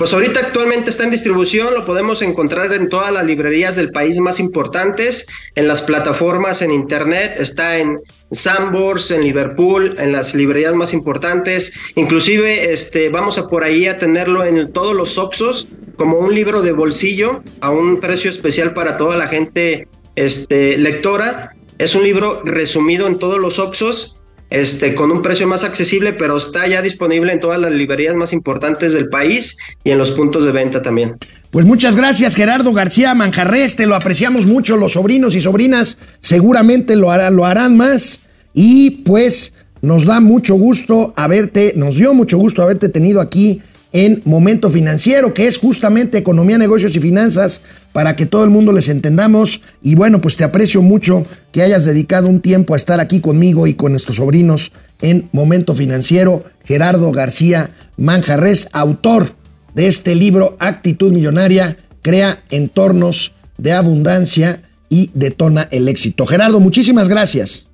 Pues 0.00 0.14
ahorita 0.14 0.40
actualmente 0.40 0.88
está 0.88 1.04
en 1.04 1.10
distribución, 1.10 1.74
lo 1.74 1.84
podemos 1.84 2.22
encontrar 2.22 2.72
en 2.72 2.88
todas 2.88 3.12
las 3.12 3.22
librerías 3.22 3.76
del 3.76 3.90
país 3.90 4.18
más 4.18 4.40
importantes, 4.40 5.26
en 5.56 5.68
las 5.68 5.82
plataformas 5.82 6.62
en 6.62 6.70
internet, 6.70 7.34
está 7.38 7.76
en 7.76 7.98
Sambors, 8.30 9.10
en 9.10 9.20
Liverpool, 9.20 9.94
en 9.98 10.12
las 10.12 10.34
librerías 10.34 10.72
más 10.74 10.94
importantes, 10.94 11.74
inclusive 11.96 12.72
este 12.72 13.10
vamos 13.10 13.36
a 13.36 13.46
por 13.46 13.62
ahí 13.62 13.88
a 13.88 13.98
tenerlo 13.98 14.42
en 14.42 14.72
todos 14.72 14.96
los 14.96 15.18
Oxos 15.18 15.68
como 15.96 16.16
un 16.16 16.34
libro 16.34 16.62
de 16.62 16.72
bolsillo 16.72 17.42
a 17.60 17.68
un 17.68 18.00
precio 18.00 18.30
especial 18.30 18.72
para 18.72 18.96
toda 18.96 19.18
la 19.18 19.28
gente 19.28 19.86
este 20.16 20.78
lectora. 20.78 21.52
Es 21.80 21.94
un 21.94 22.02
libro 22.04 22.42
resumido 22.44 23.06
en 23.06 23.18
todos 23.18 23.40
los 23.40 23.58
Oxos 23.58 24.20
este, 24.50 24.94
con 24.94 25.10
un 25.10 25.22
precio 25.22 25.46
más 25.46 25.64
accesible, 25.64 26.12
pero 26.12 26.36
está 26.36 26.66
ya 26.66 26.82
disponible 26.82 27.32
en 27.32 27.40
todas 27.40 27.58
las 27.58 27.70
librerías 27.72 28.14
más 28.14 28.34
importantes 28.34 28.92
del 28.92 29.08
país 29.08 29.56
y 29.82 29.90
en 29.90 29.96
los 29.96 30.10
puntos 30.10 30.44
de 30.44 30.52
venta 30.52 30.82
también. 30.82 31.16
Pues 31.50 31.64
muchas 31.64 31.96
gracias, 31.96 32.34
Gerardo 32.34 32.74
García 32.74 33.14
Manjarres, 33.14 33.76
te 33.76 33.86
lo 33.86 33.94
apreciamos 33.94 34.44
mucho, 34.44 34.76
los 34.76 34.92
sobrinos 34.92 35.34
y 35.34 35.40
sobrinas 35.40 35.96
seguramente 36.20 36.96
lo, 36.96 37.10
hará- 37.10 37.30
lo 37.30 37.46
harán 37.46 37.78
más. 37.78 38.20
Y 38.52 38.90
pues 39.06 39.54
nos 39.80 40.04
da 40.04 40.20
mucho 40.20 40.56
gusto 40.56 41.14
haberte, 41.16 41.72
nos 41.76 41.96
dio 41.96 42.12
mucho 42.12 42.36
gusto 42.36 42.62
haberte 42.62 42.90
tenido 42.90 43.22
aquí 43.22 43.62
en 43.92 44.22
Momento 44.24 44.70
Financiero, 44.70 45.34
que 45.34 45.46
es 45.46 45.58
justamente 45.58 46.18
economía, 46.18 46.58
negocios 46.58 46.94
y 46.94 47.00
finanzas 47.00 47.60
para 47.92 48.14
que 48.16 48.26
todo 48.26 48.44
el 48.44 48.50
mundo 48.50 48.72
les 48.72 48.88
entendamos. 48.88 49.60
Y 49.82 49.94
bueno, 49.94 50.20
pues 50.20 50.36
te 50.36 50.44
aprecio 50.44 50.82
mucho 50.82 51.26
que 51.52 51.62
hayas 51.62 51.84
dedicado 51.84 52.28
un 52.28 52.40
tiempo 52.40 52.74
a 52.74 52.76
estar 52.76 53.00
aquí 53.00 53.20
conmigo 53.20 53.66
y 53.66 53.74
con 53.74 53.92
nuestros 53.92 54.16
sobrinos 54.16 54.72
en 55.00 55.28
Momento 55.32 55.74
Financiero. 55.74 56.44
Gerardo 56.64 57.10
García 57.10 57.70
Manjarres, 57.96 58.68
autor 58.72 59.34
de 59.74 59.88
este 59.88 60.14
libro 60.14 60.56
Actitud 60.60 61.12
Millonaria, 61.12 61.76
crea 62.02 62.42
entornos 62.50 63.32
de 63.58 63.72
abundancia 63.72 64.62
y 64.88 65.10
detona 65.14 65.68
el 65.70 65.88
éxito. 65.88 66.26
Gerardo, 66.26 66.60
muchísimas 66.60 67.08
gracias. 67.08 67.66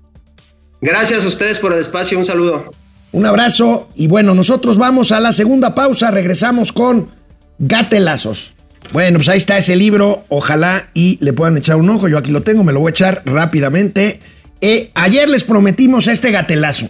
Gracias 0.80 1.24
a 1.24 1.28
ustedes 1.28 1.58
por 1.58 1.72
el 1.72 1.80
espacio, 1.80 2.18
un 2.18 2.24
saludo. 2.24 2.70
Un 3.12 3.26
abrazo 3.26 3.88
y 3.94 4.08
bueno, 4.08 4.34
nosotros 4.34 4.78
vamos 4.78 5.12
a 5.12 5.20
la 5.20 5.32
segunda 5.32 5.74
pausa, 5.74 6.10
regresamos 6.10 6.72
con 6.72 7.10
Gatelazos. 7.58 8.54
Bueno, 8.92 9.18
pues 9.18 9.28
ahí 9.28 9.38
está 9.38 9.58
ese 9.58 9.74
libro, 9.74 10.24
ojalá 10.28 10.90
y 10.94 11.18
le 11.20 11.32
puedan 11.32 11.56
echar 11.56 11.76
un 11.76 11.90
ojo, 11.90 12.08
yo 12.08 12.18
aquí 12.18 12.30
lo 12.30 12.42
tengo, 12.42 12.62
me 12.62 12.72
lo 12.72 12.80
voy 12.80 12.88
a 12.88 12.90
echar 12.90 13.22
rápidamente. 13.24 14.20
Eh, 14.60 14.90
ayer 14.94 15.28
les 15.28 15.44
prometimos 15.44 16.08
este 16.08 16.30
gatelazo. 16.30 16.88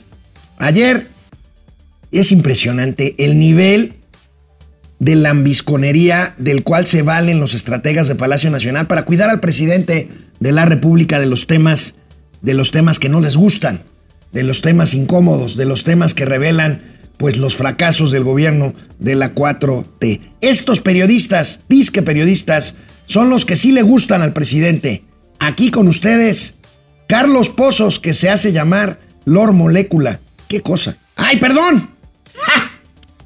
Ayer 0.59 1.09
es 2.13 2.33
impresionante 2.33 3.15
el 3.19 3.39
nivel 3.39 3.95
de 4.99 5.15
lambisconería 5.15 6.35
del 6.39 6.63
cual 6.63 6.87
se 6.87 7.03
valen 7.03 7.41
los 7.41 7.55
estrategas 7.55 8.09
de 8.09 8.15
Palacio 8.15 8.51
Nacional 8.51 8.87
para 8.87 9.05
cuidar 9.05 9.29
al 9.31 9.41
presidente 9.41 10.09
de 10.41 10.53
la 10.53 10.65
República 10.65 11.21
de 11.21 11.27
los 11.27 11.47
temas 11.47 11.95
de 12.43 12.55
los 12.55 12.71
temas 12.71 12.99
que 12.99 13.09
no 13.09 13.21
les 13.21 13.37
gustan, 13.37 13.83
de 14.33 14.43
los 14.43 14.63
temas 14.63 14.95
incómodos, 14.95 15.57
de 15.57 15.65
los 15.65 15.85
temas 15.85 16.15
que 16.15 16.25
revelan 16.25 16.83
pues 17.17 17.39
los 17.39 17.57
fracasos 17.57 18.11
del 18.11 18.25
gobierno 18.25 18.75
de 18.99 19.15
la 19.15 19.35
4T. 19.35 20.21
Estos 20.41 20.81
periodistas, 20.81 21.63
disque 21.69 22.03
periodistas, 22.03 22.75
son 23.07 23.31
los 23.31 23.45
que 23.45 23.57
sí 23.57 23.73
le 23.73 23.83
gustan 23.83 24.23
al 24.23 24.33
presidente. 24.33 25.05
Aquí 25.39 25.71
con 25.71 25.89
ustedes, 25.89 26.57
Carlos 27.09 27.49
Pozos, 27.49 28.01
que 28.01 28.15
se 28.15 28.29
hace 28.29 28.53
llamar 28.53 28.99
Lord 29.25 29.53
Molécula. 29.53 30.21
¿Qué 30.49 30.61
cosa? 30.61 30.97
¡Ay, 31.17 31.39
perdón! 31.39 31.91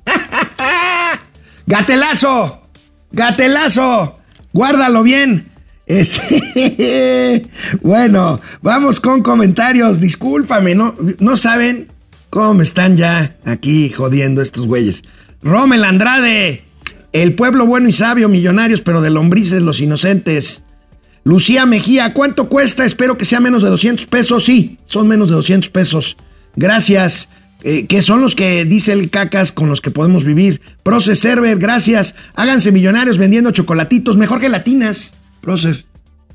¡Gatelazo! 1.66 2.62
¡Gatelazo! 3.12 4.20
Guárdalo 4.53 5.03
bien. 5.03 5.49
Bueno, 7.82 8.41
vamos 8.62 9.01
con 9.01 9.22
comentarios. 9.22 10.01
Discúlpame, 10.01 10.74
¿no, 10.74 10.95
no 11.18 11.36
saben 11.36 11.88
cómo 12.30 12.55
me 12.55 12.62
están 12.62 12.97
ya 12.97 13.36
aquí 13.45 13.91
jodiendo 13.91 14.43
estos 14.43 14.66
güeyes. 14.66 15.03
Rommel 15.43 15.84
Andrade, 15.84 16.64
el 17.12 17.34
pueblo 17.34 17.66
bueno 17.66 17.88
y 17.88 17.93
sabio, 17.93 18.28
millonarios, 18.28 18.82
pero 18.82 19.01
de 19.01 19.11
lombrices 19.11 19.62
los 19.62 19.80
inocentes. 19.80 20.62
Lucía 21.24 21.66
Mejía, 21.66 22.14
¿cuánto 22.14 22.49
cuesta? 22.49 22.84
Espero 22.84 23.18
que 23.18 23.24
sea 23.24 23.41
menos 23.41 23.62
de 23.62 23.68
200 23.68 24.07
pesos. 24.07 24.45
Sí, 24.45 24.78
son 24.86 25.09
menos 25.09 25.28
de 25.28 25.34
200 25.34 25.70
pesos. 25.70 26.16
Gracias. 26.57 27.28
Eh, 27.62 27.86
que 27.86 28.01
son 28.01 28.22
los 28.22 28.34
que 28.34 28.64
dice 28.64 28.93
el 28.93 29.11
cacas 29.11 29.53
con 29.53 29.68
los 29.68 29.82
que 29.82 29.91
podemos 29.91 30.24
vivir. 30.24 30.62
Proces 30.82 31.18
Server, 31.18 31.59
gracias. 31.59 32.14
Háganse 32.34 32.72
millonarios 32.72 33.18
vendiendo 33.18 33.51
chocolatitos, 33.51 34.16
mejor 34.16 34.41
gelatinas. 34.41 35.12
Proces. 35.41 35.86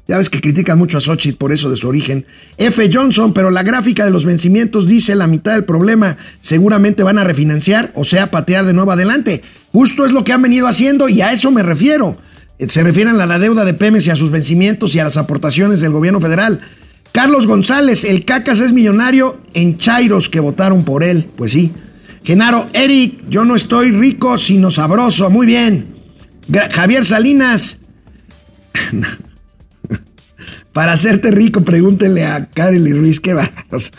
Ya 0.08 0.20
ves 0.20 0.30
que 0.30 0.40
critican 0.40 0.78
mucho 0.78 1.00
a 1.00 1.02
Xochitl 1.02 1.38
por 1.38 1.52
eso 1.52 1.70
de 1.70 1.78
su 1.78 1.88
origen. 1.88 2.26
F. 2.58 2.90
Johnson, 2.94 3.34
pero 3.34 3.50
la 3.50 3.64
gráfica 3.64 4.06
de 4.06 4.12
los 4.12 4.24
vencimientos 4.24 4.88
dice 4.88 5.16
la 5.16 5.26
mitad 5.26 5.54
del 5.54 5.66
problema. 5.66 6.18
Seguramente 6.42 7.02
van 7.02 7.18
a 7.18 7.24
refinanciar, 7.24 7.92
o 7.96 8.06
sea, 8.06 8.30
patear 8.30 8.66
de 8.66 8.74
nuevo 8.74 8.92
adelante. 8.92 9.42
Justo 9.72 10.06
es 10.06 10.12
lo 10.12 10.24
que 10.24 10.32
han 10.32 10.44
venido 10.44 10.68
haciendo 10.68 11.10
y 11.10 11.22
a 11.22 11.34
eso 11.34 11.50
me 11.50 11.64
refiero. 11.64 12.18
Eh, 12.60 12.70
Se 12.70 12.84
refieren 12.84 13.20
a 13.20 13.26
la 13.26 13.40
deuda 13.40 13.66
de 13.66 13.74
Pemex 13.74 14.06
y 14.06 14.12
a 14.12 14.16
sus 14.16 14.30
vencimientos 14.30 14.94
y 14.94 15.00
a 15.00 15.06
las 15.06 15.18
aportaciones 15.18 15.82
del 15.82 15.92
gobierno 15.92 16.22
federal. 16.22 16.62
Carlos 17.12 17.48
González, 17.48 18.04
el 18.04 18.26
cacas 18.26 18.60
es 18.60 18.74
millonario 18.74 19.40
en 19.54 19.78
Chairos 19.78 20.30
que 20.30 20.40
votaron 20.40 20.84
por 20.84 21.04
él. 21.04 21.28
Pues 21.36 21.54
sí. 21.54 21.72
Genaro, 22.24 22.68
Eric, 22.74 23.24
yo 23.30 23.44
no 23.44 23.56
estoy 23.56 23.92
rico, 23.92 24.38
sino 24.38 24.70
sabroso. 24.70 25.30
Muy 25.32 25.48
bien. 25.48 25.96
Javier 26.72 27.06
Salinas, 27.06 27.80
para 30.74 30.94
hacerte 30.94 31.32
rico, 31.32 31.62
pregúntenle 31.62 32.26
a 32.26 32.48
Karel 32.48 32.88
y 32.88 32.94
Ruiz 32.94 33.20
qué 33.20 33.34
baratos. 33.34 33.92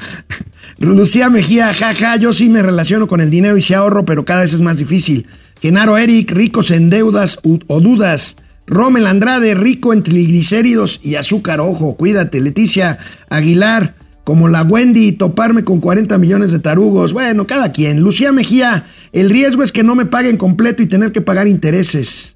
Lucía 0.78 1.30
Mejía, 1.30 1.72
jaja, 1.72 2.16
yo 2.16 2.32
sí 2.32 2.50
me 2.50 2.62
relaciono 2.62 3.08
con 3.08 3.20
el 3.20 3.30
dinero 3.30 3.56
y 3.56 3.62
sí 3.62 3.72
ahorro, 3.74 4.04
pero 4.04 4.24
cada 4.24 4.42
vez 4.42 4.52
es 4.52 4.60
más 4.60 4.78
difícil. 4.78 5.26
Genaro 5.62 5.96
Eric, 5.96 6.30
ricos 6.32 6.70
en 6.70 6.90
deudas 6.90 7.38
o 7.42 7.80
dudas. 7.80 8.36
Rommel 8.66 9.06
Andrade, 9.06 9.54
rico 9.54 9.92
en 9.92 10.02
triglicéridos 10.02 11.00
y 11.02 11.14
azúcar, 11.14 11.60
ojo, 11.60 11.96
cuídate. 11.96 12.40
Leticia 12.40 12.98
Aguilar, 13.30 13.94
como 14.24 14.48
la 14.48 14.62
Wendy, 14.62 15.12
toparme 15.12 15.64
con 15.64 15.80
40 15.80 16.18
millones 16.18 16.52
de 16.52 16.58
tarugos. 16.58 17.12
Bueno, 17.12 17.46
cada 17.46 17.72
quien. 17.72 18.00
Lucía 18.00 18.32
Mejía, 18.32 18.84
el 19.12 19.30
riesgo 19.30 19.62
es 19.62 19.72
que 19.72 19.84
no 19.84 19.94
me 19.94 20.04
paguen 20.04 20.36
completo 20.36 20.82
y 20.82 20.86
tener 20.86 21.12
que 21.12 21.20
pagar 21.22 21.48
intereses 21.48 22.35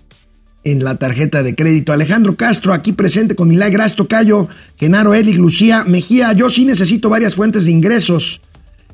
en 0.65 0.85
la 0.85 0.97
tarjeta 0.97 1.43
de 1.43 1.55
crédito. 1.55 1.93
Alejandro 1.93 2.37
Castro, 2.37 2.73
aquí 2.73 2.93
presente 2.93 3.35
con 3.35 3.49
Milay 3.49 3.71
Gras 3.71 3.97
Tocayo, 3.97 4.49
Genaro 4.79 5.15
Eric, 5.15 5.37
Lucía 5.37 5.85
Mejía. 5.85 6.33
Yo 6.33 6.51
sí 6.51 6.65
necesito 6.65 7.09
varias 7.09 7.35
fuentes 7.35 7.65
de 7.65 7.71
ingresos. 7.71 8.41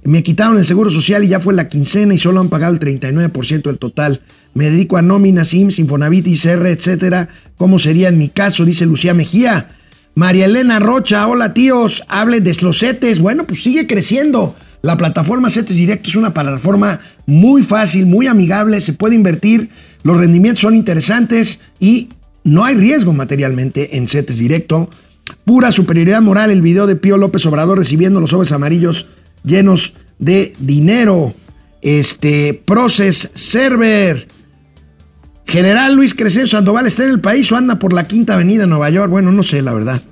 Me 0.04 0.22
quitaron 0.22 0.58
el 0.58 0.66
seguro 0.66 0.90
social 0.90 1.24
y 1.24 1.28
ya 1.28 1.40
fue 1.40 1.54
la 1.54 1.68
quincena 1.68 2.14
y 2.14 2.18
solo 2.18 2.40
han 2.40 2.48
pagado 2.48 2.74
el 2.74 2.80
39% 2.80 3.62
del 3.62 3.78
total. 3.78 4.20
Me 4.54 4.70
dedico 4.70 4.96
a 4.96 5.02
nóminas, 5.02 5.52
IMSS, 5.52 5.80
Infonavit, 5.80 6.26
ICR, 6.28 6.66
etcétera. 6.66 7.28
¿Cómo 7.56 7.78
sería 7.78 8.08
en 8.08 8.18
mi 8.18 8.28
caso? 8.28 8.64
Dice 8.64 8.86
Lucía 8.86 9.14
Mejía. 9.14 9.70
María 10.14 10.46
Elena 10.46 10.78
Rocha, 10.78 11.26
hola 11.26 11.52
tíos, 11.52 12.04
hable 12.08 12.40
de 12.40 12.56
los 12.62 12.78
CETES. 12.78 13.18
Bueno, 13.18 13.46
pues 13.46 13.62
sigue 13.62 13.86
creciendo. 13.86 14.54
La 14.80 14.96
plataforma 14.96 15.50
CETES 15.50 15.76
Directo 15.76 16.08
es 16.08 16.16
una 16.16 16.32
plataforma 16.32 17.00
muy 17.26 17.62
fácil, 17.62 18.06
muy 18.06 18.28
amigable, 18.28 18.80
se 18.80 18.92
puede 18.92 19.16
invertir, 19.16 19.68
los 20.02 20.16
rendimientos 20.16 20.62
son 20.62 20.74
interesantes 20.74 21.60
y 21.80 22.10
no 22.44 22.64
hay 22.64 22.76
riesgo 22.76 23.12
materialmente 23.12 23.96
en 23.96 24.06
CETES 24.08 24.38
Directo. 24.38 24.88
Pura 25.44 25.72
superioridad 25.72 26.22
moral, 26.22 26.50
el 26.50 26.62
video 26.62 26.86
de 26.86 26.96
Pío 26.96 27.16
López 27.16 27.44
Obrador 27.46 27.78
recibiendo 27.78 28.20
los 28.20 28.30
sobres 28.30 28.52
amarillos 28.52 29.06
llenos 29.44 29.94
de 30.18 30.54
dinero. 30.58 31.34
Este, 31.82 32.54
Process 32.64 33.30
Server. 33.34 34.28
General 35.46 35.94
Luis 35.94 36.14
Crescencio 36.14 36.58
Sandoval 36.58 36.86
está 36.86 37.04
en 37.04 37.10
el 37.10 37.20
país 37.20 37.50
o 37.52 37.56
anda 37.56 37.78
por 37.78 37.92
la 37.92 38.06
Quinta 38.08 38.34
Avenida 38.34 38.62
de 38.62 38.66
Nueva 38.66 38.90
York. 38.90 39.10
Bueno, 39.10 39.30
no 39.30 39.42
sé, 39.42 39.62
la 39.62 39.72
verdad. 39.72 40.02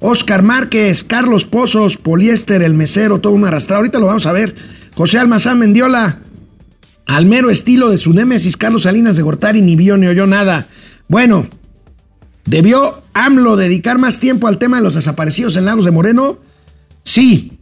Oscar 0.00 0.42
Márquez, 0.42 1.02
Carlos 1.04 1.46
Pozos, 1.46 1.96
Poliéster, 1.96 2.62
el 2.62 2.74
mesero, 2.74 3.20
todo 3.20 3.32
un 3.32 3.46
arrastrado. 3.46 3.78
Ahorita 3.78 3.98
lo 3.98 4.06
vamos 4.06 4.26
a 4.26 4.32
ver. 4.32 4.54
José 4.94 5.18
Almazán 5.18 5.58
Mendiola, 5.58 6.18
al 7.06 7.26
mero 7.26 7.50
estilo 7.50 7.90
de 7.90 7.98
su 7.98 8.12
némesis, 8.12 8.56
Carlos 8.56 8.84
Salinas 8.84 9.16
de 9.16 9.22
Gortari, 9.22 9.62
ni 9.62 9.76
vio 9.76 9.96
ni 9.96 10.06
oyó 10.06 10.26
nada. 10.26 10.66
Bueno, 11.08 11.46
¿debió 12.44 13.02
AMLO 13.12 13.56
dedicar 13.56 13.98
más 13.98 14.20
tiempo 14.20 14.48
al 14.48 14.58
tema 14.58 14.78
de 14.78 14.82
los 14.82 14.94
desaparecidos 14.94 15.56
en 15.56 15.66
Lagos 15.66 15.84
de 15.84 15.90
Moreno? 15.90 16.38
Sí. 17.02 17.52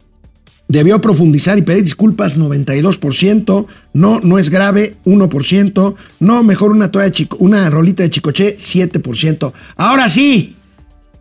Debió 0.69 1.01
profundizar 1.01 1.57
y 1.57 1.61
pedir 1.61 1.83
disculpas 1.83 2.37
92%. 2.37 3.67
No, 3.93 4.19
no 4.21 4.39
es 4.39 4.49
grave 4.49 4.95
1%. 5.05 5.95
No, 6.19 6.43
mejor 6.43 6.71
una, 6.71 6.89
toalla 6.89 7.09
de 7.09 7.11
chico, 7.11 7.37
una 7.39 7.69
rolita 7.69 8.01
de 8.01 8.09
chicoche 8.09 8.55
7%. 8.57 9.53
Ahora 9.75 10.07
sí, 10.07 10.55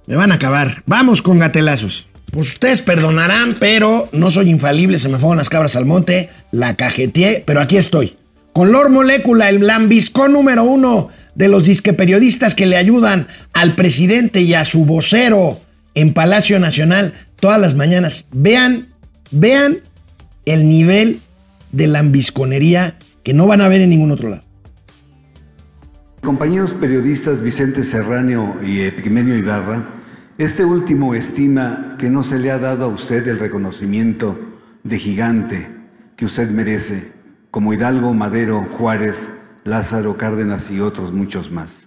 me 0.07 0.17
van 0.17 0.33
a 0.33 0.37
acabar. 0.37 0.83
Vamos 0.87 1.23
con 1.23 1.39
gatelazos. 1.39 2.07
Pues 2.33 2.55
ustedes 2.55 2.81
perdonarán, 2.81 3.57
pero 3.61 4.09
no 4.13 4.31
soy 4.31 4.49
infalible, 4.49 4.99
se 4.99 5.11
me 5.11 5.19
fueron 5.19 5.37
las 5.37 5.51
cabras 5.51 5.77
al 5.77 5.85
monte, 5.85 6.31
la 6.51 6.77
cajeteé, 6.77 7.43
pero 7.47 7.61
aquí 7.61 7.77
estoy. 7.77 8.17
Con 8.55 8.73
Lord 8.73 8.89
Molécula, 8.89 9.51
el 9.51 9.67
lambiscón 9.67 10.33
número 10.33 10.65
uno 10.65 11.11
de 11.35 11.49
los 11.49 11.67
disque 11.67 11.93
periodistas 11.93 12.55
que 12.55 12.65
le 12.65 12.79
ayudan 12.79 13.27
al 13.53 13.75
presidente 13.75 14.41
y 14.41 14.55
a 14.55 14.65
su 14.65 14.87
vocero 14.87 15.61
en 15.95 16.15
Palacio 16.15 16.59
Nacional 16.59 17.13
todas 17.39 17.61
las 17.61 17.75
mañanas. 17.75 18.27
Vean, 18.33 18.89
vean 19.31 19.81
el 20.47 20.67
nivel 20.71 21.21
de 21.73 21.87
lambisconería 21.87 22.97
que 23.25 23.35
no 23.35 23.47
van 23.47 23.61
a 23.61 23.69
ver 23.69 23.83
en 23.83 23.91
ningún 23.91 24.11
otro 24.11 24.31
lado. 24.31 24.45
Compañeros 26.23 26.73
periodistas 26.81 27.43
Vicente 27.43 27.85
Serrano 27.85 28.57
y 28.65 28.81
Epigmenio 28.81 29.37
Ibarra, 29.37 30.02
este 30.43 30.65
último 30.65 31.15
estima 31.15 31.95
que 31.99 32.11
no 32.11 32.25
se 32.25 32.37
le 32.37 32.51
ha 32.51 32.59
dado 32.59 32.87
a 32.87 32.89
usted 32.89 33.29
el 33.29 33.39
reconocimiento 33.39 34.37
de 34.83 34.99
gigante 34.99 35.69
que 36.17 36.25
usted 36.25 36.51
merece, 36.51 37.13
como 37.53 37.73
Hidalgo, 37.73 38.13
Madero, 38.13 38.67
Juárez, 38.73 39.31
Lázaro 39.63 40.17
Cárdenas 40.17 40.69
y 40.69 40.81
otros 40.81 41.13
muchos 41.13 41.53
más. 41.53 41.87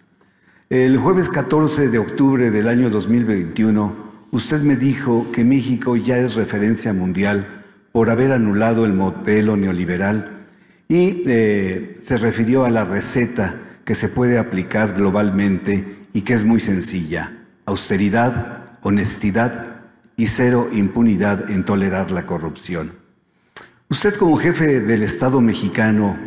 El 0.70 0.98
jueves 0.98 1.28
14 1.28 1.90
de 1.90 2.00
octubre 2.00 2.50
del 2.50 2.70
año 2.70 2.90
2021, 2.90 3.94
usted 4.32 4.62
me 4.62 4.78
dijo 4.78 5.28
que 5.34 5.44
México 5.44 5.98
ya 5.98 6.18
es 6.18 6.36
referencia 6.36 6.94
mundial 6.94 7.64
por 7.92 8.10
haber 8.10 8.32
anulado 8.32 8.86
el 8.86 8.94
modelo 8.94 9.58
neoliberal 9.58 10.46
y 10.88 11.24
eh, 11.26 11.98
se 12.04 12.18
refirió 12.18 12.64
a 12.64 12.70
la 12.70 12.86
receta 12.86 13.60
que 13.84 13.96
se 13.96 14.08
puede 14.08 14.38
aplicar 14.38 14.94
globalmente 14.94 16.08
y 16.14 16.22
que 16.22 16.34
es 16.36 16.46
muy 16.46 16.62
sencilla. 16.62 17.45
Austeridad, 17.66 18.78
honestidad 18.82 19.78
y 20.18 20.28
cero 20.28 20.70
impunidad 20.72 21.50
en 21.50 21.66
tolerar 21.66 22.12
la 22.12 22.26
corrupción. 22.26 22.94
Usted 23.90 24.16
como 24.16 24.38
jefe 24.38 24.82
del 24.82 25.04
Estado 25.04 25.42
mexicano 25.42 26.18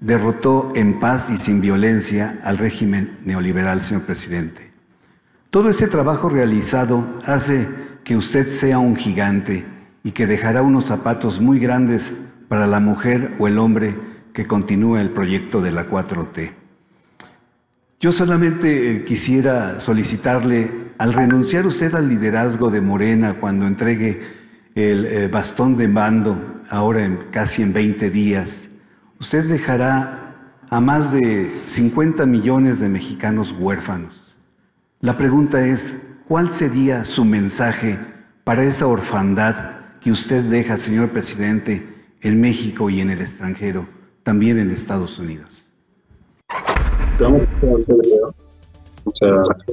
derrotó 0.00 0.72
en 0.74 1.00
paz 1.00 1.30
y 1.30 1.36
sin 1.36 1.60
violencia 1.60 2.38
al 2.44 2.58
régimen 2.58 3.18
neoliberal, 3.24 3.82
señor 3.82 4.02
presidente. 4.02 4.70
Todo 5.50 5.70
este 5.70 5.86
trabajo 5.86 6.28
realizado 6.28 7.18
hace 7.24 7.68
que 8.02 8.16
usted 8.16 8.48
sea 8.48 8.78
un 8.78 8.96
gigante 8.96 9.64
y 10.02 10.10
que 10.10 10.26
dejará 10.26 10.62
unos 10.62 10.86
zapatos 10.86 11.40
muy 11.40 11.58
grandes 11.58 12.14
para 12.48 12.66
la 12.66 12.80
mujer 12.80 13.34
o 13.38 13.48
el 13.48 13.58
hombre 13.58 13.96
que 14.32 14.46
continúe 14.46 14.96
el 14.96 15.10
proyecto 15.10 15.62
de 15.62 15.70
la 15.70 15.88
4T. 15.88 16.63
Yo 18.04 18.12
solamente 18.12 18.96
eh, 18.96 19.04
quisiera 19.04 19.80
solicitarle, 19.80 20.90
al 20.98 21.14
renunciar 21.14 21.64
usted 21.64 21.94
al 21.94 22.10
liderazgo 22.10 22.68
de 22.68 22.82
Morena 22.82 23.40
cuando 23.40 23.66
entregue 23.66 24.20
el 24.74 25.06
eh, 25.06 25.28
bastón 25.28 25.78
de 25.78 25.88
mando, 25.88 26.60
ahora 26.68 27.08
casi 27.30 27.62
en 27.62 27.72
20 27.72 28.10
días, 28.10 28.68
usted 29.18 29.46
dejará 29.46 30.36
a 30.68 30.80
más 30.80 31.12
de 31.12 31.50
50 31.64 32.26
millones 32.26 32.78
de 32.78 32.90
mexicanos 32.90 33.54
huérfanos. 33.58 34.36
La 35.00 35.16
pregunta 35.16 35.66
es, 35.66 35.96
¿cuál 36.28 36.52
sería 36.52 37.06
su 37.06 37.24
mensaje 37.24 37.98
para 38.44 38.64
esa 38.64 38.86
orfandad 38.86 39.76
que 40.02 40.12
usted 40.12 40.42
deja, 40.42 40.76
señor 40.76 41.08
presidente, 41.08 41.88
en 42.20 42.38
México 42.38 42.90
y 42.90 43.00
en 43.00 43.08
el 43.08 43.22
extranjero, 43.22 43.88
también 44.22 44.58
en 44.58 44.70
Estados 44.70 45.18
Unidos? 45.18 45.64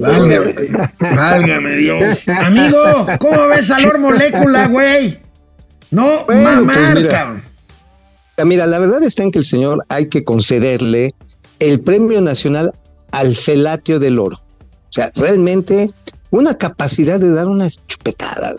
Válgame, 0.00 0.54
válgame 1.00 1.72
Dios. 1.76 2.18
Amigo, 2.28 3.06
¿cómo 3.18 3.46
ves 3.48 3.70
a 3.70 3.78
Lord 3.80 3.98
Molécula, 3.98 4.68
güey? 4.68 5.18
No, 5.90 6.24
Bueno, 6.26 6.42
mamar, 6.42 6.74
pues 6.76 6.94
mira. 6.94 7.08
cabrón. 7.10 7.42
Ah, 8.38 8.44
Mira, 8.44 8.66
la 8.66 8.78
verdad 8.78 9.02
está 9.02 9.22
en 9.22 9.30
que 9.30 9.38
el 9.38 9.44
señor 9.44 9.84
hay 9.88 10.06
que 10.08 10.24
concederle 10.24 11.14
el 11.58 11.80
Premio 11.80 12.20
Nacional 12.20 12.72
al 13.10 13.36
Felatio 13.36 13.98
del 13.98 14.18
Oro. 14.18 14.36
O 14.36 14.92
sea, 14.92 15.10
realmente 15.14 15.90
una 16.30 16.56
capacidad 16.56 17.20
de 17.20 17.30
dar 17.30 17.46
unas 17.48 17.78
chupetadas 17.86 18.56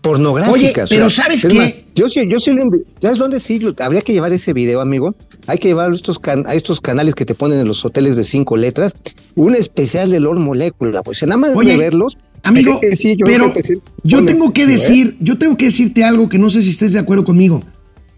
pornográficas. 0.00 0.54
Oye, 0.54 0.70
o 0.70 0.74
sea, 0.74 0.86
pero 0.88 1.10
¿sabes 1.10 1.44
es 1.44 1.52
qué? 1.52 1.58
más, 1.58 1.74
yo 1.94 2.06
yo 2.06 2.38
sí 2.38 2.52
lo 2.52 2.62
invi- 2.64 2.84
¿Sabes 3.00 3.18
dónde 3.18 3.40
sí? 3.40 3.60
habría 3.80 4.00
que 4.02 4.12
llevar 4.12 4.32
ese 4.32 4.52
video, 4.52 4.80
amigo. 4.80 5.14
Hay 5.48 5.58
que 5.58 5.68
llevar 5.68 5.90
a 5.90 5.94
estos, 5.94 6.18
can- 6.18 6.46
a 6.46 6.54
estos 6.54 6.80
canales 6.80 7.14
que 7.14 7.24
te 7.24 7.34
ponen 7.34 7.58
en 7.58 7.66
los 7.66 7.84
hoteles 7.84 8.14
de 8.16 8.22
cinco 8.22 8.56
letras, 8.56 8.94
un 9.34 9.54
especial 9.56 10.10
de 10.10 10.20
Lord 10.20 10.38
Molécula. 10.38 11.02
Pues 11.02 11.20
nada 11.22 11.36
más 11.38 11.56
Oye, 11.56 11.72
de 11.72 11.76
verlos. 11.78 12.16
Amigo, 12.44 12.80
sí, 12.94 13.16
yo 13.16 13.26
pero 13.26 13.52
sí. 13.60 13.78
yo 14.04 14.24
tengo 14.24 14.52
que 14.52 14.62
¿eh? 14.62 14.66
decir, 14.66 15.16
yo 15.18 15.38
tengo 15.38 15.56
que 15.56 15.64
decirte 15.64 16.04
algo 16.04 16.28
que 16.28 16.38
no 16.38 16.50
sé 16.50 16.62
si 16.62 16.70
estés 16.70 16.92
de 16.92 17.00
acuerdo 17.00 17.24
conmigo. 17.24 17.64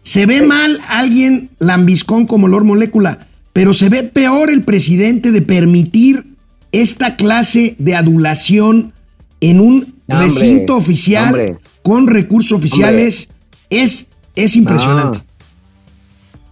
Se 0.03 0.27
ve 0.27 0.43
mal 0.43 0.81
alguien 0.89 1.51
lambiscón 1.59 2.27
como 2.27 2.47
Lord 2.49 2.65
Molécula, 2.65 3.29
pero 3.53 3.73
se 3.73 3.89
ve 3.89 4.03
peor 4.03 4.51
el 4.51 4.63
presidente 4.63 5.31
de 5.33 5.41
permitir 5.41 6.27
esta 6.73 7.17
clase 7.17 7.77
de 7.79 7.95
adulación 7.95 8.93
en 9.41 9.61
un 9.61 9.95
Hombre, 10.09 10.27
recinto 10.27 10.77
oficial 10.77 11.27
hombre. 11.29 11.57
con 11.83 12.07
recursos 12.07 12.53
oficiales. 12.53 13.29
Es, 13.71 14.09
es 14.35 14.57
impresionante. 14.57 15.21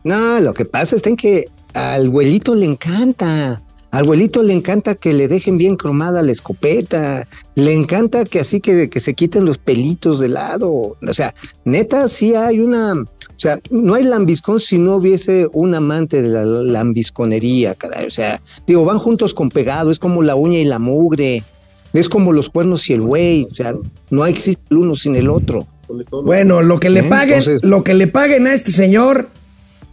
No, 0.04 0.40
lo 0.40 0.54
que 0.54 0.64
pasa 0.64 0.96
es 0.96 1.02
que 1.02 1.46
al 1.74 2.06
abuelito 2.06 2.54
le 2.54 2.66
encanta. 2.66 3.62
Al 3.90 4.04
abuelito 4.04 4.42
le 4.42 4.52
encanta 4.52 4.94
que 4.94 5.14
le 5.14 5.28
dejen 5.28 5.56
bien 5.58 5.76
cromada 5.76 6.22
la 6.22 6.32
escopeta. 6.32 7.26
Le 7.54 7.72
encanta 7.74 8.24
que 8.24 8.40
así 8.40 8.60
que, 8.60 8.90
que 8.90 9.00
se 9.00 9.14
quiten 9.14 9.44
los 9.44 9.58
pelitos 9.58 10.20
de 10.20 10.28
lado. 10.28 10.70
O 10.70 11.12
sea, 11.12 11.34
neta, 11.64 12.08
sí 12.08 12.34
hay 12.34 12.60
una. 12.60 12.94
O 12.94 13.40
sea, 13.40 13.60
no 13.70 13.94
hay 13.94 14.04
lambiscón 14.04 14.58
si 14.60 14.78
no 14.78 14.96
hubiese 14.96 15.46
un 15.52 15.74
amante 15.74 16.22
de 16.22 16.28
la 16.28 16.44
lambisconería, 16.44 17.74
caray. 17.74 18.06
O 18.06 18.10
sea, 18.10 18.40
digo, 18.66 18.84
van 18.84 18.98
juntos 18.98 19.32
con 19.32 19.48
pegado, 19.48 19.90
es 19.90 19.98
como 19.98 20.22
la 20.22 20.34
uña 20.34 20.58
y 20.58 20.64
la 20.64 20.78
mugre. 20.78 21.44
Es 21.92 22.08
como 22.08 22.32
los 22.32 22.50
cuernos 22.50 22.88
y 22.90 22.94
el 22.94 23.00
buey. 23.00 23.46
O 23.50 23.54
sea, 23.54 23.74
no 24.10 24.26
existe 24.26 24.60
el 24.70 24.78
uno 24.78 24.94
sin 24.96 25.16
el 25.16 25.30
otro. 25.30 25.66
Bueno, 26.10 26.60
lo 26.62 26.78
que 26.78 26.90
le 26.90 27.00
¿Eh? 27.00 27.04
paguen, 27.04 27.38
Entonces- 27.38 27.62
lo 27.62 27.82
que 27.84 27.94
le 27.94 28.08
paguen 28.08 28.46
a 28.46 28.52
este 28.54 28.70
señor, 28.70 29.28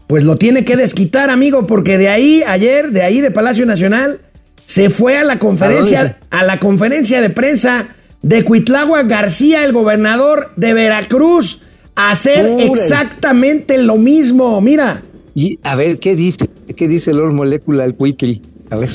pues 0.07 0.23
lo 0.23 0.37
tiene 0.37 0.65
que 0.65 0.75
desquitar, 0.75 1.29
amigo, 1.29 1.65
porque 1.65 1.97
de 1.97 2.09
ahí, 2.09 2.43
ayer, 2.47 2.91
de 2.91 3.01
ahí 3.01 3.21
de 3.21 3.31
Palacio 3.31 3.65
Nacional, 3.65 4.19
se 4.65 4.89
fue 4.89 5.17
a 5.17 5.23
la 5.23 5.33
¿A 5.33 5.39
conferencia, 5.39 6.17
a 6.29 6.43
la 6.43 6.59
conferencia 6.59 7.21
de 7.21 7.29
prensa 7.29 7.87
de 8.21 8.43
Cuitlagua 8.43 9.03
García, 9.03 9.63
el 9.63 9.71
gobernador 9.71 10.51
de 10.55 10.73
Veracruz, 10.73 11.61
a 11.95 12.11
hacer 12.11 12.45
exactamente 12.59 13.77
lo 13.77 13.97
mismo. 13.97 14.59
Mira, 14.61 15.01
Y 15.33 15.59
a 15.63 15.75
ver, 15.75 15.99
¿qué 15.99 16.15
dice? 16.15 16.47
¿Qué 16.75 16.87
dice 16.87 17.13
Lord 17.13 17.33
Molecula 17.33 17.83
al 17.83 17.93
Cuitli? 17.93 18.41
A 18.69 18.77
ver. 18.77 18.89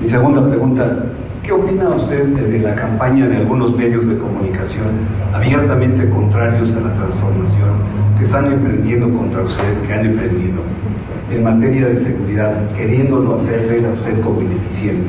Mi 0.00 0.08
segunda 0.08 0.48
pregunta, 0.48 1.04
¿qué 1.48 1.54
opina 1.54 1.88
usted 1.88 2.26
de, 2.26 2.58
la 2.58 2.74
campaña 2.74 3.26
de 3.26 3.38
algunos 3.38 3.74
medios 3.74 4.06
de 4.06 4.18
comunicación 4.18 4.88
abiertamente 5.32 6.06
contrarios 6.10 6.74
a 6.76 6.80
la 6.80 6.94
transformación 6.94 7.70
que 8.18 8.24
están 8.24 8.52
emprendiendo 8.52 9.10
contra 9.16 9.40
usted, 9.40 9.64
que 9.86 9.94
han 9.94 10.04
emprendido 10.04 10.60
en 11.30 11.42
materia 11.42 11.86
de 11.86 11.96
seguridad, 11.96 12.68
queriéndolo 12.76 13.36
hacer 13.36 13.66
ver 13.66 13.86
a 13.86 13.94
usted 13.94 14.20
como 14.20 14.42
ineficiente? 14.42 15.08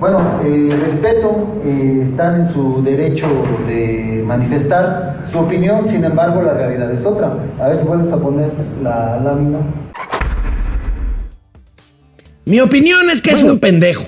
Bueno, 0.00 0.40
eh, 0.44 0.76
respeto, 0.82 1.60
eh, 1.64 2.00
están 2.02 2.40
en 2.40 2.52
su 2.52 2.82
derecho 2.82 3.28
de 3.68 4.24
manifestar 4.26 5.22
su 5.30 5.38
opinión, 5.38 5.86
sin 5.86 6.02
embargo 6.02 6.42
la 6.42 6.54
realidad 6.54 6.90
es 6.90 7.06
otra. 7.06 7.32
A 7.60 7.68
ver 7.68 7.78
si 7.78 7.84
vuelves 7.86 8.12
a 8.12 8.16
poner 8.16 8.50
la 8.82 9.20
lámina. 9.20 9.58
Mi 12.44 12.58
opinión 12.58 13.08
es 13.08 13.22
que 13.22 13.30
es 13.30 13.44
un 13.44 13.60
pendejo. 13.60 14.06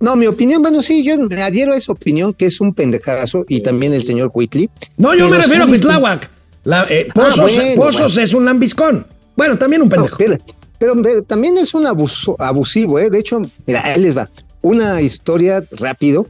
No, 0.00 0.14
mi 0.16 0.26
opinión, 0.26 0.62
bueno, 0.62 0.80
sí, 0.82 1.02
yo 1.02 1.16
me 1.18 1.42
adhiero 1.42 1.72
a 1.72 1.76
esa 1.76 1.92
opinión 1.92 2.32
que 2.32 2.46
es 2.46 2.60
un 2.60 2.72
pendejazo 2.72 3.44
y 3.48 3.60
también 3.62 3.92
el 3.92 4.02
señor 4.04 4.30
Whitley. 4.32 4.70
No, 4.96 5.14
yo 5.14 5.28
me 5.28 5.38
refiero 5.38 5.64
a 5.64 5.66
Cuitláhuac. 5.66 6.30
La, 6.64 6.86
eh, 6.88 7.08
Pozos, 7.14 7.58
Ah, 7.58 7.62
bueno, 7.62 7.82
Pozos 7.82 8.12
bueno. 8.14 8.24
es 8.24 8.34
un 8.34 8.44
lambiscón. 8.44 9.06
Bueno, 9.36 9.56
también 9.58 9.82
un 9.82 9.88
pendejo. 9.88 10.16
pero, 10.18 10.36
pero, 10.78 11.00
pero 11.02 11.22
también 11.22 11.56
es 11.58 11.74
un 11.74 11.86
abuso, 11.86 12.36
abusivo, 12.38 12.98
¿eh? 12.98 13.10
De 13.10 13.18
hecho, 13.18 13.40
mira, 13.66 13.84
ahí 13.84 14.00
les 14.00 14.16
va. 14.16 14.28
Una 14.62 15.00
historia 15.00 15.64
rápido 15.72 16.26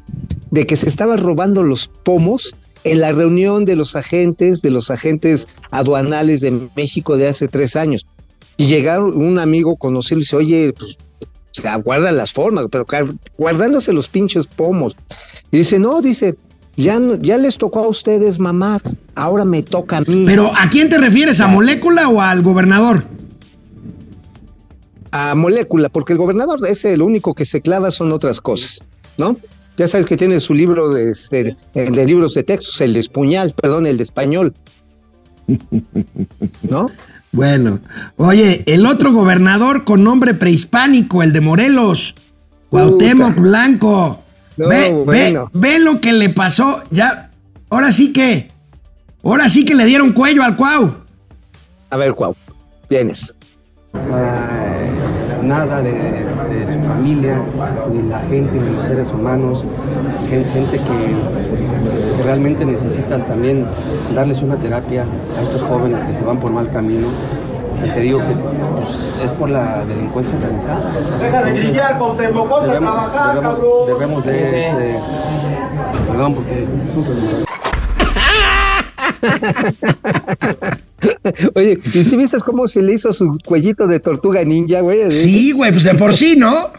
de 0.51 0.67
que 0.67 0.77
se 0.77 0.89
estaba 0.89 1.17
robando 1.17 1.63
los 1.63 1.89
pomos 1.89 2.55
en 2.85 3.01
la 3.01 3.13
reunión 3.13 3.65
de 3.65 3.77
los 3.77 3.97
agentes, 3.97 4.63
de 4.63 4.71
los 4.71 4.91
agentes 4.91 5.47
aduanales 5.71 6.41
de 6.41 6.69
México 6.77 7.17
de 7.17 7.29
hace 7.29 7.49
tres 7.49 7.77
años. 7.77 8.07
Y 8.57 8.67
llegaron 8.67 9.17
un 9.17 9.39
amigo 9.39 9.77
conocido 9.77 10.19
y 10.19 10.23
dice, 10.23 10.37
oye, 10.37 10.73
pues, 10.79 10.97
sea, 11.63 11.77
guarda 11.77 12.13
las 12.13 12.33
formas, 12.33 12.67
pero 12.71 12.87
guardándose 13.37 13.93
los 13.93 14.09
pinches 14.09 14.47
pomos. 14.47 14.97
Y 15.51 15.59
dice, 15.59 15.79
no, 15.79 16.01
dice, 16.01 16.37
ya, 16.77 17.01
ya 17.21 17.39
les 17.39 17.59
tocó 17.59 17.81
a 17.81 17.89
ustedes 17.89 18.39
mamar, 18.39 18.83
ahora 19.15 19.45
me 19.45 19.63
toca 19.63 19.99
a 19.99 20.01
mí. 20.03 20.25
Pero 20.27 20.51
¿a 20.55 20.69
quién 20.71 20.89
te 20.89 20.99
refieres? 20.99 21.41
¿A 21.41 21.47
molécula 21.47 22.09
o 22.09 22.21
al 22.21 22.43
gobernador? 22.43 23.05
a 25.11 25.35
molécula, 25.35 25.89
porque 25.89 26.13
el 26.13 26.19
gobernador 26.19 26.61
es 26.67 26.85
el 26.85 27.03
único 27.03 27.35
que 27.35 27.45
se 27.45 27.61
clava 27.61 27.91
son 27.91 28.13
otras 28.13 28.41
cosas, 28.41 28.85
¿no? 29.17 29.37
Ya 29.77 29.87
sabes 29.87 30.07
que 30.07 30.17
tiene 30.17 30.41
su 30.41 30.55
libro 30.55 30.91
de, 30.91 31.11
este, 31.11 31.57
el 31.75 31.93
de 31.93 32.07
libros 32.07 32.35
de 32.35 32.43
textos, 32.43 32.81
el 32.81 32.95
de 32.95 33.01
Espuñal, 33.01 33.55
perdón, 33.55 33.87
el 33.87 33.97
de 33.97 34.03
español. 34.03 34.53
¿No? 36.63 36.91
Bueno, 37.33 37.81
oye, 38.17 38.65
el 38.67 38.87
otro 38.87 39.13
gobernador 39.13 39.85
con 39.85 40.03
nombre 40.03 40.35
prehispánico, 40.35 41.23
el 41.23 41.33
de 41.33 41.41
Morelos, 41.41 42.15
Cuauhtémoc 42.71 43.35
Puta. 43.35 43.41
Blanco. 43.41 44.23
No, 44.57 44.69
ve, 44.69 44.91
bueno. 44.93 45.51
ve, 45.53 45.71
ve 45.71 45.79
lo 45.79 46.01
que 46.01 46.13
le 46.13 46.31
pasó. 46.31 46.83
Ya, 46.91 47.31
ahora 47.69 47.93
sí 47.93 48.13
que, 48.13 48.51
ahora 49.23 49.49
sí 49.49 49.65
que 49.65 49.75
le 49.75 49.85
dieron 49.85 50.13
cuello 50.13 50.43
al 50.43 50.57
Cuau. 50.57 50.95
A 51.91 51.97
ver, 51.97 52.15
Cuau, 52.15 52.35
vienes. 52.89 53.35
Nada 55.43 55.81
de, 55.81 55.93
de 55.93 56.67
su 56.67 56.79
familia, 56.87 57.41
ni 57.93 58.03
la 58.09 58.21
gente, 58.21 58.53
ni 58.53 58.77
los 58.77 58.85
seres 58.87 59.09
humanos, 59.09 59.65
gente, 60.29 60.51
gente 60.51 60.77
que 60.77 61.17
realmente 62.29 62.67
necesitas 62.67 63.27
también 63.27 63.65
darles 64.15 64.43
una 64.43 64.57
terapia 64.57 65.07
a 65.39 65.43
estos 65.43 65.63
jóvenes 65.63 66.05
que 66.05 66.13
se 66.13 66.23
van 66.23 66.39
por 66.39 66.53
mal 66.53 66.71
camino. 66.71 67.09
Y 67.83 67.89
te 67.89 68.01
digo 68.01 68.19
que 68.19 68.35
pues, 68.35 68.91
es 69.25 69.31
por 69.39 69.49
la 69.49 69.83
delincuencia 69.87 70.35
organizada. 70.35 70.93
Entonces, 70.99 71.23
debemos, 72.19 72.19
debemos, 72.19 73.87
debemos 73.87 74.27
de 74.27 74.43
este, 74.43 74.99
perdón 76.07 76.35
porque 76.35 76.67
Oye, 81.55 81.79
¿y 81.83 82.05
si 82.05 82.17
viste 82.17 82.39
cómo 82.41 82.69
se 82.69 82.83
le 82.83 82.93
hizo 82.93 83.15
su 83.15 83.39
cuellito 83.43 83.87
de 83.87 84.01
tortuga 84.01 84.45
ninja, 84.45 84.83
güey? 84.83 85.11
Sí, 85.11 85.53
güey, 85.53 85.73
pues 85.73 85.85
de 85.85 85.95
por 85.95 86.15
sí, 86.15 86.37
¿no? 86.37 86.73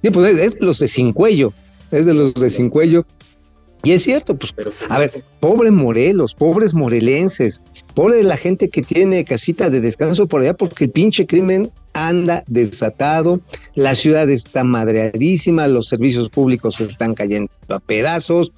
Sí, 0.00 0.10
pues 0.10 0.36
es, 0.36 0.38
es 0.38 0.60
de 0.60 0.66
los 0.66 0.78
de 0.78 0.86
sin 0.86 1.12
cuello, 1.12 1.52
es 1.90 2.06
de 2.06 2.14
los 2.14 2.34
de 2.34 2.50
sin 2.50 2.70
cuello. 2.70 3.04
Y 3.84 3.92
es 3.92 4.02
cierto, 4.02 4.36
pues, 4.36 4.54
a 4.88 4.98
ver, 4.98 5.22
pobre 5.40 5.70
Morelos, 5.70 6.34
pobres 6.34 6.74
morelenses, 6.74 7.60
pobre 7.94 8.22
la 8.22 8.36
gente 8.36 8.68
que 8.70 8.82
tiene 8.82 9.24
casita 9.24 9.70
de 9.70 9.80
descanso 9.80 10.26
por 10.26 10.40
allá 10.40 10.54
porque 10.54 10.84
el 10.84 10.90
pinche 10.90 11.26
crimen 11.26 11.70
anda 11.92 12.42
desatado, 12.46 13.40
la 13.74 13.94
ciudad 13.94 14.28
está 14.30 14.64
madreadísima, 14.64 15.68
los 15.68 15.88
servicios 15.88 16.28
públicos 16.30 16.76
se 16.76 16.84
están 16.84 17.14
cayendo 17.14 17.50
a 17.68 17.78
pedazos. 17.78 18.52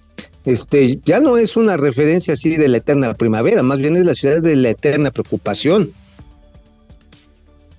Este, 0.44 1.00
ya 1.04 1.18
no 1.20 1.36
es 1.36 1.56
una 1.56 1.76
referencia 1.76 2.34
así 2.34 2.56
de 2.56 2.68
la 2.68 2.76
eterna 2.78 3.14
primavera, 3.14 3.62
más 3.62 3.78
bien 3.78 3.96
es 3.96 4.04
la 4.04 4.14
ciudad 4.14 4.40
de 4.40 4.54
la 4.54 4.70
eterna 4.70 5.10
preocupación. 5.10 5.90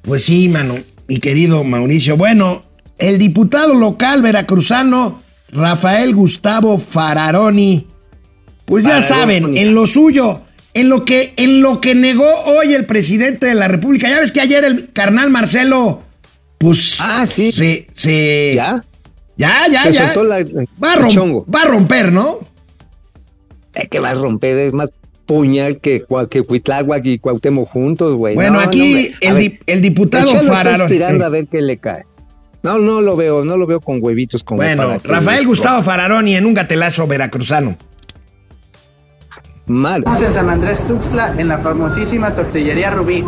Pues 0.01 0.23
sí, 0.23 0.49
mano, 0.49 0.75
mi 1.07 1.19
querido 1.19 1.63
Mauricio. 1.63 2.17
Bueno, 2.17 2.63
el 2.97 3.17
diputado 3.17 3.73
local 3.73 4.21
veracruzano 4.21 5.21
Rafael 5.51 6.13
Gustavo 6.15 6.77
Fararoni, 6.77 7.87
pues 8.65 8.83
ya 8.83 9.01
Fararoni. 9.01 9.07
saben, 9.43 9.57
en 9.57 9.73
lo 9.75 9.87
suyo, 9.87 10.41
en 10.73 10.89
lo 10.89 11.05
que 11.05 11.33
en 11.37 11.61
lo 11.61 11.79
que 11.81 11.95
negó 11.95 12.29
hoy 12.45 12.73
el 12.73 12.85
presidente 12.85 13.45
de 13.47 13.55
la 13.55 13.67
República. 13.67 14.09
Ya 14.09 14.19
ves 14.19 14.31
que 14.31 14.41
ayer 14.41 14.63
el 14.65 14.91
carnal 14.91 15.29
Marcelo 15.29 16.01
pues 16.57 16.97
Ah, 16.99 17.25
sí. 17.27 17.51
se 17.51 17.87
se 17.93 18.53
¿Ya? 18.55 18.83
ya 19.37 19.67
ya 19.71 19.83
Se 19.83 19.91
ya 19.93 20.05
soltó 20.13 20.23
la- 20.23 20.43
va, 20.83 20.93
a 20.93 21.07
chongo. 21.07 21.45
va 21.53 21.61
a 21.61 21.65
romper, 21.65 22.11
¿no? 22.11 22.39
Eh, 23.75 23.87
que 23.87 23.99
va 23.99 24.09
a 24.09 24.13
romper, 24.15 24.57
es 24.57 24.73
más 24.73 24.89
puñal 25.27 25.79
que, 25.79 26.03
que 26.31 26.41
Cuitláhuac 26.41 27.05
y 27.05 27.19
Cuauhtémoc 27.19 27.67
juntos, 27.69 28.15
güey. 28.15 28.33
Bueno, 28.35 28.53
No, 28.53 28.61
no, 28.61 28.67
aquí 28.67 29.11
el, 29.21 29.81
diputado 29.81 30.33
Fararoni. 30.41 30.83
estirando 30.83 31.23
eh, 31.23 31.27
a 31.27 31.29
ver 31.29 31.47
qué 31.47 31.61
le 31.61 31.77
cae. 31.77 32.05
No, 32.63 32.79
no 32.79 33.01
lo 33.01 33.15
veo, 33.15 33.45
no 33.45 33.55
lo 33.57 33.65
veo 33.67 33.79
con 33.79 33.99
huevitos 34.01 34.43
como 34.43 34.57
bueno, 34.61 34.87
para 34.87 34.99
que- 34.99 35.07
Rafael 35.07 35.45
Gustavo 35.47 35.81
Fararoni 35.83 36.35
en 36.35 36.45
un 36.45 36.53
gatelazo 36.53 37.07
veracruzano. 37.07 37.77
Mal. 39.67 39.99
Estamos 39.99 40.21
en 40.21 40.33
San 40.33 40.49
Andrés 40.49 40.87
Tuxtla, 40.87 41.33
en 41.37 41.49
la 41.49 41.57
famosísima 41.59 42.31
tortillería 42.31 42.89
Rubí. 42.89 43.23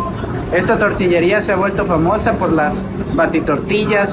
Esta 0.54 0.78
tortillería 0.78 1.42
se 1.42 1.52
ha 1.52 1.56
vuelto 1.56 1.84
famosa 1.84 2.32
por 2.34 2.50
las 2.52 2.72
batitortillas, 3.14 4.10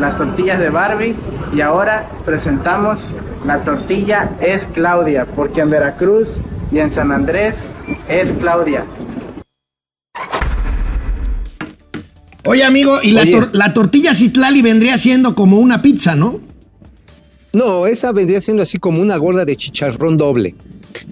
las 0.00 0.16
tortillas 0.16 0.58
de 0.58 0.70
Barbie 0.70 1.14
y 1.54 1.60
ahora 1.60 2.06
presentamos 2.24 3.06
la 3.44 3.58
tortilla 3.62 4.30
es 4.40 4.66
Claudia, 4.66 5.26
porque 5.36 5.60
en 5.60 5.70
Veracruz 5.70 6.38
y 6.72 6.78
en 6.78 6.90
San 6.90 7.12
Andrés 7.12 7.68
es 8.08 8.32
Claudia. 8.32 8.84
Oye, 12.46 12.64
amigo, 12.64 12.98
y 13.02 13.12
la, 13.12 13.22
Oye. 13.22 13.32
tor- 13.32 13.50
la 13.52 13.72
tortilla 13.74 14.14
Citlali 14.14 14.62
vendría 14.62 14.98
siendo 14.98 15.34
como 15.34 15.58
una 15.58 15.82
pizza, 15.82 16.14
¿no? 16.14 16.40
No, 17.52 17.86
esa 17.86 18.12
vendría 18.12 18.40
siendo 18.40 18.62
así 18.62 18.78
como 18.78 19.00
una 19.00 19.16
gorda 19.16 19.44
de 19.44 19.56
chicharrón 19.56 20.16
doble. 20.16 20.54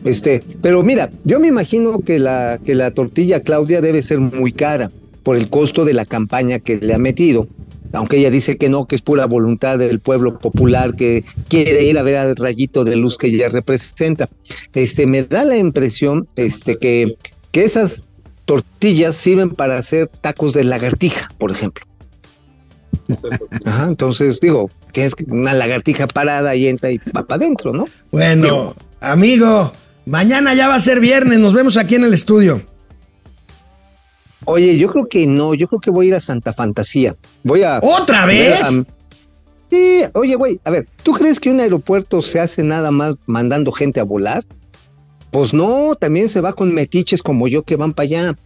Este, 0.04 0.42
pero 0.62 0.82
mira, 0.82 1.10
yo 1.24 1.40
me 1.40 1.48
imagino 1.48 2.00
que 2.00 2.18
la, 2.18 2.58
que 2.64 2.74
la 2.74 2.90
tortilla 2.92 3.40
Claudia 3.40 3.80
debe 3.80 4.02
ser 4.02 4.20
muy 4.20 4.52
cara 4.52 4.90
por 5.22 5.36
el 5.36 5.48
costo 5.48 5.84
de 5.84 5.94
la 5.94 6.04
campaña 6.04 6.58
que 6.58 6.76
le 6.76 6.94
ha 6.94 6.98
metido. 6.98 7.48
Aunque 7.92 8.16
ella 8.18 8.30
dice 8.30 8.56
que 8.56 8.68
no, 8.68 8.86
que 8.86 8.96
es 8.96 9.02
pura 9.02 9.24
voluntad 9.26 9.78
del 9.78 10.00
pueblo 10.00 10.38
popular 10.38 10.96
que 10.96 11.24
quiere 11.48 11.84
ir 11.84 11.96
a 11.96 12.02
ver 12.02 12.16
al 12.16 12.34
rayito 12.36 12.84
de 12.84 12.96
luz 12.96 13.16
que 13.16 13.28
ella 13.28 13.48
representa. 13.48 14.28
Este, 14.74 15.06
me 15.06 15.22
da 15.22 15.44
la 15.44 15.56
impresión 15.56 16.26
este, 16.36 16.76
que, 16.76 17.14
que 17.52 17.62
esas 17.64 18.06
tortillas 18.44 19.14
sirven 19.16 19.50
para 19.50 19.76
hacer 19.76 20.08
tacos 20.08 20.52
de 20.52 20.64
lagartija, 20.64 21.28
por 21.38 21.50
ejemplo. 21.50 21.84
Ajá, 23.64 23.86
entonces 23.88 24.40
digo, 24.40 24.70
que 24.92 25.04
es 25.04 25.14
una 25.28 25.52
lagartija 25.52 26.06
parada 26.06 26.54
y 26.54 26.68
entra 26.68 26.90
y 26.90 26.98
va 27.16 27.24
para 27.26 27.36
adentro, 27.44 27.72
¿no? 27.72 27.86
Bueno, 28.10 28.74
amigo, 29.00 29.72
mañana 30.06 30.54
ya 30.54 30.68
va 30.68 30.76
a 30.76 30.80
ser 30.80 31.00
viernes, 31.00 31.38
nos 31.38 31.52
vemos 31.54 31.76
aquí 31.76 31.96
en 31.96 32.04
el 32.04 32.14
estudio. 32.14 32.62
Oye, 34.46 34.76
yo 34.76 34.90
creo 34.90 35.06
que 35.06 35.26
no, 35.26 35.54
yo 35.54 35.68
creo 35.68 35.80
que 35.80 35.90
voy 35.90 36.06
a 36.06 36.08
ir 36.10 36.14
a 36.14 36.20
Santa 36.20 36.52
Fantasía. 36.52 37.16
Voy 37.42 37.62
a. 37.62 37.80
¿Otra 37.82 38.26
vez? 38.26 38.62
a- 38.62 38.84
sí, 39.70 40.02
oye, 40.12 40.34
güey, 40.34 40.60
a 40.64 40.70
ver, 40.70 40.86
¿tú 41.02 41.12
crees 41.12 41.40
que 41.40 41.50
un 41.50 41.60
aeropuerto 41.60 42.20
se 42.22 42.40
hace 42.40 42.62
nada 42.62 42.90
más 42.90 43.14
mandando 43.26 43.72
gente 43.72 44.00
a 44.00 44.04
volar? 44.04 44.44
Pues 45.34 45.52
no, 45.52 45.96
también 45.96 46.28
se 46.28 46.40
va 46.40 46.52
con 46.52 46.72
metiches 46.72 47.20
como 47.20 47.48
yo 47.48 47.64
que 47.64 47.74
van 47.74 47.92
para 47.92 48.04
allá. 48.04 48.38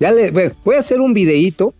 Ya 0.00 0.10
le, 0.10 0.32
ver, 0.32 0.56
voy 0.64 0.74
a 0.74 0.80
hacer 0.80 0.98
un 0.98 1.14
videíto, 1.14 1.72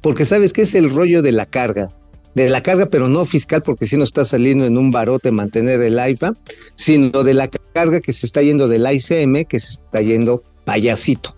porque 0.00 0.24
sabes 0.24 0.52
que 0.52 0.62
es 0.62 0.74
el 0.74 0.92
rollo 0.92 1.22
de 1.22 1.30
la 1.30 1.46
carga. 1.46 1.90
De 2.34 2.50
la 2.50 2.60
carga, 2.60 2.86
pero 2.86 3.08
no 3.08 3.24
fiscal, 3.24 3.62
porque 3.62 3.86
si 3.86 3.96
no 3.96 4.02
está 4.02 4.24
saliendo 4.24 4.66
en 4.66 4.78
un 4.78 4.90
barote 4.90 5.30
mantener 5.30 5.80
el 5.80 5.96
AIFA, 5.96 6.34
sino 6.74 7.22
de 7.22 7.34
la 7.34 7.46
carga 7.46 8.00
que 8.00 8.12
se 8.12 8.26
está 8.26 8.42
yendo 8.42 8.66
del 8.66 8.84
ICM, 8.84 9.44
que 9.44 9.60
se 9.60 9.74
está 9.74 10.00
yendo 10.00 10.42
payasito. 10.64 11.36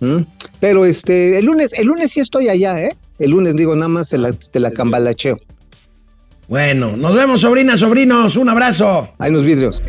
¿Mm? 0.00 0.22
Pero 0.60 0.86
este, 0.86 1.38
el 1.38 1.44
lunes, 1.44 1.74
el 1.74 1.88
lunes 1.88 2.10
sí 2.10 2.20
estoy 2.20 2.48
allá, 2.48 2.82
¿eh? 2.82 2.96
El 3.18 3.32
lunes 3.32 3.54
digo, 3.54 3.76
nada 3.76 3.88
más 3.88 4.08
te 4.08 4.16
la, 4.16 4.32
te 4.32 4.60
la 4.60 4.70
cambalacheo. 4.70 5.36
Bueno, 6.48 6.96
nos 6.96 7.14
vemos, 7.14 7.42
sobrinas, 7.42 7.80
sobrinos, 7.80 8.36
un 8.36 8.48
abrazo. 8.48 9.10
Hay 9.18 9.28
unos 9.28 9.44
vidrios. 9.44 9.82